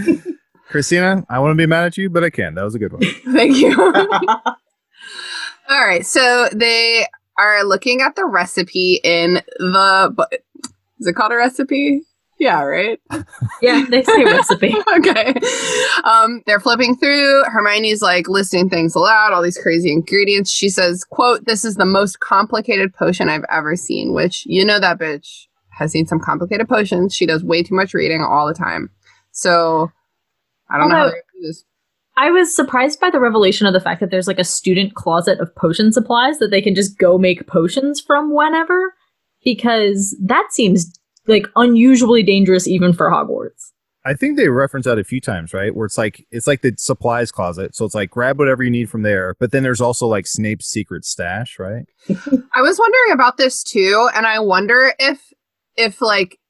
Christina, 0.69 1.27
I 1.29 1.39
want 1.39 1.53
to 1.53 1.55
be 1.55 1.67
mad 1.67 1.85
at 1.85 1.99
you, 1.99 2.09
but 2.09 2.25
I 2.25 2.31
can't. 2.31 2.55
That 2.55 2.63
was 2.65 2.75
a 2.75 2.79
good 2.79 2.93
one. 2.93 3.03
thank 3.35 3.57
you. 3.57 3.77
All 5.69 5.85
right, 5.85 6.07
so 6.07 6.49
they 6.53 7.07
are 7.37 7.63
looking 7.65 8.01
at 8.01 8.17
the 8.17 8.25
recipe 8.25 9.01
in 9.05 9.43
the. 9.59 10.29
Is 10.99 11.07
it 11.07 11.15
called 11.15 11.33
a 11.33 11.37
recipe? 11.37 12.03
Yeah, 12.39 12.63
right. 12.63 13.01
Yeah, 13.61 13.85
they 13.91 14.05
say 14.05 14.25
recipe. 14.25 14.73
okay. 14.99 15.35
Um, 16.05 16.43
they're 16.47 16.61
flipping 16.61 16.95
through. 16.97 17.43
Hermione's 17.47 18.03
like 18.03 18.29
listing 18.29 18.69
things 18.71 18.95
aloud, 18.95 19.33
all 19.33 19.43
these 19.43 19.59
crazy 19.59 19.93
ingredients. 19.93 20.49
She 20.49 20.69
says, 20.69 21.05
quote, 21.05 21.45
this 21.45 21.65
is 21.65 21.75
the 21.75 21.85
most 21.85 22.21
complicated 22.21 22.95
potion 22.95 23.29
I've 23.29 23.45
ever 23.51 23.75
seen, 23.75 24.13
which 24.13 24.47
you 24.47 24.65
know 24.65 24.79
that 24.79 25.01
bitch 25.01 25.47
has 25.71 25.91
seen 25.91 26.07
some 26.07 26.21
complicated 26.21 26.69
potions. 26.69 27.15
She 27.15 27.27
does 27.27 27.43
way 27.43 27.65
too 27.65 27.75
much 27.75 27.95
reading 27.95 28.23
all 28.23 28.47
the 28.47 28.55
time. 28.55 28.91
So 29.33 29.91
I 30.71 30.79
don't 30.79 30.89
know 30.89 30.97
how 30.97 31.05
gonna 31.07 31.17
do 31.35 31.47
this. 31.49 31.65
I 32.19 32.33
was 32.33 32.55
surprised 32.55 32.99
by 32.99 33.11
the 33.11 33.21
revelation 33.21 33.69
of 33.69 33.73
the 33.73 33.81
fact 33.81 34.01
that 34.01 34.11
there's 34.11 34.27
like 34.27 34.41
a 34.41 34.45
student 34.45 34.95
closet 34.95 35.39
of 35.39 35.55
potion 35.55 35.93
supplies 35.93 36.41
that 36.41 36.51
they 36.51 36.61
can 36.61 36.75
just 36.75 36.99
go 36.99 37.17
make 37.17 37.47
potions 37.47 38.01
from 38.01 38.35
whenever, 38.35 38.93
because 39.45 40.17
that 40.21 40.49
seems 40.51 40.93
like 41.29 41.47
unusually 41.55 42.25
dangerous 42.25 42.67
even 42.67 42.93
for 42.93 43.09
Hogwarts. 43.09 43.71
I 44.05 44.15
think 44.15 44.37
they 44.37 44.49
reference 44.49 44.87
that 44.87 44.99
a 44.99 45.05
few 45.05 45.21
times, 45.21 45.55
right? 45.55 45.73
Where 45.77 45.87
it's 45.87 45.97
like 45.97 46.27
it's 46.33 46.49
like 46.49 46.63
the 46.63 46.75
supplies 46.77 47.31
closet. 47.31 47.77
So 47.77 47.85
it's 47.85 47.95
like 47.95 48.11
grab 48.11 48.37
whatever 48.37 48.65
you 48.65 48.71
need 48.71 48.91
from 48.91 49.03
there. 49.03 49.37
But 49.39 49.53
then 49.53 49.63
there's 49.63 49.81
also 49.81 50.09
like 50.09 50.27
Snape's 50.27 50.67
secret 50.67 51.05
stash, 51.05 51.57
right? 51.59 51.85
I 52.09 52.63
was 52.63 52.81
wondering 52.81 53.13
about 53.13 53.37
this 53.37 53.63
too, 53.63 54.09
and 54.13 54.27
I 54.27 54.41
wonder 54.41 54.93
if 54.99 55.33
if 55.77 56.01
like 56.03 56.41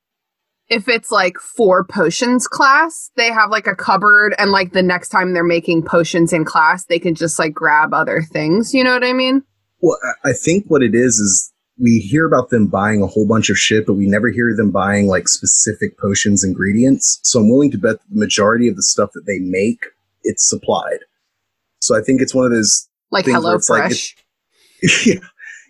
if 0.68 0.88
it's 0.88 1.10
like 1.10 1.38
for 1.38 1.84
potions 1.84 2.46
class, 2.46 3.10
they 3.16 3.32
have 3.32 3.50
like 3.50 3.66
a 3.66 3.74
cupboard 3.74 4.34
and 4.38 4.50
like 4.50 4.72
the 4.72 4.82
next 4.82 5.08
time 5.08 5.32
they're 5.32 5.44
making 5.44 5.82
potions 5.82 6.32
in 6.32 6.44
class, 6.44 6.84
they 6.84 6.98
can 6.98 7.14
just 7.14 7.38
like 7.38 7.54
grab 7.54 7.94
other 7.94 8.22
things. 8.22 8.74
You 8.74 8.84
know 8.84 8.92
what 8.92 9.04
I 9.04 9.12
mean? 9.12 9.42
Well, 9.80 9.98
I- 10.24 10.32
think 10.32 10.66
what 10.68 10.82
it 10.82 10.94
is 10.94 11.18
is 11.18 11.52
we 11.78 12.00
hear 12.00 12.26
about 12.26 12.50
them 12.50 12.66
buying 12.66 13.02
a 13.02 13.06
whole 13.06 13.26
bunch 13.26 13.50
of 13.50 13.58
shit, 13.58 13.86
but 13.86 13.94
we 13.94 14.06
never 14.06 14.28
hear 14.28 14.54
them 14.54 14.70
buying 14.70 15.06
like 15.06 15.28
specific 15.28 15.98
potions 15.98 16.44
ingredients. 16.44 17.20
So 17.22 17.40
I'm 17.40 17.48
willing 17.48 17.70
to 17.70 17.78
bet 17.78 17.96
the 18.10 18.18
majority 18.18 18.68
of 18.68 18.76
the 18.76 18.82
stuff 18.82 19.12
that 19.12 19.26
they 19.26 19.38
make, 19.38 19.86
it's 20.22 20.48
supplied. 20.48 20.98
So 21.80 21.96
I 21.96 22.02
think 22.02 22.20
it's 22.20 22.34
one 22.34 22.46
of 22.46 22.52
those. 22.52 22.88
Like 23.10 23.26
where 23.26 23.54
it's 23.54 23.70
like 23.70 23.84
HelloFresh. 23.84 24.14
yeah, 25.06 25.14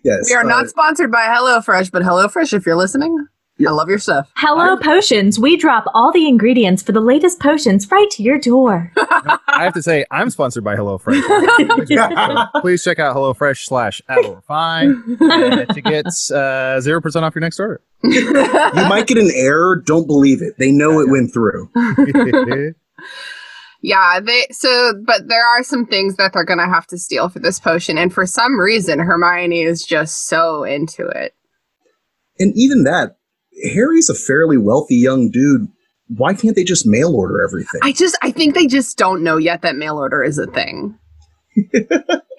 yes, 0.03 0.29
we 0.29 0.35
are 0.35 0.43
uh, 0.43 0.49
not 0.49 0.67
sponsored 0.67 1.11
by 1.11 1.25
HelloFresh, 1.25 1.91
but 1.91 2.01
HelloFresh, 2.01 2.53
if 2.53 2.65
you're 2.65 2.75
listening, 2.75 3.27
I 3.67 3.71
love 3.71 3.89
your 3.89 3.99
stuff. 3.99 4.31
Hello, 4.35 4.77
potions. 4.77 5.39
We 5.39 5.57
drop 5.57 5.85
all 5.93 6.11
the 6.13 6.27
ingredients 6.27 6.81
for 6.81 6.93
the 6.93 7.01
latest 7.01 7.39
potions 7.39 7.89
right 7.91 8.09
to 8.11 8.23
your 8.23 8.39
door. 8.39 8.91
I 8.97 9.63
have 9.63 9.73
to 9.73 9.83
say, 9.83 10.05
I'm 10.11 10.29
sponsored 10.29 10.63
by 10.63 10.75
HelloFresh. 10.75 11.19
So 12.49 12.61
please 12.61 12.83
check 12.83 12.99
out 12.99 13.15
HelloFresh 13.15 13.65
slash 13.65 14.01
Fine 14.47 15.17
uh, 15.21 15.65
to 15.65 15.81
get 15.81 16.05
uh, 16.31 16.79
zero 16.79 17.01
percent 17.01 17.25
off 17.25 17.35
your 17.35 17.41
next 17.41 17.59
order. 17.59 17.81
you 18.03 18.31
might 18.33 19.07
get 19.07 19.17
an 19.17 19.31
error. 19.33 19.81
Don't 19.85 20.07
believe 20.07 20.41
it. 20.41 20.53
They 20.57 20.71
know 20.71 20.99
it 20.99 21.09
went 21.09 21.33
through. 21.33 21.69
Yeah, 23.81 24.19
they 24.19 24.45
so 24.51 24.93
but 25.05 25.29
there 25.29 25.45
are 25.45 25.63
some 25.63 25.85
things 25.85 26.17
that 26.17 26.33
they're 26.33 26.43
gonna 26.43 26.67
have 26.67 26.85
to 26.87 26.97
steal 26.97 27.29
for 27.29 27.39
this 27.39 27.59
potion, 27.59 27.97
and 27.97 28.13
for 28.13 28.25
some 28.25 28.59
reason 28.59 28.99
Hermione 28.99 29.61
is 29.61 29.85
just 29.85 30.27
so 30.27 30.65
into 30.65 31.07
it. 31.07 31.33
And 32.39 32.53
even 32.57 32.83
that, 32.83 33.15
Harry's 33.73 34.09
a 34.09 34.15
fairly 34.15 34.57
wealthy 34.57 34.95
young 34.95 35.29
dude. 35.29 35.67
Why 36.15 36.33
can't 36.33 36.55
they 36.55 36.63
just 36.63 36.87
mail 36.87 37.15
order 37.15 37.41
everything? 37.43 37.81
I 37.83 37.91
just 37.91 38.17
I 38.21 38.31
think 38.31 38.55
they 38.55 38.65
just 38.67 38.97
don't 38.97 39.23
know 39.23 39.37
yet 39.37 39.61
that 39.61 39.75
mail 39.75 39.97
order 39.97 40.23
is 40.23 40.37
a 40.37 40.47
thing. 40.47 40.97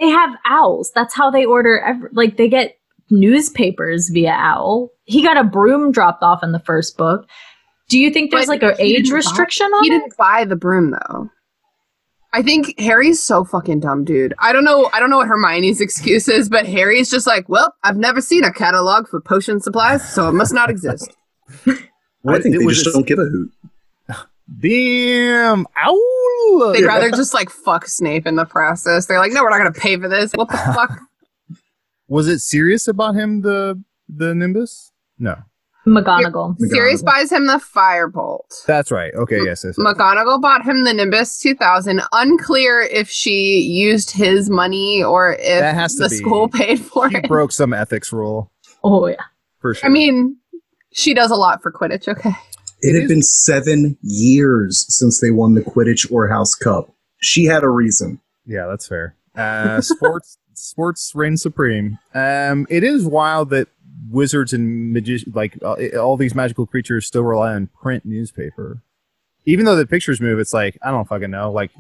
They 0.01 0.09
have 0.09 0.31
owls. 0.47 0.91
That's 0.95 1.15
how 1.15 1.31
they 1.31 1.45
order. 1.45 1.79
Ev- 1.81 2.09
like 2.13 2.39
they 2.39 2.49
get 2.49 2.79
newspapers 3.11 4.09
via 4.09 4.31
owl. 4.33 4.89
He 5.05 5.23
got 5.23 5.37
a 5.37 5.45
broom 5.45 5.93
dropped 5.93 6.23
off 6.23 6.43
in 6.43 6.53
the 6.53 6.59
first 6.59 6.97
book. 6.97 7.29
Do 7.91 7.99
you 7.99 8.11
think 8.11 8.31
there's 8.31 8.47
But 8.47 8.63
like 8.63 8.63
an 8.63 8.81
age 8.81 8.97
didn't 8.97 9.11
buy- 9.11 9.17
restriction 9.17 9.67
He 9.67 9.73
on 9.75 9.81
it? 9.81 9.85
He 9.85 9.91
didn't 9.91 10.17
buy 10.17 10.45
the 10.47 10.57
broom 10.57 10.93
though. 10.93 11.29
I 12.33 12.43
think 12.43 12.79
Harry's 12.79 13.21
so 13.21 13.45
fucking 13.45 13.81
dumb, 13.81 14.05
dude. 14.05 14.35
I 14.39 14.53
don't 14.53 14.65
know. 14.65 14.89
I 14.93 15.01
don't 15.01 15.11
know 15.11 15.17
what 15.19 15.29
Hermione's 15.29 15.81
excuse 15.81 16.29
is, 16.29 16.49
but 16.49 16.67
Harry's 16.67 17.11
just 17.11 17.27
like, 17.27 17.49
well, 17.49 17.75
I've 17.83 17.97
never 17.97 18.21
seen 18.21 18.45
a 18.45 18.53
catalog 18.53 19.09
for 19.09 19.21
potion 19.21 19.61
supplies, 19.61 20.09
so 20.09 20.29
it 20.29 20.33
must 20.33 20.55
not 20.55 20.71
exist. 20.71 21.15
I 21.67 22.39
think 22.39 22.59
they 22.59 22.65
just 22.67 22.85
don't 22.93 23.07
give 23.07 23.19
a 23.19 23.25
hoot. 23.25 23.51
Damn! 24.61 25.67
Ow! 25.77 26.73
They'd 26.73 26.85
rather 26.85 27.11
just 27.11 27.35
like 27.35 27.51
fuck 27.51 27.87
Snape 27.87 28.27
in 28.27 28.37
the 28.37 28.45
process. 28.45 29.07
They're 29.07 29.19
like, 29.19 29.33
no, 29.33 29.43
we're 29.43 29.51
not 29.51 29.59
gonna 29.59 29.73
pay 29.73 29.97
for 29.97 30.09
this. 30.09 30.33
What 30.33 30.49
the 30.49 30.57
fuck? 30.57 31.01
Was 32.09 32.29
it 32.29 32.41
serious 32.41 32.89
about 32.89 33.15
him 33.15 33.43
the 33.43 33.83
the 34.09 34.35
Nimbus? 34.35 34.93
No, 35.19 35.37
McGonagall. 35.91 36.57
Sirius 36.59 37.03
buys 37.03 37.33
him 37.33 37.47
the 37.47 37.55
firebolt. 37.75 38.65
that's 38.67 38.91
right. 38.91 39.13
Okay, 39.15 39.37
yes, 39.45 39.65
yes. 39.65 39.75
yes. 39.77 39.79
McGonagall 39.79 40.41
bought 40.41 40.65
him 40.65 40.85
the 40.85 40.95
Nimbus 40.95 41.39
2000. 41.41 42.01
Unclear 42.13 42.81
if 42.83 43.11
she 43.11 43.61
used 43.61 44.11
his 44.11 44.49
money 44.49 45.03
or 45.03 45.33
if 45.35 45.61
That 45.61 45.75
has 45.75 45.95
to 45.97 46.05
the 46.05 46.09
be. 46.11 46.17
school 46.17 46.49
paid 46.49 46.81
for 46.81 47.09
He 47.09 47.17
it. 47.19 47.29
broke 47.29 47.53
some 47.53 47.73
ethics 47.73 48.13
rule 48.13 48.51
Oh 48.85 49.07
yeah. 49.07 49.17
for 49.59 49.75
sure. 49.75 49.89
I 49.89 49.93
mean, 49.93 50.37
she 50.93 51.13
does 51.15 51.31
a 51.31 51.37
lot 51.37 51.63
for 51.63 51.71
Quidditch. 51.73 52.09
Okay. 52.09 52.31
It 52.83 52.95
It 52.97 53.01
had 53.01 53.09
been 53.09 53.23
seven 53.23 53.99
years 54.03 54.87
since 54.89 55.21
they 55.21 55.31
won 55.31 55.55
the 55.55 55.61
Quidditch 55.63 56.11
or 56.11 56.29
House 56.29 56.55
Cup. 56.55 56.95
She 57.21 57.45
had 57.45 57.63
a 57.63 57.69
reason. 57.69 58.21
yeah, 58.47 58.67
that's 58.69 58.89
fair. 58.89 59.17
Uh, 59.37 59.81
sports 59.83 60.39
sports 60.55 61.13
reign 61.15 61.37
supreme. 61.37 61.99
Um, 62.15 62.67
it 62.71 62.83
is 62.85 63.05
wild 63.07 63.51
that 63.51 63.69
wizards 64.09 64.53
and 64.53 64.93
magicians, 64.93 65.35
like 65.35 65.59
uh, 65.63 65.77
all 65.99 66.17
these 66.17 66.35
magical 66.35 66.67
creatures, 66.67 67.07
still 67.07 67.23
rely 67.25 67.55
on 67.55 67.69
print 67.83 68.05
newspaper. 68.05 68.83
Even 69.47 69.65
though 69.65 69.77
the 69.77 69.87
pictures 69.87 70.21
move, 70.21 70.39
it's 70.39 70.55
like 70.55 70.79
I 70.83 70.91
don't 70.91 71.09
fucking 71.09 71.31
know. 71.31 71.51
Like 71.53 71.71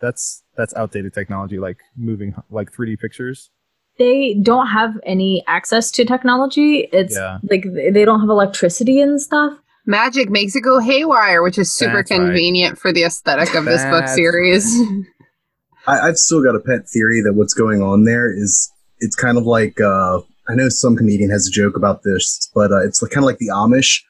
that's 0.00 0.42
that's 0.56 0.74
outdated 0.74 1.12
technology. 1.14 1.58
Like 1.58 1.78
moving 1.96 2.34
like 2.50 2.72
3D 2.72 2.98
pictures. 2.98 3.50
They 3.98 4.34
don't 4.40 4.68
have 4.68 4.98
any 5.04 5.44
access 5.46 5.90
to 5.92 6.04
technology. 6.04 6.88
It's 6.92 7.16
Yeah. 7.16 7.38
like 7.50 7.64
they 7.64 7.90
they 7.90 8.04
don't 8.04 8.20
have 8.20 8.30
electricity 8.30 9.00
and 9.00 9.20
stuff. 9.20 9.58
Magic 9.86 10.30
makes 10.30 10.54
it 10.54 10.60
go 10.60 10.78
haywire, 10.78 11.42
which 11.42 11.58
is 11.58 11.74
super 11.74 11.96
That's 11.96 12.10
right. 12.10 12.18
convenient 12.18 12.78
for 12.78 12.92
the 12.92 13.02
aesthetic 13.04 13.54
of 13.54 13.64
this 13.64 13.82
book 13.84 14.00
That's 14.02 14.14
series. 14.14 14.80
I, 15.86 16.00
I've 16.08 16.16
still 16.18 16.42
got 16.42 16.54
a 16.54 16.60
pet 16.60 16.88
theory 16.88 17.20
that 17.22 17.32
what's 17.34 17.54
going 17.54 17.82
on 17.82 18.04
there 18.04 18.30
is 18.32 18.70
it's 19.00 19.16
kind 19.16 19.36
of 19.38 19.44
like 19.44 19.80
uh, 19.80 20.20
I 20.50 20.54
know 20.54 20.68
some 20.68 20.96
comedian 20.96 21.30
has 21.30 21.46
a 21.46 21.50
joke 21.50 21.76
about 21.76 22.02
this, 22.02 22.50
but 22.54 22.72
uh, 22.72 22.84
it's 22.84 23.00
like, 23.02 23.12
kind 23.12 23.22
of 23.22 23.26
like 23.26 23.38
the 23.38 23.48
Amish. 23.48 24.02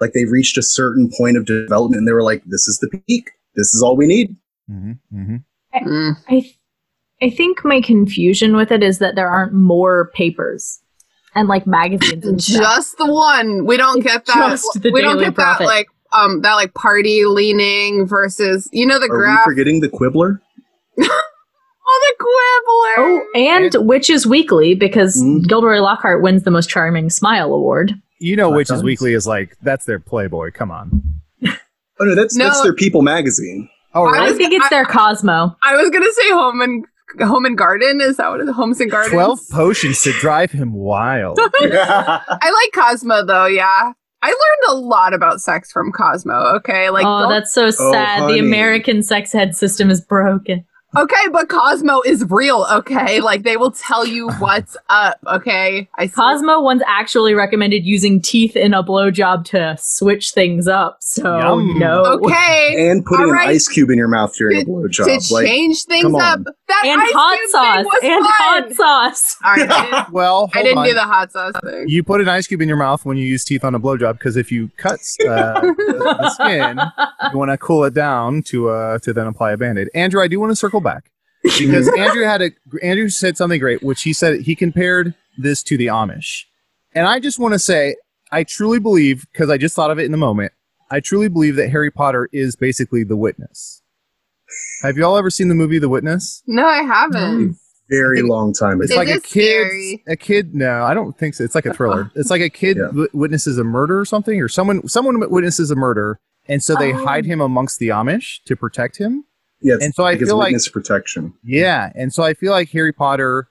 Like 0.00 0.12
they 0.12 0.24
reached 0.26 0.56
a 0.56 0.62
certain 0.62 1.10
point 1.18 1.36
of 1.36 1.44
development 1.44 1.98
and 1.98 2.06
they 2.06 2.12
were 2.12 2.22
like, 2.22 2.42
"This 2.46 2.68
is 2.68 2.78
the 2.78 2.88
peak. 3.08 3.30
This 3.56 3.74
is 3.74 3.82
all 3.82 3.96
we 3.96 4.06
need." 4.06 4.36
Mm-hmm, 4.70 4.92
mm-hmm. 5.12 5.88
Mm. 5.88 6.16
I 6.28 6.40
th- 6.40 6.58
I 7.20 7.30
think 7.30 7.64
my 7.64 7.80
confusion 7.80 8.54
with 8.54 8.70
it 8.70 8.84
is 8.84 8.98
that 8.98 9.16
there 9.16 9.28
aren't 9.28 9.52
more 9.52 10.10
papers 10.14 10.80
and 11.34 11.48
like 11.48 11.66
magazines 11.66 12.24
and 12.24 12.42
stuff. 12.42 12.60
Just 12.60 12.98
the 12.98 13.12
one. 13.12 13.66
We 13.66 13.76
don't 13.76 14.00
get 14.00 14.26
that. 14.26 14.34
Just 14.50 14.82
the 14.82 14.92
we 14.92 15.02
don't 15.02 15.18
get 15.18 15.34
Prophet. 15.34 15.64
that 15.64 15.66
like 15.66 15.88
um 16.12 16.42
that 16.42 16.54
like 16.54 16.74
party 16.74 17.24
leaning 17.24 18.06
versus 18.06 18.68
you 18.72 18.86
know 18.86 19.00
the 19.00 19.06
Are 19.06 19.18
graph. 19.18 19.46
we 19.46 19.50
forgetting 19.52 19.80
the 19.80 19.88
Quibbler? 19.88 20.40
oh, 22.98 23.14
the 23.14 23.30
quibbler. 23.32 23.48
Oh, 23.76 23.78
and 23.80 23.86
Witches 23.88 24.26
Weekly 24.26 24.74
because 24.74 25.22
Mm. 25.22 25.46
Gilderoy 25.46 25.80
Lockhart 25.80 26.22
wins 26.22 26.42
the 26.42 26.50
most 26.50 26.68
charming 26.68 27.10
smile 27.10 27.52
award. 27.52 27.92
You 28.20 28.36
know, 28.36 28.48
Hot 28.50 28.56
Witches 28.56 28.68
Dogs. 28.76 28.82
Weekly 28.82 29.12
is 29.14 29.26
like 29.26 29.56
that's 29.62 29.84
their 29.84 29.98
Playboy. 30.00 30.50
Come 30.52 30.70
on. 30.70 31.02
Oh 32.00 32.04
no, 32.04 32.14
that's 32.14 32.36
No. 32.36 32.44
that's 32.46 32.62
their 32.62 32.72
People 32.74 33.02
magazine. 33.02 33.68
Oh, 33.94 34.04
I 34.04 34.18
I 34.18 34.28
was- 34.28 34.36
think 34.36 34.52
it's 34.52 34.68
their 34.68 34.84
Cosmo. 34.84 35.56
I 35.64 35.74
was 35.76 35.90
gonna 35.90 36.12
say 36.12 36.30
home 36.30 36.60
and 36.60 36.84
home 37.26 37.44
and 37.44 37.56
garden. 37.58 38.00
Is 38.00 38.18
that 38.18 38.28
what 38.30 38.40
it 38.40 38.48
is? 38.48 38.54
Homes 38.54 38.80
and 38.80 38.90
gardens. 38.90 39.12
Twelve 39.12 39.40
potions 39.50 40.02
to 40.02 40.12
drive 40.12 40.52
him 40.52 40.72
wild. 40.74 41.38
I 41.60 42.20
like 42.72 42.72
Cosmo 42.86 43.24
though. 43.24 43.46
Yeah, 43.46 43.92
I 44.22 44.26
learned 44.28 44.76
a 44.76 44.80
lot 44.80 45.14
about 45.14 45.40
sex 45.40 45.72
from 45.72 45.90
Cosmo. 45.90 46.34
Okay, 46.56 46.90
like 46.90 47.06
oh, 47.06 47.28
that's 47.28 47.52
so 47.52 47.70
sad. 47.70 48.20
honey. 48.20 48.34
the 48.34 48.38
American 48.40 49.02
sex 49.02 49.32
head 49.32 49.56
system 49.56 49.90
is 49.90 50.00
broken. 50.00 50.64
Okay, 50.96 51.28
but 51.32 51.48
Cosmo 51.48 52.00
is 52.06 52.24
real. 52.30 52.66
Okay, 52.70 53.20
like 53.20 53.42
they 53.42 53.56
will 53.56 53.70
tell 53.72 54.06
you 54.06 54.28
what's 54.38 54.76
up. 54.88 55.18
Okay, 55.26 55.88
I 55.96 56.06
see. 56.06 56.12
Cosmo 56.12 56.60
once 56.60 56.82
actually 56.86 57.34
recommended 57.34 57.84
using 57.84 58.20
teeth 58.20 58.56
in 58.56 58.74
a 58.74 58.82
blowjob 58.82 59.44
to 59.46 59.76
switch 59.80 60.30
things 60.32 60.66
up. 60.68 60.98
So 61.00 61.38
Yum. 61.38 61.78
no. 61.78 62.04
Okay. 62.22 62.74
and 62.90 63.04
putting 63.04 63.26
All 63.26 63.32
right. 63.32 63.48
an 63.48 63.54
ice 63.54 63.68
cube 63.68 63.90
in 63.90 63.98
your 63.98 64.08
mouth 64.08 64.34
during 64.36 64.58
a 64.62 64.64
to 64.64 64.70
blowjob. 64.70 65.30
Like, 65.32 65.46
change 65.46 65.84
things 65.84 66.14
up. 66.14 66.40
That 66.68 66.82
And 66.84 67.00
ice 67.00 67.10
hot 67.12 67.38
cube 67.38 67.50
sauce. 67.50 67.76
thing 67.76 67.84
was 67.84 68.00
And 68.02 68.24
fun. 68.24 68.32
hot 68.36 68.72
sauce. 69.12 69.36
All 69.44 69.52
right, 69.52 69.70
I 69.70 69.84
didn't, 69.90 70.10
well, 70.12 70.50
I 70.54 70.62
didn't 70.62 70.78
on. 70.78 70.86
do 70.86 70.94
the 70.94 71.00
hot 71.00 71.32
sauce 71.32 71.54
thing. 71.64 71.84
You 71.88 72.02
put 72.02 72.20
an 72.20 72.28
ice 72.28 72.46
cube 72.46 72.60
in 72.60 72.68
your 72.68 72.76
mouth 72.76 73.04
when 73.04 73.16
you 73.16 73.24
use 73.24 73.44
teeth 73.44 73.64
on 73.64 73.74
a 73.74 73.80
blowjob 73.80 74.14
because 74.14 74.36
if 74.36 74.52
you 74.52 74.70
cut 74.76 75.00
uh, 75.26 75.60
the, 75.60 76.16
the 76.20 76.30
skin, 76.30 76.78
you 77.32 77.38
want 77.38 77.50
to 77.50 77.56
cool 77.58 77.84
it 77.84 77.94
down 77.94 78.42
to 78.44 78.68
uh, 78.68 78.98
to 79.00 79.12
then 79.12 79.26
apply 79.26 79.52
a 79.52 79.56
band-aid. 79.56 79.88
Andrew, 79.94 80.22
I 80.22 80.28
do 80.28 80.38
want 80.40 80.50
to 80.52 80.56
circle 80.56 80.77
back 80.80 81.10
because 81.42 81.88
Andrew 81.98 82.24
had 82.24 82.42
a 82.42 82.50
Andrew 82.82 83.08
said 83.08 83.36
something 83.36 83.60
great, 83.60 83.82
which 83.82 84.02
he 84.02 84.12
said 84.12 84.40
he 84.42 84.54
compared 84.54 85.14
this 85.36 85.62
to 85.64 85.76
the 85.76 85.86
Amish, 85.86 86.44
and 86.94 87.06
I 87.06 87.20
just 87.20 87.38
want 87.38 87.54
to 87.54 87.58
say 87.58 87.96
I 88.32 88.44
truly 88.44 88.78
believe 88.78 89.26
because 89.32 89.50
I 89.50 89.56
just 89.58 89.74
thought 89.76 89.90
of 89.90 89.98
it 89.98 90.04
in 90.04 90.12
the 90.12 90.18
moment. 90.18 90.52
I 90.90 91.00
truly 91.00 91.28
believe 91.28 91.56
that 91.56 91.70
Harry 91.70 91.90
Potter 91.90 92.28
is 92.32 92.56
basically 92.56 93.04
the 93.04 93.16
witness. 93.16 93.82
Have 94.82 94.96
you 94.96 95.04
all 95.04 95.18
ever 95.18 95.28
seen 95.30 95.48
the 95.48 95.54
movie 95.54 95.78
The 95.78 95.88
Witness? 95.90 96.42
No, 96.46 96.64
I 96.66 96.82
haven't. 96.82 97.20
Mm-hmm. 97.20 97.50
very 97.90 98.22
long 98.22 98.54
time 98.54 98.80
It's 98.80 98.90
Is 98.90 98.96
ago. 98.96 99.10
like 99.10 99.14
a 99.14 99.20
kid. 99.20 100.00
A 100.08 100.16
kid? 100.16 100.54
No, 100.54 100.82
I 100.84 100.94
don't 100.94 101.16
think 101.18 101.34
so. 101.34 101.44
It's 101.44 101.54
like 101.54 101.66
a 101.66 101.74
thriller. 101.74 102.10
It's 102.16 102.30
like 102.30 102.40
a 102.40 102.48
kid 102.48 102.78
Yeah. 102.78 102.84
w- 102.86 103.08
witnesses 103.12 103.58
a 103.58 103.64
murder 103.64 104.00
or 104.00 104.04
something, 104.06 104.40
or 104.40 104.48
someone 104.48 104.86
someone 104.88 105.20
witnesses 105.30 105.70
a 105.70 105.76
murder, 105.76 106.18
and 106.46 106.62
so 106.62 106.74
they 106.74 106.94
Oh. 106.94 107.04
hide 107.04 107.26
him 107.26 107.40
amongst 107.42 107.78
the 107.78 107.88
Amish 107.88 108.42
to 108.46 108.56
protect 108.56 108.96
him. 108.96 109.24
Yeah, 109.60 109.76
and 109.80 109.94
so 109.94 110.04
I 110.04 110.16
feel 110.18 110.36
like- 110.36 110.46
witness 110.46 110.68
protection. 110.68 111.34
Yeah, 111.44 111.92
and 111.94 112.12
so 112.12 112.22
I 112.22 112.34
feel 112.34 112.52
like 112.52 112.70
Harry 112.70 112.92
Potter. 112.92 113.48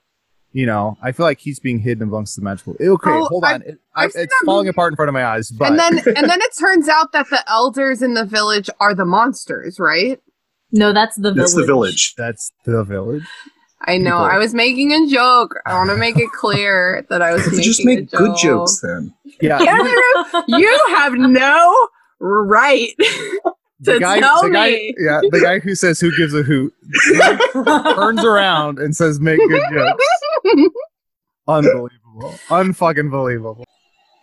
You 0.54 0.66
know, 0.66 0.98
I 1.04 1.12
feel 1.12 1.26
like 1.26 1.40
he's 1.40 1.60
being 1.60 1.80
hidden 1.80 2.02
amongst 2.08 2.36
the 2.36 2.42
magical. 2.42 2.74
Okay, 2.80 3.12
Oh, 3.12 3.26
hold 3.26 3.44
I've- 3.44 3.56
on. 3.56 3.62
It, 3.70 3.78
I, 3.96 4.06
I've 4.06 4.12
seen 4.14 4.24
it's 4.24 4.36
falling 4.46 4.66
movie. 4.66 4.70
apart 4.76 4.94
in 4.94 4.96
front 4.96 5.10
of 5.10 5.14
my 5.14 5.24
eyes. 5.26 5.52
But 5.52 5.70
and 5.72 5.78
then 5.80 5.98
and 6.00 6.30
then 6.30 6.42
it 6.42 6.52
turns 6.58 6.88
out 6.90 7.12
that 7.12 7.30
the 7.30 7.44
elders 7.48 8.02
in 8.02 8.14
the 8.16 8.26
village 8.26 8.70
are 8.80 8.96
the 8.96 9.06
monsters, 9.06 9.80
right? 9.80 10.20
No, 10.72 10.94
that's 10.94 11.16
the 11.18 11.32
That's 11.32 11.54
the 11.54 11.66
village. 11.66 12.14
that's 12.18 12.52
the 12.66 12.84
village. 12.84 13.24
I 13.82 13.98
know. 13.98 14.12
People. 14.18 14.26
I 14.26 14.38
was 14.40 14.54
making 14.56 14.92
a 14.94 15.06
joke. 15.08 15.54
I 15.68 15.74
want 15.76 15.92
to 15.92 15.98
make 16.06 16.18
it 16.18 16.32
clear 16.32 17.06
that 17.10 17.22
I 17.22 17.34
was 17.34 17.46
making 17.46 17.62
Just 17.64 17.82
a 17.82 17.86
make 17.86 18.10
joke. 18.10 18.20
good 18.20 18.38
jokes 18.38 18.82
then. 18.82 19.14
Yeah, 19.42 19.60
Andrew, 19.60 20.42
you 20.48 20.86
have 20.96 21.14
no 21.14 21.88
right 22.20 22.90
the 23.80 23.94
to 23.94 24.00
guy, 24.00 24.20
tell 24.20 24.44
the 24.44 24.50
guy, 24.50 24.70
me. 24.70 24.96
yeah, 24.98 25.22
the 25.32 25.40
guy 25.40 25.60
who 25.60 25.76
says 25.76 26.00
"Who 26.00 26.16
gives 26.16 26.34
a 26.34 26.44
hoot" 26.44 26.74
turns 27.96 28.24
around 28.24 28.80
and 28.80 28.96
says 28.96 29.20
"Make 29.20 29.40
good 29.40 29.64
jokes." 29.74 30.06
Unbelievable, 31.48 32.36
unfucking 32.50 33.10
believable. 33.12 33.64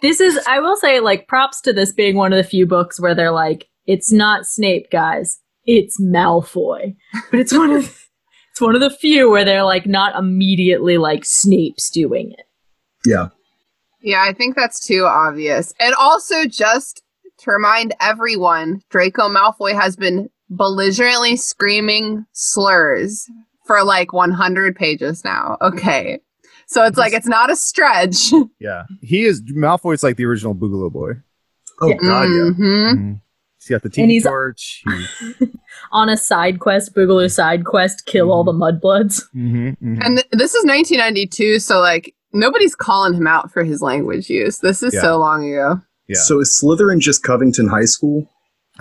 This 0.03 0.21
is, 0.21 0.39
I 0.47 0.61
will 0.61 0.77
say, 0.77 1.01
like, 1.01 1.29
props 1.29 1.63
to 1.63 1.73
this 1.73 1.91
being 1.91 2.17
one 2.17 2.33
of 2.33 2.37
the 2.37 2.45
few 2.45 2.67
books 2.67 3.01
where 3.01 3.15
they're 3.15 3.31
like, 3.31 3.69
it's 3.87 4.13
not 4.13 4.45
Snape, 4.45 4.91
guys, 4.91 5.41
it's 5.65 5.99
Malfoy. 5.99 6.95
But 7.31 7.41
it's 7.41 7.57
one 7.57 7.71
of, 7.71 7.85
it's 8.51 8.61
one 8.61 8.75
of 8.75 8.83
the 8.83 8.91
few 8.91 9.31
where 9.31 9.47
they're 9.47 9.65
like 9.65 9.87
not 9.87 10.15
immediately 10.15 10.99
like 10.99 11.25
Snape's 11.25 11.89
doing 11.89 12.33
it. 12.33 12.45
Yeah. 13.07 13.29
Yeah, 14.03 14.23
I 14.29 14.35
think 14.35 14.57
that's 14.57 14.87
too 14.87 15.07
obvious. 15.07 15.73
And 15.81 15.95
also, 15.95 16.45
just 16.45 17.03
to 17.45 17.51
remind 17.51 17.95
everyone, 18.01 18.81
Draco 18.91 19.29
Malfoy 19.29 19.73
has 19.79 19.97
been 19.97 20.29
belligerently 20.51 21.37
screaming 21.37 22.27
slurs 22.33 23.29
for 23.67 23.83
like 23.85 24.13
100 24.13 24.77
pages 24.77 25.25
now. 25.25 25.57
Okay. 25.63 26.21
So 26.67 26.85
it's 26.85 26.99
like, 26.99 27.13
it's 27.13 27.27
not 27.29 27.51
a 27.51 27.57
stretch. 27.57 28.33
Yeah, 28.61 28.85
he 29.03 29.25
is 29.25 29.43
Malfoy's 29.43 30.03
like 30.03 30.17
the 30.17 30.25
original 30.25 30.55
Boogaloo 30.55 30.93
boy. 30.93 31.13
Oh 31.81 31.89
Yeah. 31.89 31.97
god, 31.97 32.23
yeah. 32.25 32.51
Mhm. 32.51 32.95
Mhm. 32.95 33.21
He's 33.59 33.69
got 33.71 33.83
the 33.83 33.87
And 33.87 33.93
tiki 33.95 34.13
he's- 34.13 34.23
torch. 34.25 34.83
He, 35.39 35.47
On 35.93 36.09
a 36.09 36.17
side 36.17 36.61
quest, 36.61 36.95
Boogaloo 36.95 37.31
side 37.31 37.65
quest, 37.65 38.07
kill 38.07 38.31
all 38.33 38.45
the 38.45 38.53
mudbloods. 38.53 39.23
mhm, 39.35 39.77
mhm. 39.81 40.05
And 40.05 40.19
th- 40.19 40.29
this 40.33 40.55
is 40.55 40.65
1992, 40.65 41.59
so 41.59 41.81
like 41.81 42.15
nobody's 42.33 42.75
calling 42.75 43.15
him 43.15 43.27
out 43.27 43.51
for 43.53 43.65
his 43.65 43.81
language 43.83 44.29
use. 44.31 44.59
This 44.59 44.83
is 44.83 44.95
Yeah. 44.95 45.01
so 45.03 45.19
long 45.19 45.49
ago. 45.51 45.81
Yeah. 46.09 46.17
So 46.19 46.41
is 46.41 46.61
Slytherin 46.63 47.01
just 47.01 47.23
Covington 47.23 47.69
High 47.69 47.85
School? 47.87 48.29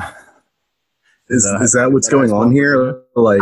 Is 1.29 1.43
that- 1.43 1.61
is 1.61 1.71
that 1.71 1.91
what's 1.93 2.09
going 2.09 2.31
on 2.31 2.51
here? 2.51 3.01
Like, 3.15 3.41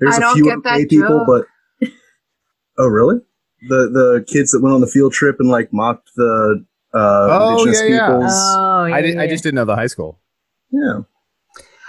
there's 0.00 0.14
I 0.14 0.16
a 0.16 0.20
don't 0.20 0.34
few 0.34 0.44
get 0.44 0.62
that 0.64 0.88
people, 0.88 1.24
but 1.26 1.44
oh 2.78 2.86
really? 2.86 3.20
The 3.68 3.90
the 3.90 4.24
kids 4.26 4.52
that 4.52 4.62
went 4.62 4.74
on 4.74 4.80
the 4.80 4.86
field 4.86 5.12
trip 5.12 5.36
and 5.38 5.48
like 5.48 5.72
mocked 5.72 6.08
the 6.16 6.64
uh, 6.94 6.98
Oh, 6.98 7.50
indigenous 7.58 7.82
yeah, 7.82 7.96
yeah. 7.96 8.06
peoples. 8.06 8.32
Oh, 8.32 8.84
yeah, 8.86 8.94
I 8.94 9.00
did. 9.02 9.18
I 9.18 9.26
just 9.26 9.42
didn't 9.44 9.56
know 9.56 9.64
the 9.66 9.76
high 9.76 9.86
school. 9.88 10.18
yeah. 10.70 11.00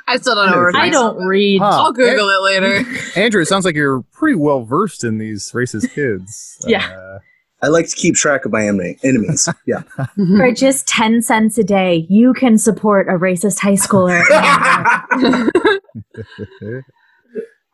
I 0.07 0.17
still 0.17 0.33
don't 0.33 0.47
know. 0.47 0.53
I 0.53 0.57
where 0.57 0.71
know 0.71 0.79
to 0.79 0.85
I 0.85 0.89
don't 0.89 1.17
read. 1.25 1.61
Huh. 1.61 1.67
I'll 1.83 1.93
Google 1.93 2.29
it 2.29 2.41
later. 2.41 2.83
Andrew, 3.15 3.41
it 3.41 3.45
sounds 3.45 3.63
like 3.63 3.75
you're 3.75 4.01
pretty 4.11 4.35
well 4.35 4.63
versed 4.65 5.03
in 5.03 5.19
these 5.19 5.51
racist 5.51 5.93
kids. 5.93 6.57
Yeah. 6.67 6.85
Uh, 6.89 7.19
I 7.61 7.67
like 7.67 7.87
to 7.89 7.95
keep 7.95 8.15
track 8.15 8.45
of 8.45 8.51
my 8.51 8.65
enemy, 8.65 8.97
enemies. 9.03 9.47
Yeah. 9.65 9.83
For 10.15 10.51
just 10.51 10.87
10 10.87 11.21
cents 11.21 11.57
a 11.57 11.63
day, 11.63 12.07
you 12.09 12.33
can 12.33 12.57
support 12.57 13.07
a 13.07 13.13
racist 13.13 13.59
high 13.59 13.73
schooler. 13.73 14.21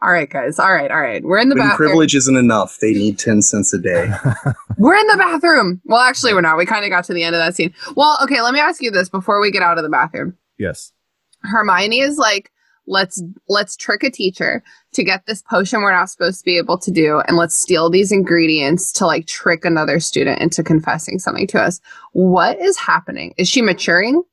all 0.02 0.12
right, 0.12 0.30
guys. 0.30 0.60
All 0.60 0.74
right, 0.74 0.92
all 0.92 1.02
right. 1.02 1.24
We're 1.24 1.40
in 1.40 1.50
the 1.50 1.56
when 1.56 1.68
bathroom. 1.68 1.90
privilege 1.90 2.16
isn't 2.16 2.36
enough, 2.36 2.78
they 2.82 2.94
need 2.94 3.18
10 3.18 3.42
cents 3.42 3.74
a 3.74 3.78
day. 3.78 4.12
We're 4.78 4.96
in 4.96 5.08
the 5.08 5.18
bathroom. 5.18 5.82
Well, 5.86 6.02
actually, 6.02 6.34
we're 6.34 6.42
not. 6.42 6.58
We 6.58 6.66
kind 6.66 6.84
of 6.84 6.92
got 6.92 7.06
to 7.06 7.14
the 7.14 7.24
end 7.24 7.36
of 7.36 7.40
that 7.40 7.56
scene. 7.56 7.74
Well, 7.96 8.18
okay. 8.24 8.42
Let 8.42 8.54
me 8.54 8.60
ask 8.60 8.82
you 8.82 8.92
this 8.92 9.10
before 9.10 9.40
we 9.40 9.52
get 9.52 9.62
out 9.62 9.78
of 9.78 9.84
the 9.84 9.90
bathroom. 9.90 10.36
yes. 10.58 10.92
Hermione 11.44 12.00
is 12.00 12.18
like, 12.18 12.52
let's 12.88 13.22
let's 13.48 13.76
trick 13.76 14.02
a 14.04 14.10
teacher 14.10 14.64
to 14.96 15.04
get 15.04 15.26
this 15.26 15.42
potion 15.42 15.82
we're 15.82 15.92
not 15.94 16.10
supposed 16.10 16.40
to 16.40 16.46
be 16.46 16.58
able 16.58 16.78
to 16.80 16.92
do, 16.92 17.22
and 17.28 17.38
let's 17.38 17.58
steal 17.58 17.90
these 17.90 18.12
ingredients 18.12 18.92
to 18.94 19.06
like 19.06 19.28
trick 19.28 19.64
another 19.66 20.00
student 20.00 20.42
into 20.42 20.64
confessing 20.64 21.20
something 21.20 21.48
to 21.48 21.62
us. 21.62 21.80
What 22.14 22.60
is 22.60 22.78
happening? 22.78 23.34
Is 23.38 23.48
she 23.48 23.62
maturing? 23.62 24.24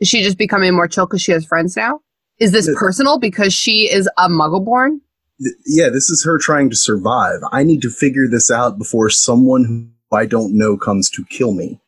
Is 0.00 0.08
she 0.08 0.22
just 0.22 0.38
becoming 0.38 0.74
more 0.74 0.88
chill 0.88 1.06
because 1.06 1.22
she 1.22 1.32
has 1.32 1.44
friends 1.46 1.76
now? 1.76 2.00
Is 2.38 2.52
this 2.52 2.66
The- 2.66 2.74
personal 2.74 3.18
because 3.18 3.52
she 3.54 3.90
is 3.92 4.08
a 4.18 4.28
Muggleborn? 4.28 4.98
Th- 5.42 5.54
yeah, 5.66 5.88
this 5.88 6.10
is 6.10 6.24
her 6.24 6.38
trying 6.38 6.70
to 6.70 6.76
survive. 6.76 7.40
I 7.52 7.62
need 7.62 7.82
to 7.82 7.90
figure 7.90 8.28
this 8.28 8.50
out 8.50 8.78
before 8.78 9.10
someone 9.10 9.64
who 9.64 10.16
I 10.16 10.26
don't 10.26 10.56
know 10.56 10.76
comes 10.76 11.08
to 11.10 11.24
kill 11.24 11.52
me. 11.52 11.80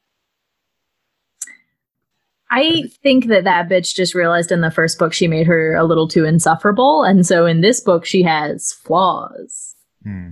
I 2.57 2.85
think 3.03 3.27
that 3.27 3.43
that 3.45 3.69
bitch 3.69 3.97
just 3.97 4.15
realized 4.15 4.53
in 4.53 4.61
the 4.61 4.71
first 4.71 4.97
book 4.97 5.13
she 5.13 5.27
made 5.27 5.49
her 5.49 5.75
a 5.75 5.83
little 5.83 6.07
too 6.07 6.25
insufferable. 6.25 7.03
And 7.03 7.27
so 7.27 7.47
in 7.47 7.63
this 7.63 7.81
book, 7.81 8.05
she 8.05 8.23
has 8.23 8.73
flaws. 8.73 9.75
Hmm. 10.05 10.31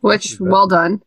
Which, 0.00 0.40
well 0.40 0.66
done. 0.66 1.02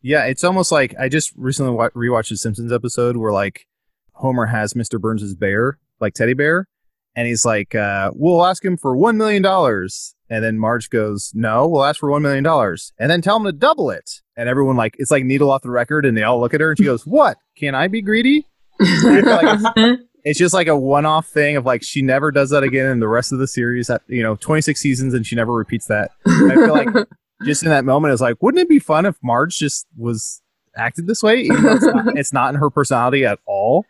Yeah, 0.00 0.24
it's 0.24 0.42
almost 0.42 0.72
like 0.72 0.94
I 0.98 1.10
just 1.10 1.32
recently 1.36 1.72
wa- 1.72 1.90
rewatched 1.90 2.30
the 2.30 2.38
Simpsons 2.38 2.72
episode 2.72 3.18
where 3.18 3.30
like 3.30 3.66
Homer 4.12 4.46
has 4.46 4.72
Mr. 4.72 4.98
Burns's 4.98 5.34
bear, 5.34 5.78
like 6.00 6.14
teddy 6.14 6.32
bear, 6.32 6.66
and 7.14 7.26
he's 7.26 7.44
like, 7.44 7.74
uh, 7.74 8.10
"We'll 8.14 8.46
ask 8.46 8.64
him 8.64 8.78
for 8.78 8.96
one 8.96 9.18
million 9.18 9.42
dollars," 9.42 10.14
and 10.30 10.42
then 10.42 10.58
Marge 10.58 10.88
goes, 10.88 11.32
"No, 11.34 11.68
we'll 11.68 11.84
ask 11.84 12.00
for 12.00 12.10
one 12.10 12.22
million 12.22 12.44
dollars," 12.44 12.94
and 12.98 13.10
then 13.10 13.20
tell 13.20 13.36
him 13.36 13.44
to 13.44 13.52
double 13.52 13.90
it, 13.90 14.22
and 14.36 14.48
everyone 14.48 14.76
like 14.76 14.96
it's 14.98 15.10
like 15.10 15.24
needle 15.24 15.50
off 15.50 15.60
the 15.60 15.70
record, 15.70 16.06
and 16.06 16.16
they 16.16 16.22
all 16.22 16.40
look 16.40 16.54
at 16.54 16.62
her, 16.62 16.70
and 16.70 16.78
she 16.78 16.84
goes, 16.84 17.06
"What? 17.06 17.36
Can 17.56 17.74
I 17.74 17.88
be 17.88 18.00
greedy?" 18.00 18.46
I 18.80 19.22
feel 19.22 19.36
like 19.36 19.60
it's, 19.76 20.02
it's 20.24 20.38
just 20.38 20.54
like 20.54 20.66
a 20.66 20.76
one-off 20.76 21.26
thing 21.26 21.56
of 21.56 21.64
like 21.64 21.82
she 21.82 22.02
never 22.02 22.30
does 22.30 22.50
that 22.50 22.62
again 22.62 22.86
in 22.86 23.00
the 23.00 23.08
rest 23.08 23.32
of 23.32 23.38
the 23.38 23.46
series. 23.46 23.88
That 23.88 24.02
you 24.06 24.22
know, 24.22 24.36
twenty-six 24.36 24.80
seasons, 24.80 25.14
and 25.14 25.26
she 25.26 25.36
never 25.36 25.52
repeats 25.52 25.86
that. 25.86 26.10
I 26.26 26.54
feel 26.54 26.72
like 26.72 26.88
just 27.44 27.62
in 27.62 27.70
that 27.70 27.84
moment, 27.84 28.12
it's 28.12 28.20
like, 28.20 28.36
wouldn't 28.40 28.60
it 28.60 28.68
be 28.68 28.78
fun 28.78 29.06
if 29.06 29.16
Marge 29.22 29.56
just 29.56 29.86
was 29.96 30.42
acted 30.76 31.06
this 31.06 31.22
way? 31.22 31.42
Even 31.42 31.66
it's, 31.66 31.84
not, 31.84 32.04
it's 32.18 32.32
not 32.32 32.54
in 32.54 32.60
her 32.60 32.70
personality 32.70 33.24
at 33.24 33.38
all. 33.46 33.84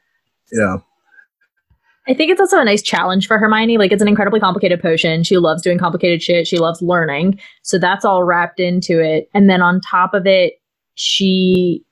Yeah. 0.53 0.79
I 2.09 2.15
think 2.15 2.31
it's 2.31 2.41
also 2.41 2.59
a 2.59 2.65
nice 2.65 2.83
challenge 2.83 3.27
for 3.27 3.39
Hermione. 3.39 3.79
Like 3.79 3.93
it's 3.93 4.03
an 4.03 4.09
incredibly 4.09 4.41
complicated 4.41 4.81
potion. 4.81 5.23
She 5.23 5.37
loves 5.37 5.63
doing 5.63 5.79
complicated 5.79 6.23
shit. 6.23 6.47
She 6.47 6.59
loves 6.59 6.81
learning. 6.83 7.39
So 7.63 7.79
that's 7.79 8.05
all 8.05 8.25
wrapped 8.25 8.59
into 8.59 9.01
it. 9.01 9.29
And 9.35 9.49
then 9.49 9.63
on 9.63 9.81
top 9.81 10.15
of 10.15 10.27
it, 10.27 10.55
she 10.95 11.85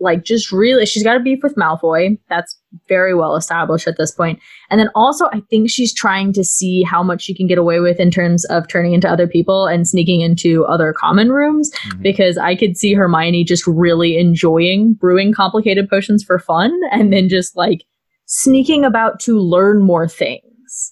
like 0.00 0.24
just 0.24 0.52
really 0.52 0.86
she's 0.86 1.02
got 1.02 1.16
a 1.16 1.20
beef 1.20 1.40
with 1.42 1.54
Malfoy. 1.56 2.18
That's 2.28 2.58
very 2.88 3.14
well 3.14 3.36
established 3.36 3.88
at 3.88 3.96
this 3.96 4.10
point. 4.10 4.38
And 4.70 4.78
then 4.80 4.90
also 4.94 5.26
I 5.32 5.42
think 5.50 5.70
she's 5.70 5.94
trying 5.94 6.32
to 6.34 6.44
see 6.44 6.82
how 6.82 7.02
much 7.02 7.22
she 7.22 7.34
can 7.34 7.46
get 7.46 7.58
away 7.58 7.80
with 7.80 7.98
in 7.98 8.10
terms 8.10 8.44
of 8.46 8.68
turning 8.68 8.92
into 8.92 9.08
other 9.08 9.26
people 9.26 9.66
and 9.66 9.88
sneaking 9.88 10.20
into 10.20 10.64
other 10.66 10.92
common 10.92 11.30
rooms 11.30 11.70
mm-hmm. 11.70 12.02
because 12.02 12.38
I 12.38 12.54
could 12.54 12.76
see 12.76 12.94
Hermione 12.94 13.44
just 13.44 13.66
really 13.66 14.18
enjoying 14.18 14.94
brewing 14.94 15.32
complicated 15.32 15.88
potions 15.88 16.22
for 16.24 16.38
fun 16.38 16.72
and 16.90 17.12
then 17.12 17.28
just 17.28 17.56
like 17.56 17.84
sneaking 18.26 18.84
about 18.84 19.20
to 19.20 19.38
learn 19.38 19.82
more 19.82 20.06
things. 20.06 20.42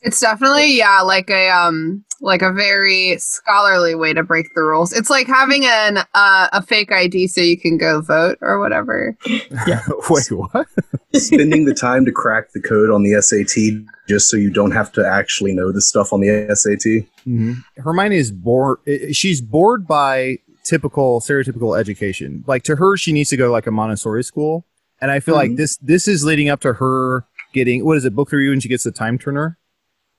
It's 0.03 0.21
definitely 0.21 0.77
yeah, 0.79 1.01
like 1.01 1.31
a 1.31 1.49
um 1.49 2.05
like 2.21 2.43
a 2.43 2.53
very 2.53 3.17
scholarly 3.19 3.95
way 3.95 4.15
to 4.15 4.23
break 4.23 4.47
the 4.55 4.63
rules. 4.63 4.93
It's 4.93 5.11
like 5.11 5.27
having 5.27 5.65
an 5.67 5.99
uh, 6.15 6.49
a 6.53 6.63
fake 6.63 6.91
ID 6.93 7.27
so 7.29 7.41
you 7.41 7.59
can 7.59 7.77
go 7.77 8.01
vote 8.01 8.39
or 8.41 8.59
whatever. 8.59 9.17
Wait, 10.09 10.31
what? 10.33 10.67
Spending 11.15 11.67
the 11.67 11.75
time 11.75 12.05
to 12.07 12.13
crack 12.13 12.53
the 12.53 12.61
code 12.61 12.91
on 12.91 13.03
the 13.03 13.21
SAT 13.21 13.85
just 14.09 14.31
so 14.31 14.37
you 14.37 14.51
don't 14.51 14.71
have 14.71 14.91
to 14.93 15.07
actually 15.07 15.53
know 15.53 15.73
the 15.73 15.83
stuff 15.83 16.13
on 16.13 16.21
the 16.21 16.55
SAT. 16.55 17.07
Hermione 17.83 18.17
is 18.17 18.33
bored. 18.33 18.79
She's 19.13 19.41
bored 19.41 19.87
by 19.87 20.39
typical, 20.65 21.21
stereotypical 21.21 21.79
education. 21.79 22.45
Like 22.47 22.63
to 22.65 22.77
her, 22.77 22.97
she 22.97 23.13
needs 23.13 23.31
to 23.31 23.37
go 23.37 23.47
to 23.47 23.53
like 23.53 23.67
a 23.67 23.71
Montessori 23.71 24.25
school, 24.25 24.65
and 25.01 25.11
I 25.11 25.21
feel 25.21 25.35
like 25.35 25.51
Mhm. 25.53 25.57
this 25.59 25.77
this 25.79 26.09
is 26.09 26.25
leading 26.25 26.49
up 26.49 26.61
to 26.61 26.75
her 26.75 27.25
getting 27.53 27.85
what 27.85 27.97
is 27.97 28.05
it, 28.05 28.15
book 28.15 28.31
three, 28.31 28.49
when 28.49 28.61
she 28.61 28.69
gets 28.69 28.85
the 28.85 28.91
time 28.93 29.19
turner. 29.19 29.59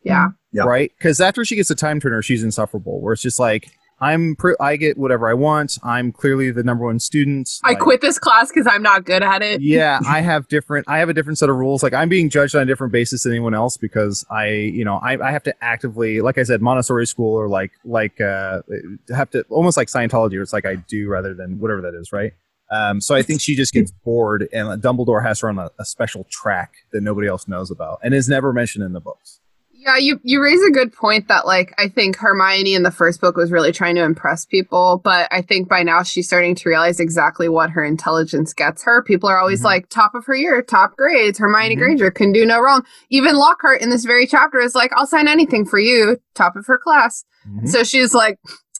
Yeah. 0.07 0.27
Yeah. 0.51 0.63
right? 0.63 0.91
Because 0.97 1.19
after 1.21 1.43
she 1.45 1.55
gets 1.55 1.69
the 1.69 1.75
time 1.75 1.99
turner, 1.99 2.21
she's 2.21 2.43
insufferable. 2.43 3.01
Where 3.01 3.13
it's 3.13 3.21
just 3.21 3.39
like 3.39 3.69
I'm, 3.99 4.35
pri- 4.35 4.55
I 4.59 4.75
get 4.75 4.97
whatever 4.97 5.27
I 5.27 5.33
want. 5.33 5.79
I'm 5.83 6.11
clearly 6.11 6.51
the 6.51 6.63
number 6.63 6.85
one 6.85 6.99
student. 6.99 7.49
I 7.63 7.69
Like, 7.69 7.79
quit 7.79 8.01
this 8.01 8.19
class 8.19 8.49
because 8.49 8.67
I'm 8.69 8.83
not 8.83 9.05
good 9.05 9.23
at 9.23 9.41
it. 9.41 9.59
yeah, 9.61 9.99
I 10.07 10.21
have 10.21 10.47
different. 10.47 10.87
I 10.87 10.99
have 10.99 11.09
a 11.09 11.13
different 11.13 11.39
set 11.39 11.49
of 11.49 11.55
rules. 11.55 11.81
Like 11.81 11.93
I'm 11.93 12.07
being 12.07 12.29
judged 12.29 12.55
on 12.55 12.61
a 12.61 12.65
different 12.65 12.93
basis 12.93 13.23
than 13.23 13.31
anyone 13.33 13.55
else 13.55 13.75
because 13.75 14.23
I, 14.29 14.49
you 14.49 14.85
know, 14.85 14.97
I, 14.97 15.19
I 15.27 15.31
have 15.31 15.43
to 15.43 15.55
actively, 15.63 16.21
like 16.21 16.37
I 16.37 16.43
said, 16.43 16.61
Montessori 16.61 17.07
school 17.07 17.33
or 17.35 17.47
like 17.49 17.71
like 17.83 18.21
uh 18.21 18.61
have 19.09 19.31
to 19.31 19.43
almost 19.49 19.77
like 19.77 19.87
Scientology. 19.87 20.33
Where 20.33 20.43
it's 20.43 20.53
like 20.53 20.65
I 20.67 20.75
do 20.75 21.09
rather 21.09 21.33
than 21.33 21.59
whatever 21.59 21.81
that 21.81 21.95
is, 21.95 22.11
right? 22.13 22.33
Um, 22.69 22.99
so 22.99 23.15
I 23.15 23.21
think 23.21 23.39
she 23.41 23.55
just 23.55 23.73
gets 23.73 23.91
bored, 24.03 24.47
and 24.51 24.81
Dumbledore 24.83 25.23
has 25.23 25.39
her 25.39 25.47
on 25.49 25.57
a, 25.57 25.71
a 25.79 25.85
special 25.85 26.27
track 26.29 26.73
that 26.91 27.01
nobody 27.01 27.25
else 27.27 27.47
knows 27.47 27.71
about, 27.71 27.99
and 28.03 28.13
is 28.13 28.27
never 28.27 28.51
mentioned 28.51 28.83
in 28.83 28.91
the 28.91 28.99
books. 28.99 29.39
Yeah, 29.87 29.95
you 29.95 30.19
you 30.21 30.43
raise 30.43 30.61
a 30.63 30.69
good 30.69 30.91
point 30.91 31.29
that 31.29 31.45
like 31.45 31.73
I 31.77 31.87
think 31.87 32.17
Hermione 32.17 32.73
in 32.73 32.83
the 32.83 32.91
first 32.91 33.21
book 33.21 33.37
was 33.37 33.53
really 33.53 33.71
trying 33.71 33.95
to 33.95 34.03
impress 34.03 34.45
people, 34.45 34.99
but 35.01 35.29
I 35.31 35.41
think 35.41 35.69
by 35.69 35.81
now 35.81 36.03
she's 36.03 36.27
starting 36.27 36.55
to 36.55 36.67
realize 36.69 36.99
exactly 36.99 37.47
what 37.47 37.69
her 37.69 37.85
intelligence 37.85 38.53
gets 38.53 38.83
her. 38.83 39.01
People 39.01 39.29
are 39.29 39.39
always 39.39 39.61
Mhm. 39.61 39.65
like 39.65 39.87
top 39.89 40.13
of 40.13 40.25
her 40.25 40.35
year, 40.35 40.61
top 40.61 40.97
grades. 40.97 41.39
Hermione 41.39 41.75
Mhm. 41.75 41.79
Granger 41.79 42.11
can 42.11 42.33
do 42.33 42.45
no 42.45 42.59
wrong. 42.59 42.83
Even 43.09 43.37
Lockhart 43.37 43.79
in 43.79 43.89
this 43.89 44.03
very 44.03 44.27
chapter 44.27 44.59
is 44.59 44.75
like, 44.75 44.91
"I'll 44.93 45.07
sign 45.07 45.29
anything 45.29 45.65
for 45.65 45.79
you," 45.79 46.17
top 46.35 46.57
of 46.57 46.65
her 46.67 46.77
class. 46.77 47.23
Mhm. 47.49 47.69
So 47.69 47.85
she's 47.85 48.13
like, 48.13 48.39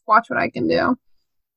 "Watch 0.09 0.25
what 0.29 0.39
I 0.39 0.49
can 0.49 0.67
do." 0.67 0.97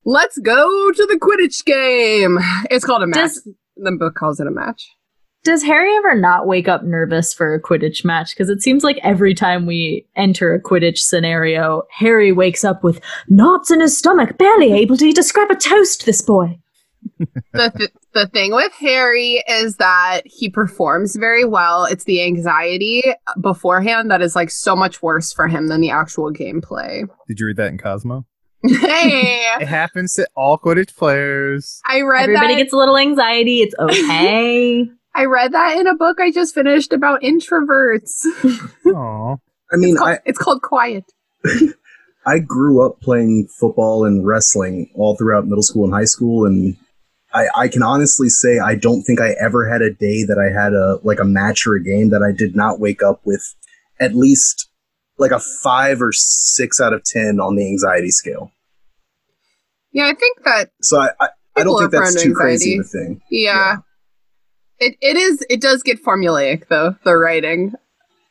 Let's 0.05 0.38
go 0.38 0.92
to 0.92 1.07
the 1.07 1.18
Quidditch 1.18 1.64
game. 1.64 2.38
It's 2.70 2.84
called 2.84 3.03
a 3.03 3.09
match. 3.09 3.18
Does- 3.18 3.48
the 3.76 3.92
book 3.98 4.14
calls 4.14 4.38
it 4.38 4.46
a 4.46 4.51
match. 4.53 4.88
Does 5.43 5.62
Harry 5.62 5.95
ever 5.97 6.14
not 6.14 6.47
wake 6.47 6.68
up 6.68 6.84
nervous 6.84 7.32
for 7.32 7.55
a 7.55 7.62
Quidditch 7.62 8.05
match? 8.05 8.30
Because 8.34 8.51
it 8.51 8.61
seems 8.62 8.84
like 8.84 8.99
every 9.03 9.34
time 9.34 9.64
we 9.64 10.07
enter 10.14 10.53
a 10.53 10.61
Quidditch 10.62 10.99
scenario, 10.99 11.82
Harry 11.91 12.30
wakes 12.30 12.62
up 12.62 12.84
with 12.84 13.01
knots 13.28 13.70
in 13.70 13.80
his 13.80 13.97
stomach, 13.97 14.36
barely 14.36 14.72
able 14.72 14.99
to 14.99 15.07
eat 15.07 15.16
a 15.18 15.22
scrap 15.22 15.51
of 15.51 15.59
toast. 15.59 16.05
This 16.05 16.20
boy. 16.20 16.59
the 17.55 17.72
th- 17.74 17.91
the 18.12 18.26
thing 18.26 18.53
with 18.53 18.72
Harry 18.74 19.43
is 19.49 19.76
that 19.76 20.20
he 20.26 20.51
performs 20.51 21.16
very 21.16 21.47
well. 21.47 21.84
It's 21.84 22.05
the 22.05 22.22
anxiety 22.22 23.03
beforehand 23.41 24.11
that 24.11 24.20
is 24.20 24.36
like 24.36 24.51
so 24.51 24.76
much 24.76 25.01
worse 25.03 25.32
for 25.32 25.49
him 25.49 25.68
than 25.68 25.80
the 25.80 25.91
actual 25.91 26.30
gameplay. 26.30 27.09
Did 27.28 27.41
you 27.41 27.47
read 27.47 27.57
that 27.57 27.68
in 27.68 27.78
Cosmo? 27.78 28.26
hey, 28.62 29.47
It 29.61 29.68
happens 29.68 30.12
to 30.14 30.28
all 30.36 30.59
Quidditch 30.59 30.95
players. 30.95 31.80
I 31.86 32.03
read 32.03 32.24
Everybody 32.24 32.55
that. 32.55 32.59
gets 32.61 32.74
a 32.74 32.76
little 32.76 32.99
anxiety. 32.99 33.61
It's 33.62 33.74
okay. 33.78 34.86
I 35.14 35.24
read 35.24 35.52
that 35.52 35.76
in 35.78 35.86
a 35.86 35.94
book 35.94 36.20
I 36.20 36.30
just 36.30 36.54
finished 36.54 36.92
about 36.92 37.22
introverts. 37.22 38.24
Aw. 38.86 39.36
I 39.72 39.76
mean, 39.76 39.90
It's 39.90 39.98
called, 39.98 40.11
I, 40.11 40.18
it's 40.24 40.38
called 40.38 40.62
Quiet. 40.62 41.04
I 42.26 42.38
grew 42.38 42.84
up 42.84 43.00
playing 43.00 43.48
football 43.58 44.04
and 44.04 44.26
wrestling 44.26 44.90
all 44.94 45.16
throughout 45.16 45.46
middle 45.46 45.62
school 45.62 45.84
and 45.84 45.94
high 45.94 46.04
school, 46.04 46.44
and 46.46 46.76
I, 47.32 47.46
I 47.56 47.68
can 47.68 47.82
honestly 47.82 48.28
say 48.28 48.58
I 48.58 48.74
don't 48.74 49.02
think 49.02 49.20
I 49.20 49.30
ever 49.40 49.68
had 49.68 49.80
a 49.82 49.90
day 49.90 50.24
that 50.24 50.38
I 50.38 50.52
had 50.52 50.74
a 50.74 50.98
like 51.02 51.18
a 51.18 51.24
match 51.24 51.66
or 51.66 51.74
a 51.74 51.82
game 51.82 52.11
that 52.11 52.22
I 52.22 52.32
did 52.36 52.54
not 52.54 52.78
wake 52.78 53.02
up 53.02 53.20
with 53.24 53.54
at 53.98 54.14
least 54.14 54.68
like 55.18 55.30
a 55.30 55.40
five 55.40 56.02
or 56.02 56.12
six 56.12 56.80
out 56.80 56.92
of 56.92 57.02
ten 57.04 57.40
on 57.40 57.56
the 57.56 57.66
anxiety 57.66 58.11
scale. 58.11 58.52
Yeah, 59.92 60.06
I 60.06 60.14
think 60.14 60.42
that 60.44 60.70
So 60.82 61.00
I 61.00 61.11
I, 61.20 61.28
I 61.56 61.64
don't 61.64 61.78
think 61.78 61.90
that's 61.90 62.12
prone 62.14 62.22
to 62.22 62.28
too 62.28 62.34
crazy 62.34 62.74
of 62.74 62.80
a 62.80 62.82
anxiety. 62.82 63.06
thing. 63.06 63.22
yeah. 63.30 63.76
It, 64.81 64.97
it 65.01 65.16
is 65.16 65.45
it 65.51 65.61
does 65.61 65.83
get 65.83 66.03
formulaic 66.03 66.68
though 66.68 66.97
the 67.05 67.16
writing 67.16 67.74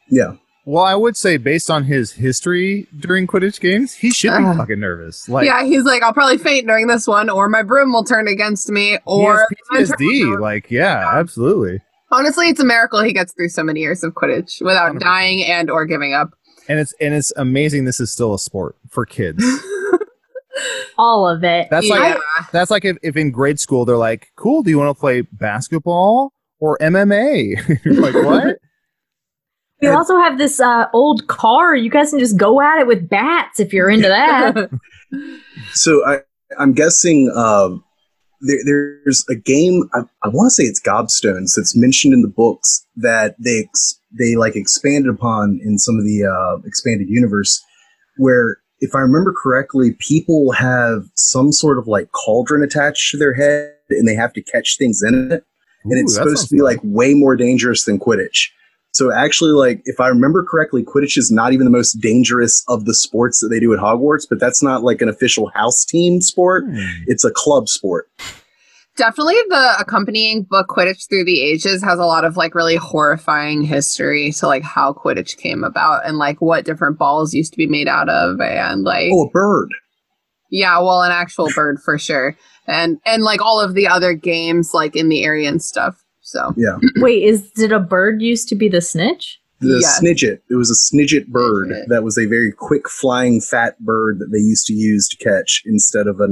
Yeah, 0.09 0.33
Well, 0.65 0.83
I 0.83 0.95
would 0.95 1.15
say 1.15 1.37
based 1.37 1.69
on 1.69 1.83
his 1.83 2.11
history 2.11 2.87
during 2.99 3.27
Quidditch 3.27 3.59
games, 3.59 3.93
he 3.93 4.11
should 4.11 4.35
be 4.37 4.43
Ugh. 4.43 4.57
fucking 4.57 4.79
nervous. 4.79 5.29
Like, 5.29 5.45
yeah 5.45 5.63
he's 5.63 5.83
like 5.83 6.01
I'll 6.03 6.13
probably 6.13 6.37
faint 6.39 6.67
during 6.67 6.87
this 6.87 7.07
one 7.07 7.29
or 7.29 7.49
my 7.49 7.61
broom 7.61 7.93
will 7.93 8.03
turn 8.03 8.27
against 8.27 8.69
me 8.69 8.97
or 9.05 9.47
has 9.71 9.91
PTSD. 9.91 10.39
Like, 10.39 10.71
yeah, 10.71 11.11
absolutely. 11.13 11.81
Honestly, 12.11 12.49
it's 12.49 12.59
a 12.59 12.65
miracle 12.65 13.03
he 13.03 13.13
gets 13.13 13.33
through 13.33 13.49
so 13.49 13.63
many 13.63 13.81
years 13.81 14.03
of 14.03 14.13
Quidditch 14.13 14.61
without 14.65 14.95
100%. 14.95 14.99
dying 14.99 15.45
and 15.45 15.69
or 15.69 15.85
giving 15.85 16.13
up. 16.13 16.31
and 16.67 16.79
it's 16.79 16.93
and 16.99 17.13
it's 17.13 17.31
amazing. 17.37 17.85
This 17.85 17.99
is 17.99 18.11
still 18.11 18.33
a 18.33 18.39
sport 18.39 18.75
for 18.89 19.05
kids. 19.05 19.43
All 20.97 21.27
of 21.29 21.43
it. 21.43 21.67
That's 21.69 21.87
yeah. 21.87 21.95
like 21.95 22.17
that's 22.51 22.71
like 22.71 22.83
if, 22.83 22.97
if 23.03 23.15
in 23.15 23.31
grade 23.31 23.59
school 23.59 23.85
they're 23.85 23.95
like, 23.95 24.31
"Cool, 24.35 24.63
do 24.63 24.69
you 24.69 24.77
want 24.77 24.95
to 24.95 24.99
play 24.99 25.21
basketball 25.21 26.33
or 26.59 26.77
MMA?" 26.79 27.79
You're 27.85 28.01
like, 28.01 28.15
"What?" 28.15 28.57
We 29.81 29.87
also 29.87 30.17
have 30.17 30.37
this 30.37 30.59
uh, 30.59 30.87
old 30.93 31.27
car. 31.27 31.75
You 31.75 31.89
guys 31.89 32.09
can 32.09 32.19
just 32.19 32.37
go 32.37 32.61
at 32.61 32.79
it 32.79 32.87
with 32.87 33.09
bats 33.09 33.59
if 33.59 33.71
you're 33.73 33.89
into 33.89 34.09
that. 34.09 34.69
So 35.73 36.05
I, 36.05 36.19
I'm 36.59 36.73
guessing 36.73 37.33
uh, 37.35 37.69
there, 38.41 38.57
there's 38.65 39.25
a 39.29 39.35
game. 39.35 39.89
I, 39.93 40.01
I 40.23 40.29
want 40.29 40.47
to 40.47 40.51
say 40.51 40.63
it's 40.63 40.81
Gobstones 40.81 41.53
that's 41.55 41.75
mentioned 41.75 42.13
in 42.13 42.21
the 42.21 42.27
books 42.27 42.85
that 42.97 43.35
they 43.39 43.65
ex, 43.67 43.99
they 44.17 44.35
like 44.35 44.55
expanded 44.55 45.13
upon 45.13 45.59
in 45.63 45.77
some 45.77 45.97
of 45.97 46.03
the 46.05 46.25
uh, 46.25 46.61
expanded 46.65 47.07
universe, 47.09 47.63
where 48.17 48.57
if 48.79 48.95
I 48.95 48.99
remember 48.99 49.33
correctly, 49.33 49.95
people 49.99 50.51
have 50.51 51.05
some 51.15 51.51
sort 51.51 51.77
of 51.77 51.87
like 51.87 52.11
cauldron 52.11 52.63
attached 52.63 53.11
to 53.11 53.17
their 53.17 53.33
head, 53.33 53.73
and 53.89 54.07
they 54.07 54.15
have 54.15 54.33
to 54.33 54.41
catch 54.41 54.77
things 54.77 55.01
in 55.01 55.31
it, 55.31 55.43
and 55.89 55.99
Ooh, 55.99 56.01
it's 56.03 56.15
supposed 56.15 56.47
to 56.47 56.53
be 56.53 56.59
fun. 56.59 56.65
like 56.65 56.79
way 56.83 57.13
more 57.13 57.35
dangerous 57.35 57.85
than 57.85 57.99
Quidditch. 57.99 58.49
So 58.91 59.11
actually, 59.13 59.51
like 59.51 59.81
if 59.85 59.99
I 59.99 60.07
remember 60.07 60.43
correctly, 60.43 60.83
Quidditch 60.83 61.17
is 61.17 61.29
not 61.31 61.53
even 61.53 61.65
the 61.65 61.71
most 61.71 61.93
dangerous 62.01 62.63
of 62.67 62.85
the 62.85 62.93
sports 62.95 63.39
that 63.39 63.49
they 63.49 63.59
do 63.59 63.71
at 63.73 63.79
Hogwarts, 63.79 64.25
but 64.27 64.39
that's 64.39 64.63
not 64.63 64.83
like 64.83 65.01
an 65.01 65.09
official 65.09 65.49
house 65.53 65.85
team 65.85 66.21
sport. 66.21 66.63
Hmm. 66.65 66.79
It's 67.05 67.23
a 67.23 67.31
club 67.31 67.69
sport. 67.69 68.09
Definitely 68.97 69.35
the 69.47 69.75
accompanying 69.79 70.43
book 70.43 70.67
Quidditch 70.67 71.07
Through 71.07 71.23
the 71.23 71.39
Ages 71.41 71.81
has 71.83 71.99
a 71.99 72.05
lot 72.05 72.25
of 72.25 72.35
like 72.35 72.53
really 72.53 72.75
horrifying 72.75 73.61
history 73.61 74.31
to 74.33 74.47
like 74.47 74.63
how 74.63 74.91
Quidditch 74.91 75.37
came 75.37 75.63
about 75.63 76.05
and 76.05 76.17
like 76.17 76.41
what 76.41 76.65
different 76.65 76.97
balls 76.97 77.33
used 77.33 77.53
to 77.53 77.57
be 77.57 77.67
made 77.67 77.87
out 77.87 78.09
of 78.09 78.41
and 78.41 78.83
like 78.83 79.09
Oh, 79.13 79.27
a 79.27 79.29
bird. 79.29 79.69
yeah, 80.51 80.77
well 80.79 81.01
an 81.03 81.11
actual 81.13 81.47
bird 81.55 81.79
for 81.81 81.97
sure. 81.97 82.35
And 82.69 82.99
and 83.05 83.23
like 83.23 83.41
all 83.41 83.59
of 83.59 83.73
the 83.73 83.87
other 83.87 84.13
games 84.13 84.71
like 84.73 84.95
in 84.95 85.09
the 85.09 85.23
area 85.23 85.49
and 85.49 85.61
stuff. 85.61 86.03
So 86.21 86.53
yeah. 86.55 86.77
Wait, 86.97 87.23
is 87.23 87.49
did 87.51 87.71
a 87.71 87.79
bird 87.79 88.21
used 88.21 88.47
to 88.49 88.55
be 88.55 88.69
the 88.69 88.81
snitch? 88.81 89.39
The 89.61 89.79
Yes. 89.81 89.99
snidget. 90.01 90.39
It 90.49 90.55
was 90.55 90.69
a 90.71 90.73
snidget 90.95 91.27
bird 91.27 91.69
Snidget. 91.69 91.87
that 91.87 92.03
was 92.03 92.17
a 92.17 92.25
very 92.27 92.51
quick 92.53 92.87
flying 92.89 93.41
fat 93.41 93.77
bird 93.79 94.19
that 94.19 94.29
they 94.31 94.37
used 94.39 94.65
to 94.67 94.73
use 94.73 95.09
to 95.09 95.17
catch 95.17 95.63
instead 95.65 96.07
of 96.07 96.21
a 96.21 96.27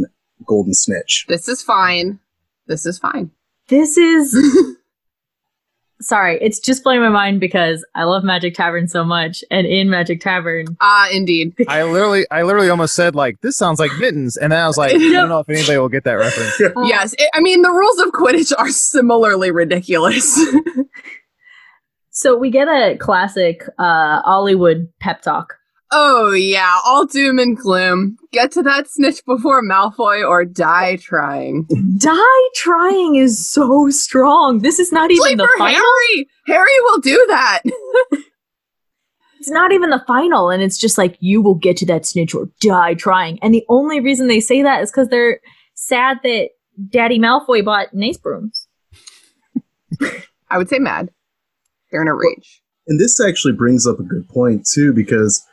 golden 0.45 0.73
snitch. 0.73 1.25
this 1.27 1.47
is 1.49 1.61
fine. 1.63 2.19
This 2.67 2.85
is 2.85 2.99
fine. 2.99 3.31
This 3.69 3.97
is 3.97 4.33
sorry, 6.01 6.37
it's 6.41 6.59
just 6.59 6.83
blowing 6.83 7.01
my 7.01 7.09
mind 7.09 7.39
because 7.39 7.85
I 7.95 8.03
love 8.03 8.23
Magic 8.23 8.53
Tavern 8.55 8.87
so 8.87 9.03
much, 9.03 9.43
and 9.51 9.65
in 9.67 9.89
Magic 9.89 10.21
Tavern, 10.21 10.65
Ah, 10.81 11.09
indeed. 11.11 11.53
I 11.67 11.83
literally, 11.83 12.25
I 12.31 12.43
literally 12.43 12.69
almost 12.69 12.95
said 12.95 13.15
like, 13.15 13.41
"This 13.41 13.55
sounds 13.57 13.79
like 13.79 13.91
mittens," 13.99 14.37
and 14.37 14.51
then 14.51 14.59
I 14.59 14.67
was 14.67 14.77
like, 14.77 14.91
"I 14.95 14.97
don't 14.97 15.29
know 15.29 15.39
if 15.39 15.49
anybody 15.49 15.77
will 15.77 15.89
get 15.89 16.03
that 16.05 16.13
reference." 16.13 16.59
Yes, 16.87 17.13
it, 17.17 17.29
I 17.33 17.41
mean 17.41 17.61
the 17.61 17.71
rules 17.71 17.99
of 17.99 18.09
Quidditch 18.09 18.53
are 18.57 18.69
similarly 18.69 19.51
ridiculous. 19.51 20.39
so 22.09 22.37
we 22.37 22.49
get 22.49 22.67
a 22.67 22.97
classic 22.97 23.63
uh 23.79 24.21
Hollywood 24.21 24.89
pep 24.99 25.21
talk. 25.21 25.55
Oh 25.91 26.31
yeah, 26.31 26.79
all 26.85 27.05
doom 27.05 27.39
and 27.39 27.57
gloom. 27.57 28.17
Get 28.31 28.51
to 28.53 28.63
that 28.63 28.89
snitch 28.89 29.23
before 29.25 29.63
Malfoy 29.63 30.27
or 30.27 30.45
die 30.45 30.97
trying. 30.97 31.67
Die 31.97 32.47
trying 32.55 33.15
is 33.15 33.49
so 33.49 33.89
strong. 33.89 34.59
This 34.59 34.79
is 34.79 34.91
not 34.91 35.11
even 35.11 35.21
Play 35.21 35.35
the 35.35 35.49
final. 35.57 35.75
Harry. 35.75 36.29
Harry 36.47 36.79
will 36.81 36.99
do 36.99 37.25
that. 37.29 37.61
It's 39.39 39.53
not 39.53 39.71
even 39.71 39.91
the 39.91 40.03
final, 40.05 40.49
and 40.49 40.61
it's 40.61 40.77
just 40.77 40.97
like 40.97 41.15
you 41.19 41.41
will 41.41 41.55
get 41.55 41.77
to 41.77 41.85
that 41.85 42.05
snitch 42.05 42.33
or 42.33 42.49
die 42.59 42.95
trying. 42.95 43.39
And 43.41 43.53
the 43.53 43.63
only 43.69 43.99
reason 43.99 44.27
they 44.27 44.39
say 44.39 44.61
that 44.61 44.81
is 44.81 44.91
because 44.91 45.07
they're 45.09 45.39
sad 45.73 46.17
that 46.23 46.49
Daddy 46.89 47.19
Malfoy 47.19 47.63
bought 47.63 47.93
Nace 47.93 48.17
brooms. 48.17 48.67
I 50.49 50.57
would 50.57 50.69
say 50.69 50.79
mad. 50.79 51.11
They're 51.91 52.01
in 52.01 52.07
a 52.07 52.13
rage. 52.13 52.61
And 52.88 52.99
this 52.99 53.21
actually 53.21 53.53
brings 53.53 53.85
up 53.85 53.99
a 53.99 54.03
good 54.03 54.27
point 54.27 54.65
too, 54.65 54.91
because 54.91 55.45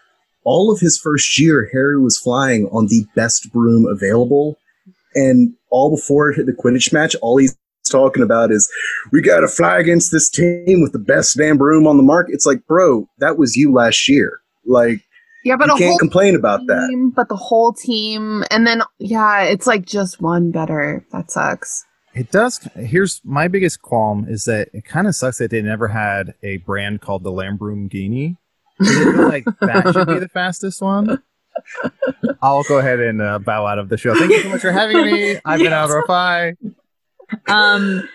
all 0.44 0.70
of 0.72 0.80
his 0.80 0.98
first 0.98 1.38
year, 1.38 1.68
Harry 1.72 1.98
was 2.00 2.18
flying 2.18 2.66
on 2.72 2.86
the 2.86 3.04
best 3.14 3.52
broom 3.52 3.86
available, 3.86 4.56
and 5.14 5.54
all 5.70 5.90
before 5.90 6.34
the 6.36 6.52
Quidditch 6.52 6.92
match, 6.92 7.14
all 7.22 7.36
he's 7.38 7.56
talking 7.90 8.22
about 8.22 8.50
is, 8.50 8.70
"We 9.12 9.20
got 9.22 9.40
to 9.40 9.48
fly 9.48 9.78
against 9.78 10.10
this 10.12 10.28
team 10.30 10.80
with 10.82 10.92
the 10.92 10.98
best 10.98 11.36
damn 11.36 11.56
broom 11.58 11.86
on 11.86 11.96
the 11.96 12.02
market." 12.02 12.34
It's 12.34 12.46
like, 12.46 12.66
bro, 12.66 13.08
that 13.18 13.36
was 13.38 13.56
you 13.56 13.72
last 13.72 14.08
year. 14.08 14.38
Like, 14.66 15.00
Yeah, 15.44 15.56
but 15.56 15.68
you 15.68 15.74
a 15.74 15.78
can't 15.78 15.88
whole 15.90 15.98
complain 15.98 16.34
about 16.34 16.60
that. 16.68 17.12
but 17.14 17.28
the 17.28 17.36
whole 17.36 17.72
team, 17.72 18.44
and 18.50 18.66
then 18.66 18.82
yeah, 18.98 19.42
it's 19.42 19.66
like 19.66 19.84
just 19.86 20.20
one 20.22 20.50
better. 20.50 21.04
That 21.12 21.30
sucks. 21.30 21.84
It 22.14 22.30
does. 22.30 22.58
Here's 22.76 23.20
my 23.24 23.48
biggest 23.48 23.82
qualm: 23.82 24.26
is 24.28 24.44
that 24.44 24.68
it 24.72 24.84
kind 24.84 25.06
of 25.06 25.14
sucks 25.14 25.38
that 25.38 25.50
they 25.50 25.60
never 25.62 25.88
had 25.88 26.34
a 26.42 26.58
brand 26.58 27.00
called 27.00 27.24
the 27.24 27.32
Lamborghini. 27.32 28.36
I 28.80 28.84
feel 28.84 29.28
like 29.28 29.44
that 29.60 29.90
should 29.92 30.08
be 30.08 30.18
the 30.18 30.28
fastest 30.28 30.80
one. 30.82 31.22
I'll 32.42 32.64
go 32.64 32.78
ahead 32.78 33.00
and 33.00 33.22
uh, 33.22 33.38
bow 33.38 33.66
out 33.66 33.78
of 33.78 33.88
the 33.88 33.96
show. 33.96 34.14
Thank 34.14 34.32
you 34.32 34.42
so 34.42 34.48
much 34.48 34.60
for 34.60 34.72
having 34.72 35.04
me. 35.04 35.38
I've 35.44 35.58
been 35.58 35.70
Yes. 35.70 35.72
Alvaro 35.72 36.06
Pie. 36.06 36.54
Um, 37.46 38.08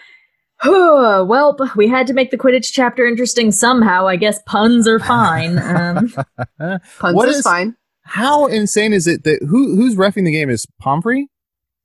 well, 0.66 1.55
we 1.76 1.88
had 1.88 2.07
to 2.07 2.14
make 2.14 2.32
the 2.32 2.38
Quidditch 2.38 2.72
chapter 2.74 3.05
interesting 3.05 3.51
somehow. 3.51 4.07
I 4.07 4.18
guess 4.18 4.39
puns 4.45 4.88
are 4.88 4.99
fine. 4.99 5.57
Um, 5.57 6.14
Puns 6.99 7.16
What 7.16 7.30
is, 7.30 7.38
is- 7.38 7.43
fine. 7.43 7.76
How 8.03 8.47
insane 8.47 8.91
is 8.91 9.05
it 9.05 9.24
that 9.26 9.39
who 9.47 9.76
who's 9.76 9.95
refing 9.95 10.26
the 10.26 10.32
game 10.32 10.49
is 10.49 10.66
Pomfrey? 10.82 11.28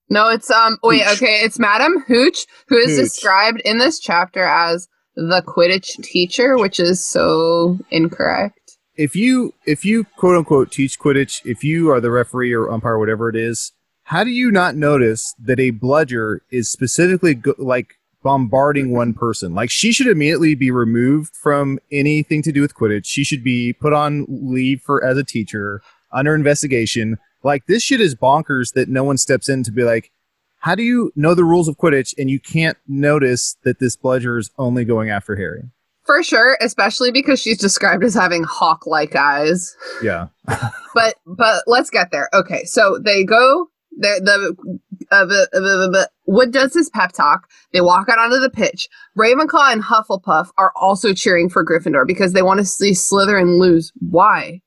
No, 0.09 0.31
it's 0.31 0.51
um. 0.51 0.79
Wait, 0.83 1.03
Hooch. 1.03 1.17
okay, 1.23 1.41
it's 1.41 1.59
Madam 1.59 2.03
Hooch, 2.09 2.47
who 2.69 2.77
is 2.79 2.97
Hooch. 2.97 3.05
described 3.11 3.61
in 3.65 3.77
this 3.79 3.99
chapter 3.99 4.43
as 4.43 4.89
the 5.17 5.43
Quidditch 5.47 6.03
teacher, 6.03 6.57
which 6.57 6.81
is 6.81 7.05
so 7.07 7.79
incorrect. 7.91 8.64
If 8.97 9.17
you 9.17 9.55
if 9.67 9.85
you 9.85 10.05
quote 10.05 10.37
unquote 10.37 10.71
teach 10.71 10.99
Quidditch, 10.99 11.45
if 11.45 11.65
you 11.65 11.91
are 11.91 12.01
the 12.01 12.11
referee 12.11 12.53
or 12.53 12.71
umpire, 12.71 12.99
whatever 12.99 13.29
it 13.29 13.37
is, 13.37 13.73
how 14.05 14.23
do 14.23 14.31
you 14.31 14.51
not 14.51 14.77
notice 14.77 15.35
that 15.39 15.59
a 15.59 15.71
bludger 15.71 16.43
is 16.51 16.71
specifically 16.71 17.35
go- 17.35 17.55
like 17.59 17.95
bombarding 18.23 18.93
one 18.93 19.13
person? 19.13 19.55
Like 19.55 19.71
she 19.71 19.93
should 19.93 20.07
immediately 20.07 20.55
be 20.55 20.71
removed 20.71 21.35
from 21.35 21.81
anything 21.91 22.43
to 22.43 22.53
do 22.53 22.61
with 22.61 22.75
Quidditch. 22.75 23.07
She 23.07 23.25
should 23.25 23.43
be 23.43 23.73
put 23.73 23.93
on 23.93 24.27
leave 24.29 24.81
for 24.81 25.05
as 25.05 25.19
a 25.19 25.25
teacher 25.25 25.83
under 26.13 26.35
investigation. 26.35 27.19
Like 27.43 27.67
this 27.67 27.83
shit 27.83 28.01
is 28.01 28.15
bonkers 28.15 28.75
that 28.75 28.89
no 28.89 29.03
one 29.03 29.19
steps 29.19 29.49
in 29.49 29.65
to 29.65 29.73
be 29.73 29.83
like, 29.83 30.13
how 30.61 30.75
do 30.75 30.83
you 30.83 31.13
know 31.17 31.35
the 31.35 31.45
rules 31.45 31.67
of 31.67 31.77
Quidditch 31.77 32.15
and 32.17 32.31
you 32.31 32.39
can't 32.39 32.79
notice 32.87 33.57
that 33.65 33.81
this 33.81 33.97
bludger 33.97 34.39
is 34.39 34.51
only 34.57 34.85
going 34.85 35.11
after 35.11 35.37
Harry? 35.37 35.65
For 36.07 36.23
sure, 36.23 36.59
especially 36.61 37.11
because 37.11 37.41
she's 37.41 37.59
described 37.59 38.05
as 38.05 38.15
having 38.15 38.45
hawk-like 38.45 39.17
eyes. 39.17 39.75
Yeah. 40.03 40.29
But 40.95 41.17
but 41.27 41.65
let's 41.67 41.91
get 41.91 42.13
there. 42.13 42.29
Okay, 42.33 42.63
so 42.67 43.01
they 43.05 43.25
go. 43.25 43.69
The 43.99 44.21
the, 44.23 45.09
uh, 45.11 45.25
the, 45.25 45.49
the, 45.53 45.61
the, 45.61 45.91
the 45.91 46.11
Wood 46.27 46.53
does 46.53 46.73
his 46.73 46.89
pep 46.89 47.11
talk. 47.11 47.49
They 47.73 47.81
walk 47.81 48.09
out 48.09 48.21
onto 48.21 48.39
the 48.39 48.49
pitch. 48.49 48.89
Ravenclaw 49.19 49.73
and 49.73 49.83
Hufflepuff 49.83 50.51
are 50.57 50.73
also 50.77 51.13
cheering 51.13 51.49
for 51.49 51.65
Gryffindor 51.65 52.07
because 52.07 52.33
they 52.33 52.43
want 52.43 52.59
to 52.61 52.65
see 52.65 52.93
Slytherin 52.93 53.59
lose. 53.59 53.93
Why? 54.09 54.61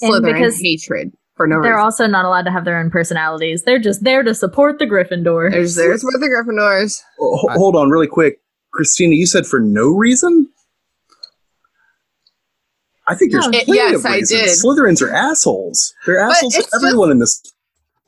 And 0.00 0.10
Slytherin 0.12 0.32
because 0.34 0.58
hatred 0.58 1.12
for 1.36 1.46
no 1.46 1.60
they're 1.60 1.72
reason. 1.72 1.84
also 1.84 2.06
not 2.06 2.24
allowed 2.24 2.44
to 2.44 2.50
have 2.50 2.64
their 2.64 2.78
own 2.78 2.90
personalities. 2.90 3.62
They're 3.64 3.78
just 3.78 4.04
there 4.04 4.22
to 4.22 4.34
support 4.34 4.78
the 4.78 4.86
Gryffindor. 4.86 5.50
There's 5.50 5.74
there's 5.74 6.02
where 6.02 6.18
the 6.18 6.28
Gryffindors. 6.28 7.02
Oh, 7.20 7.36
hold 7.52 7.76
on, 7.76 7.90
really 7.90 8.06
quick, 8.06 8.38
Christina. 8.72 9.14
You 9.14 9.26
said 9.26 9.46
for 9.46 9.60
no 9.60 9.88
reason. 9.88 10.48
I 13.08 13.14
think 13.14 13.32
there's 13.32 13.48
No. 13.48 13.58
It- 13.58 13.64
plenty 13.66 13.80
yes, 13.80 13.94
of 14.00 14.06
I 14.06 14.16
reasons. 14.16 14.40
did. 14.40 14.48
Slytherins 14.64 15.02
are 15.02 15.10
assholes. 15.12 15.94
They're 16.06 16.18
assholes 16.20 16.54
to 16.54 16.60
it's 16.60 16.70
just- 16.70 16.84
everyone 16.84 17.10
in 17.10 17.18
this 17.18 17.42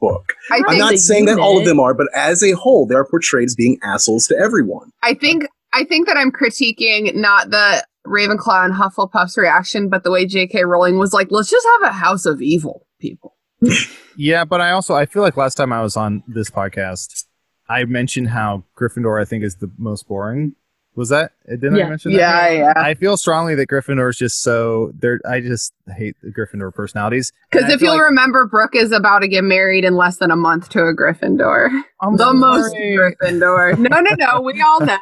book. 0.01 0.35
I 0.51 0.63
I'm 0.69 0.79
not 0.79 0.93
the 0.93 0.99
saying 0.99 1.27
that 1.27 1.39
all 1.39 1.59
of 1.59 1.65
them 1.65 1.79
are, 1.81 1.95
but 1.95 2.09
as 2.15 2.43
a 2.43 2.53
whole, 2.53 2.87
they 2.87 2.95
are 2.95 3.05
portrayed 3.05 3.47
as 3.47 3.55
being 3.55 3.79
assholes 3.83 4.27
to 4.29 4.37
everyone. 4.37 4.91
I 5.03 5.15
think 5.15 5.47
I 5.73 5.85
think 5.85 6.07
that 6.09 6.17
I'm 6.17 6.33
critiquing 6.33 7.15
not 7.15 7.51
the 7.51 7.85
Ravenclaw 8.07 8.65
and 8.65 8.75
Hufflepuff's 8.75 9.37
reaction, 9.37 9.89
but 9.89 10.03
the 10.05 10.11
way 10.11 10.25
J.K. 10.27 10.65
Rowling 10.65 10.99
was 10.99 11.13
like, 11.13 11.29
"Let's 11.31 11.51
just 11.51 11.67
have 11.81 11.91
a 11.91 11.93
house 11.93 12.25
of 12.27 12.41
evil 12.43 12.87
people." 13.01 13.37
Yeah, 14.17 14.45
but 14.45 14.61
I 14.61 14.73
also 14.73 14.95
I 14.95 15.07
feel 15.07 15.23
like 15.23 15.39
last 15.39 15.55
time 15.55 15.73
I 15.73 15.81
was 15.81 15.97
on 15.97 16.23
this 16.29 16.51
podcast, 16.51 17.25
I 17.71 17.85
mentioned 17.85 18.29
how 18.29 18.65
Gryffindor 18.79 19.19
I 19.21 19.25
think 19.25 19.45
is 19.45 19.57
the 19.57 19.71
most 19.79 20.09
boring. 20.09 20.57
Was 20.95 21.09
that 21.09 21.33
didn't 21.57 21.77
Yeah. 21.77 21.87
I 21.87 21.89
mention 21.89 22.13
that? 22.13 22.19
yeah. 22.19 22.73
I 22.77 22.95
feel 22.95 23.17
strongly 23.17 23.55
that 23.57 23.69
Gryffindor 23.69 24.09
is 24.11 24.17
just 24.17 24.43
so 24.43 24.93
they're. 24.99 25.21
I 25.29 25.41
just 25.41 25.73
hate 25.97 26.17
the 26.23 26.31
Gryffindor 26.31 26.73
personalities. 26.75 27.33
Because 27.51 27.71
if 27.73 27.81
you'll 27.81 27.95
like- 27.95 28.03
remember, 28.03 28.47
Brooke 28.47 28.75
is 28.77 28.93
about 28.93 29.21
to 29.21 29.29
get 29.29 29.43
married 29.45 29.85
in 29.85 29.95
less 29.97 30.17
than 30.19 30.31
a 30.31 30.37
month 30.37 30.69
to 30.71 30.81
a 30.85 30.95
Gryffindor. 30.95 31.69
I'm 32.03 32.17
the 32.17 32.33
most. 32.33 32.75
Gryffindor. 32.75 33.79
No, 33.91 34.01
no, 34.01 34.11
no. 34.19 34.41
We 34.41 34.61
all 34.63 34.81
know. 34.81 34.97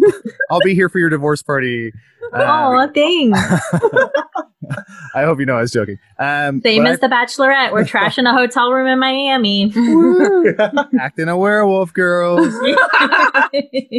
I'll 0.50 0.60
be 0.60 0.74
here 0.74 0.88
for 0.88 0.98
your 0.98 1.08
divorce 1.10 1.42
party. 1.42 1.92
Oh, 2.36 2.90
thanks. 2.94 3.38
I 5.14 5.22
hope 5.24 5.38
you 5.38 5.46
know 5.46 5.56
I 5.56 5.60
was 5.60 5.70
joking. 5.70 5.98
Um, 6.18 6.62
Same 6.62 6.82
but 6.82 6.92
as 6.92 7.00
The 7.00 7.06
Bachelorette. 7.06 7.70
We're 7.72 7.84
trashing 7.84 8.26
a 8.28 8.32
hotel 8.32 8.72
room 8.72 8.88
in 8.88 8.98
Miami. 8.98 9.66
Acting 10.98 11.28
a 11.28 11.36
werewolf, 11.36 11.92
girls. 11.92 12.52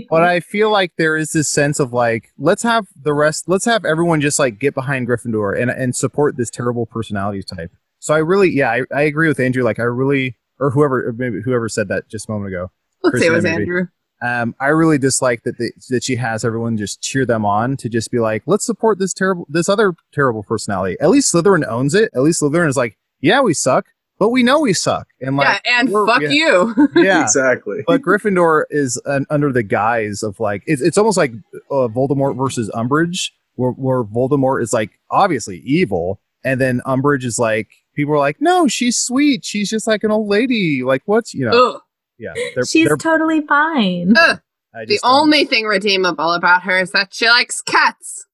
but 0.10 0.24
I 0.24 0.40
feel 0.42 0.72
like 0.72 0.94
there 0.98 1.16
is 1.16 1.32
this 1.32 1.48
sense 1.48 1.80
of 1.80 1.94
like, 1.96 2.32
let's 2.38 2.62
have 2.62 2.88
the 3.02 3.14
rest, 3.14 3.46
let's 3.48 3.66
have 3.66 3.86
everyone 3.86 4.22
just 4.22 4.38
like 4.38 4.60
get 4.60 4.76
behind 4.76 5.08
Gryffindor 5.08 5.60
and 5.60 5.72
and 5.72 5.96
support 5.96 6.38
this 6.38 6.52
terrible 6.52 6.86
personality 6.86 7.42
type. 7.42 7.72
So 8.00 8.14
I 8.14 8.20
really, 8.20 8.52
yeah, 8.52 8.70
I, 8.70 8.82
I 8.94 9.02
agree 9.02 9.28
with 9.28 9.40
Andrew. 9.40 9.64
Like, 9.64 9.80
I 9.80 9.84
really, 9.84 10.38
or 10.60 10.70
whoever, 10.70 11.08
or 11.08 11.14
maybe 11.14 11.42
whoever 11.42 11.68
said 11.68 11.88
that 11.88 12.08
just 12.08 12.30
a 12.30 12.32
moment 12.32 12.54
ago. 12.54 12.70
Let's 13.02 13.20
say 13.20 13.28
it 13.28 13.32
was 13.32 13.44
maybe. 13.44 13.64
Andrew. 13.64 13.88
Um, 14.22 14.56
I 14.60 14.68
really 14.68 14.98
dislike 14.98 15.44
that 15.44 15.58
they, 15.58 15.72
that 15.90 16.04
she 16.04 16.16
has 16.16 16.46
everyone 16.46 16.78
just 16.78 17.02
cheer 17.02 17.26
them 17.26 17.46
on 17.46 17.78
to 17.78 17.90
just 17.90 18.12
be 18.12 18.20
like, 18.20 18.44
let's 18.46 18.66
support 18.66 18.98
this 18.98 19.14
terrible, 19.14 19.46
this 19.50 19.70
other 19.70 19.94
terrible 20.14 20.44
personality. 20.44 20.98
At 21.02 21.10
least 21.10 21.34
Slytherin 21.34 21.68
owns 21.68 21.94
it. 21.94 22.12
At 22.16 22.22
least 22.22 22.42
Slytherin 22.42 22.70
is 22.70 22.78
like, 22.78 22.98
yeah, 23.22 23.42
we 23.42 23.54
suck, 23.54 23.88
but 24.18 24.30
we 24.30 24.44
know 24.44 24.60
we 24.62 24.74
suck, 24.74 25.08
and 25.22 25.36
like, 25.38 25.62
yeah, 25.66 25.80
and 25.80 25.92
fuck 25.92 26.22
yeah. 26.22 26.30
you. 26.30 26.90
yeah. 26.96 27.24
exactly. 27.24 27.84
but 27.86 28.02
Gryffindor 28.02 28.64
is 28.70 29.02
an, 29.06 29.26
under 29.30 29.52
the 29.52 29.64
guise 29.64 30.24
of 30.24 30.40
like 30.40 30.64
it's, 30.66 30.82
it's 30.82 30.98
almost 30.98 31.18
like 31.18 31.34
uh, 31.72 31.88
Voldemort 31.90 32.38
versus 32.38 32.70
Umbridge, 32.74 33.32
where, 33.56 33.72
where 33.72 34.04
Voldemort 34.04 34.62
is 34.62 34.74
like 34.74 34.92
obviously 35.12 35.60
evil, 35.66 36.20
and 36.44 36.62
then 36.62 36.82
Umbridge 36.86 37.24
is 37.26 37.38
like 37.40 37.70
people 37.96 38.14
are 38.14 38.20
like, 38.20 38.38
no, 38.40 38.68
she's 38.68 38.98
sweet, 38.98 39.44
she's 39.46 39.70
just 39.70 39.88
like 39.88 40.04
an 40.04 40.12
old 40.12 40.28
lady. 40.28 40.84
Like 40.84 41.02
what's 41.06 41.34
you 41.34 41.46
know, 41.46 41.74
Ugh. 41.76 41.82
yeah, 42.18 42.34
they're, 42.56 42.66
She's 42.66 42.88
they're, 42.88 42.98
totally 42.98 43.42
fine. 43.42 44.14
Ugh. 44.18 44.40
I 44.74 44.82
The 44.82 44.94
just 44.96 45.04
don't- 45.04 45.14
only 45.24 45.46
thing 45.46 45.66
redeemable 45.66 46.34
about 46.34 46.64
her 46.64 46.80
is 46.80 46.92
that 46.92 47.14
she 47.14 47.28
likes 47.30 47.62
cats. 47.62 48.25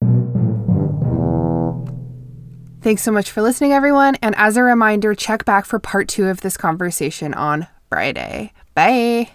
Thanks 2.82 3.04
so 3.04 3.12
much 3.12 3.30
for 3.30 3.44
listening, 3.44 3.74
everyone. 3.74 4.16
And 4.24 4.34
as 4.38 4.58
a 4.58 4.64
reminder, 4.64 5.14
check 5.14 5.46
back 5.46 5.66
for 5.66 5.78
part 5.78 6.08
two 6.08 6.28
of 6.28 6.42
this 6.42 6.58
conversation 6.58 7.32
on 7.36 7.68
Friday. 7.90 8.54
Bye. 8.74 9.30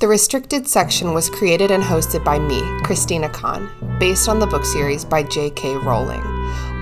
The 0.00 0.08
Restricted 0.08 0.66
section 0.66 1.14
was 1.14 1.30
created 1.30 1.70
and 1.70 1.82
hosted 1.82 2.24
by 2.24 2.40
me, 2.40 2.60
Christina 2.82 3.28
Kahn, 3.28 3.68
based 4.00 4.28
on 4.28 4.40
the 4.40 4.46
book 4.46 4.64
series 4.64 5.04
by 5.04 5.22
J.K. 5.22 5.76
Rowling. 5.76 6.22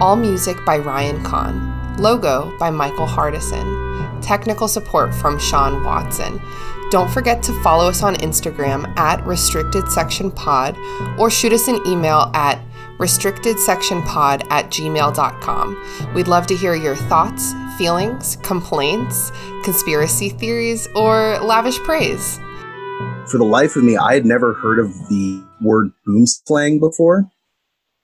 All 0.01 0.17
music 0.17 0.57
by 0.65 0.79
Ryan 0.79 1.23
Kahn. 1.23 1.99
Logo 1.99 2.57
by 2.59 2.71
Michael 2.71 3.07
Hardison. 3.07 4.23
Technical 4.23 4.69
support 4.69 5.15
from 5.15 5.39
Sean 5.39 5.85
Watson. 5.85 6.41
Don't 6.91 7.11
forget 7.11 7.43
to 7.43 7.63
follow 7.63 7.89
us 7.89 8.03
on 8.03 8.15
Instagram 8.17 8.97
at 8.99 9.27
Restricted 9.27 9.91
Section 9.91 10.31
Pod 10.31 10.77
or 11.19 11.31
shoot 11.31 11.53
us 11.53 11.69
an 11.69 11.81
email 11.87 12.31
at 12.33 12.61
restrictedsectionpod 12.99 14.47
at 14.51 14.67
gmail.com. 14.71 16.13
We'd 16.15 16.29
love 16.29 16.47
to 16.49 16.57
hear 16.57 16.75
your 16.75 16.97
thoughts, 16.97 17.53
feelings, 17.79 18.37
complaints, 18.43 19.31
conspiracy 19.65 20.31
theories, 20.31 20.89
or 20.95 21.39
lavish 21.41 21.79
praise. 21.81 22.39
For 23.31 23.39
the 23.39 23.45
life 23.45 23.77
of 23.77 23.85
me, 23.85 23.97
I 23.97 24.15
had 24.15 24.25
never 24.25 24.55
heard 24.55 24.79
of 24.79 24.93
the 25.09 25.45
word 25.61 25.91
boomslang 26.07 26.79
before. 26.81 27.31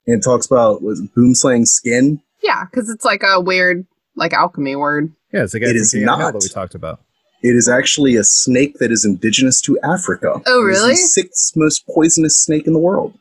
And 0.07 0.19
it 0.21 0.25
talks 0.25 0.47
about 0.47 0.83
was 0.83 1.01
it 1.01 1.15
boomslang 1.15 1.67
skin. 1.67 2.21
Yeah, 2.43 2.65
because 2.65 2.91
it's 2.91 3.05
like 3.05 3.23
a 3.23 3.41
weird, 3.41 3.87
like 4.17 4.33
alchemy 4.33 4.75
word. 4.77 5.13
yeah, 5.33 5.45
it's 5.45 5.53
the 5.53 5.61
guy 5.61 5.67
It 5.67 5.71
from 5.75 5.77
is 5.77 5.93
King 5.93 6.03
of 6.03 6.09
Hell 6.09 6.19
not. 6.19 6.33
that 6.33 6.43
we 6.43 6.49
talked 6.49 6.75
about. 6.75 7.01
It 7.45 7.55
is 7.57 7.69
actually 7.69 8.17
a 8.17 8.25
snake 8.25 8.79
that 8.79 8.91
is 8.93 9.05
indigenous 9.05 9.61
to 9.63 9.79
Africa. 9.81 10.41
Oh, 10.47 10.67
It 10.67 10.73
is 10.73 10.79
really? 10.79 10.91
the 10.93 10.97
sixth 10.97 11.53
most 11.57 11.85
poisonous 11.87 12.37
snake 12.43 12.67
in 12.67 12.73
the 12.73 12.79
world. 12.81 13.15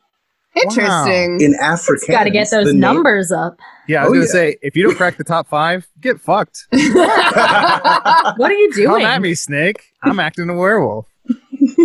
Interesting. 0.54 1.40
In 1.40 1.54
Africa, 1.60 2.04
You 2.08 2.12
Got 2.14 2.24
to 2.24 2.30
get 2.30 2.50
those 2.50 2.72
numbers 2.74 3.32
up. 3.32 3.58
Yeah, 3.88 4.02
I 4.02 4.04
was 4.04 4.10
Oh, 4.10 4.14
gonna 4.14 4.24
yeah. 4.26 4.30
say 4.30 4.56
if 4.62 4.76
you 4.76 4.82
don't 4.84 4.96
crack 4.96 5.16
the 5.16 5.24
top 5.24 5.48
five, 5.48 5.88
get 6.00 6.20
fucked. 6.20 6.66
What 6.72 8.50
are 8.50 8.52
you 8.54 8.70
Come 8.74 8.84
doing? 8.84 9.04
at 9.04 9.20
me, 9.22 9.34
snake. 9.34 9.82
I'm 10.02 10.20
acting 10.20 10.48
a 10.50 10.54
werewolf. 10.54 11.06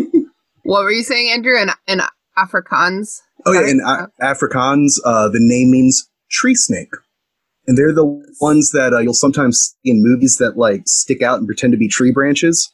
what 0.64 0.84
were 0.84 0.92
you 0.92 1.04
saying, 1.04 1.30
Andrew? 1.32 1.58
In, 1.60 1.70
in 1.88 2.02
Afrikaans? 2.38 3.22
Oh 3.46 3.54
yeah, 3.54 3.68
in 3.70 3.80
A- 3.80 4.08
Afrikaans, 4.22 5.00
uh, 5.06 5.30
the 5.30 5.40
name 5.40 5.72
means 5.72 6.10
tree 6.30 6.56
snake, 6.56 6.90
and 7.68 7.78
they're 7.78 7.94
the 7.94 8.06
ones 8.42 8.72
that 8.72 8.94
uh, 8.94 9.00
you'll 9.00 9.14
sometimes 9.14 9.76
see 9.84 9.92
in 9.92 10.04
movies 10.04 10.38
that 10.38 10.58
like 10.58 10.82
stick 10.86 11.22
out 11.22 11.38
and 11.40 11.48
pretend 11.48 11.72
to 11.74 11.78
be 11.78 11.88
tree 11.88 12.12
branches. 12.12 12.72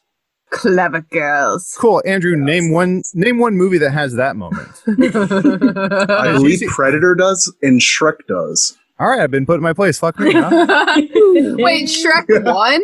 Clever 0.54 1.02
girls. 1.02 1.76
Cool, 1.80 2.02
Andrew. 2.06 2.36
Name 2.38 2.72
one. 2.72 3.02
Name 3.14 3.40
one 3.40 3.56
movie 3.58 3.80
that 3.80 3.92
has 3.92 4.14
that 4.16 4.36
moment. 4.36 4.70
I 4.88 6.32
believe 6.32 6.62
Predator 6.68 7.16
does 7.16 7.54
and 7.62 7.82
Shrek 7.82 8.26
does. 8.28 8.78
All 9.00 9.10
right, 9.10 9.20
I've 9.20 9.32
been 9.32 9.46
put 9.46 9.56
in 9.56 9.62
my 9.64 9.74
place. 9.74 10.00
Fuck 10.00 10.20
me. 10.20 10.32
Huh? 10.34 10.50
Wait, 11.58 11.90
Shrek 11.90 12.28
1? 12.46 12.82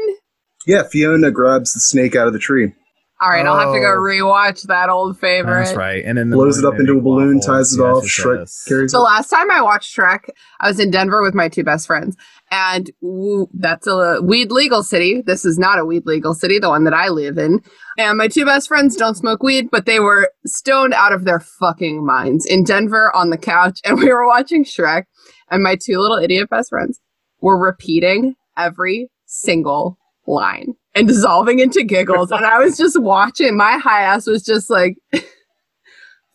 Yeah, 0.66 0.84
Fiona 0.84 1.32
grabs 1.32 1.74
the 1.74 1.80
snake 1.80 2.16
out 2.16 2.28
of 2.28 2.34
the 2.34 2.40
tree, 2.40 2.74
All 3.22 3.30
right, 3.30 3.46
I'll 3.46 3.58
have 3.60 3.74
to 3.74 3.80
go 3.82 3.96
Oh. 3.96 4.00
rewatch 4.00 4.64
that 4.68 4.88
old 4.90 5.20
favorite. 5.20 5.66
That's 5.66 5.76
right. 5.76 6.04
And 6.06 6.18
then 6.18 6.30
the 6.30 6.38
blows 6.38 6.58
it 6.58 6.64
up 6.66 6.80
into 6.80 6.98
a 6.98 7.02
balloon, 7.02 7.40
waffles. 7.40 7.46
ties 7.46 7.74
it 7.74 7.82
Yes, 7.82 7.86
off. 7.98 8.04
yes, 8.04 8.12
Shrek 8.14 8.40
yes. 8.40 8.64
carries 8.66 8.92
The 8.94 8.98
it. 8.98 9.02
last 9.02 9.30
time 9.30 9.52
I 9.52 9.62
watched 9.62 9.94
Shrek, 9.94 10.30
I 10.62 10.68
was 10.70 10.80
in 10.80 10.90
Denver 10.90 11.22
with 11.22 11.34
my 11.36 11.50
two 11.50 11.66
best 11.66 11.86
friends, 11.86 12.16
and 12.50 12.90
woo, 13.02 13.48
that's 13.54 13.88
a 13.88 14.22
weed 14.24 14.52
legal 14.52 14.84
city. 14.84 15.22
This 15.22 15.44
is 15.44 15.60
not 15.60 15.80
a 15.80 15.86
weed 15.86 16.06
legal 16.06 16.34
city, 16.34 16.60
the 16.60 16.70
one 16.70 16.86
that 16.86 16.94
I 16.94 17.10
live 17.10 17.38
in. 17.38 17.60
And 17.98 18.18
my 18.18 18.30
two 18.30 18.46
best 18.46 18.70
friends 18.70 18.96
don't 18.96 19.16
smoke 19.16 19.44
weed, 19.44 19.68
but 19.70 19.86
they 19.86 20.00
were 20.00 20.32
stoned 20.46 20.94
out 20.94 21.12
of 21.12 21.26
their 21.26 21.42
fucking 21.42 22.06
minds 22.06 22.46
in 22.46 22.64
Denver 22.64 23.14
on 23.14 23.32
the 23.32 23.38
couch, 23.38 23.82
and 23.86 23.98
we 24.00 24.10
were 24.14 24.26
watching 24.28 24.64
Shrek. 24.64 25.04
And 25.52 25.62
my 25.62 25.76
two 25.76 25.98
little 26.00 26.18
idiot 26.18 26.50
best 26.50 26.70
friends 26.70 27.02
were 27.42 27.58
repeating 27.60 28.36
every 28.56 29.10
single 29.26 29.98
line 30.30 30.74
and 30.96 31.08
dissolving 31.08 31.60
into 31.60 31.84
giggles. 31.84 32.32
and 32.32 32.46
I 32.46 32.60
was 32.60 32.78
just 32.78 33.00
watching. 33.02 33.58
My 33.58 33.78
high 33.78 34.02
ass 34.02 34.28
was 34.28 34.44
just 34.44 34.70
like. 34.70 34.98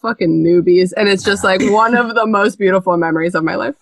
fucking 0.02 0.44
newbies 0.44 0.92
and 0.98 1.08
it's 1.08 1.22
just 1.22 1.42
like 1.42 1.62
one 1.72 1.94
of 1.94 2.14
the 2.14 2.26
most 2.26 2.58
beautiful 2.58 2.94
memories 2.98 3.34
of 3.34 3.42
my 3.42 3.54
life 3.54 3.74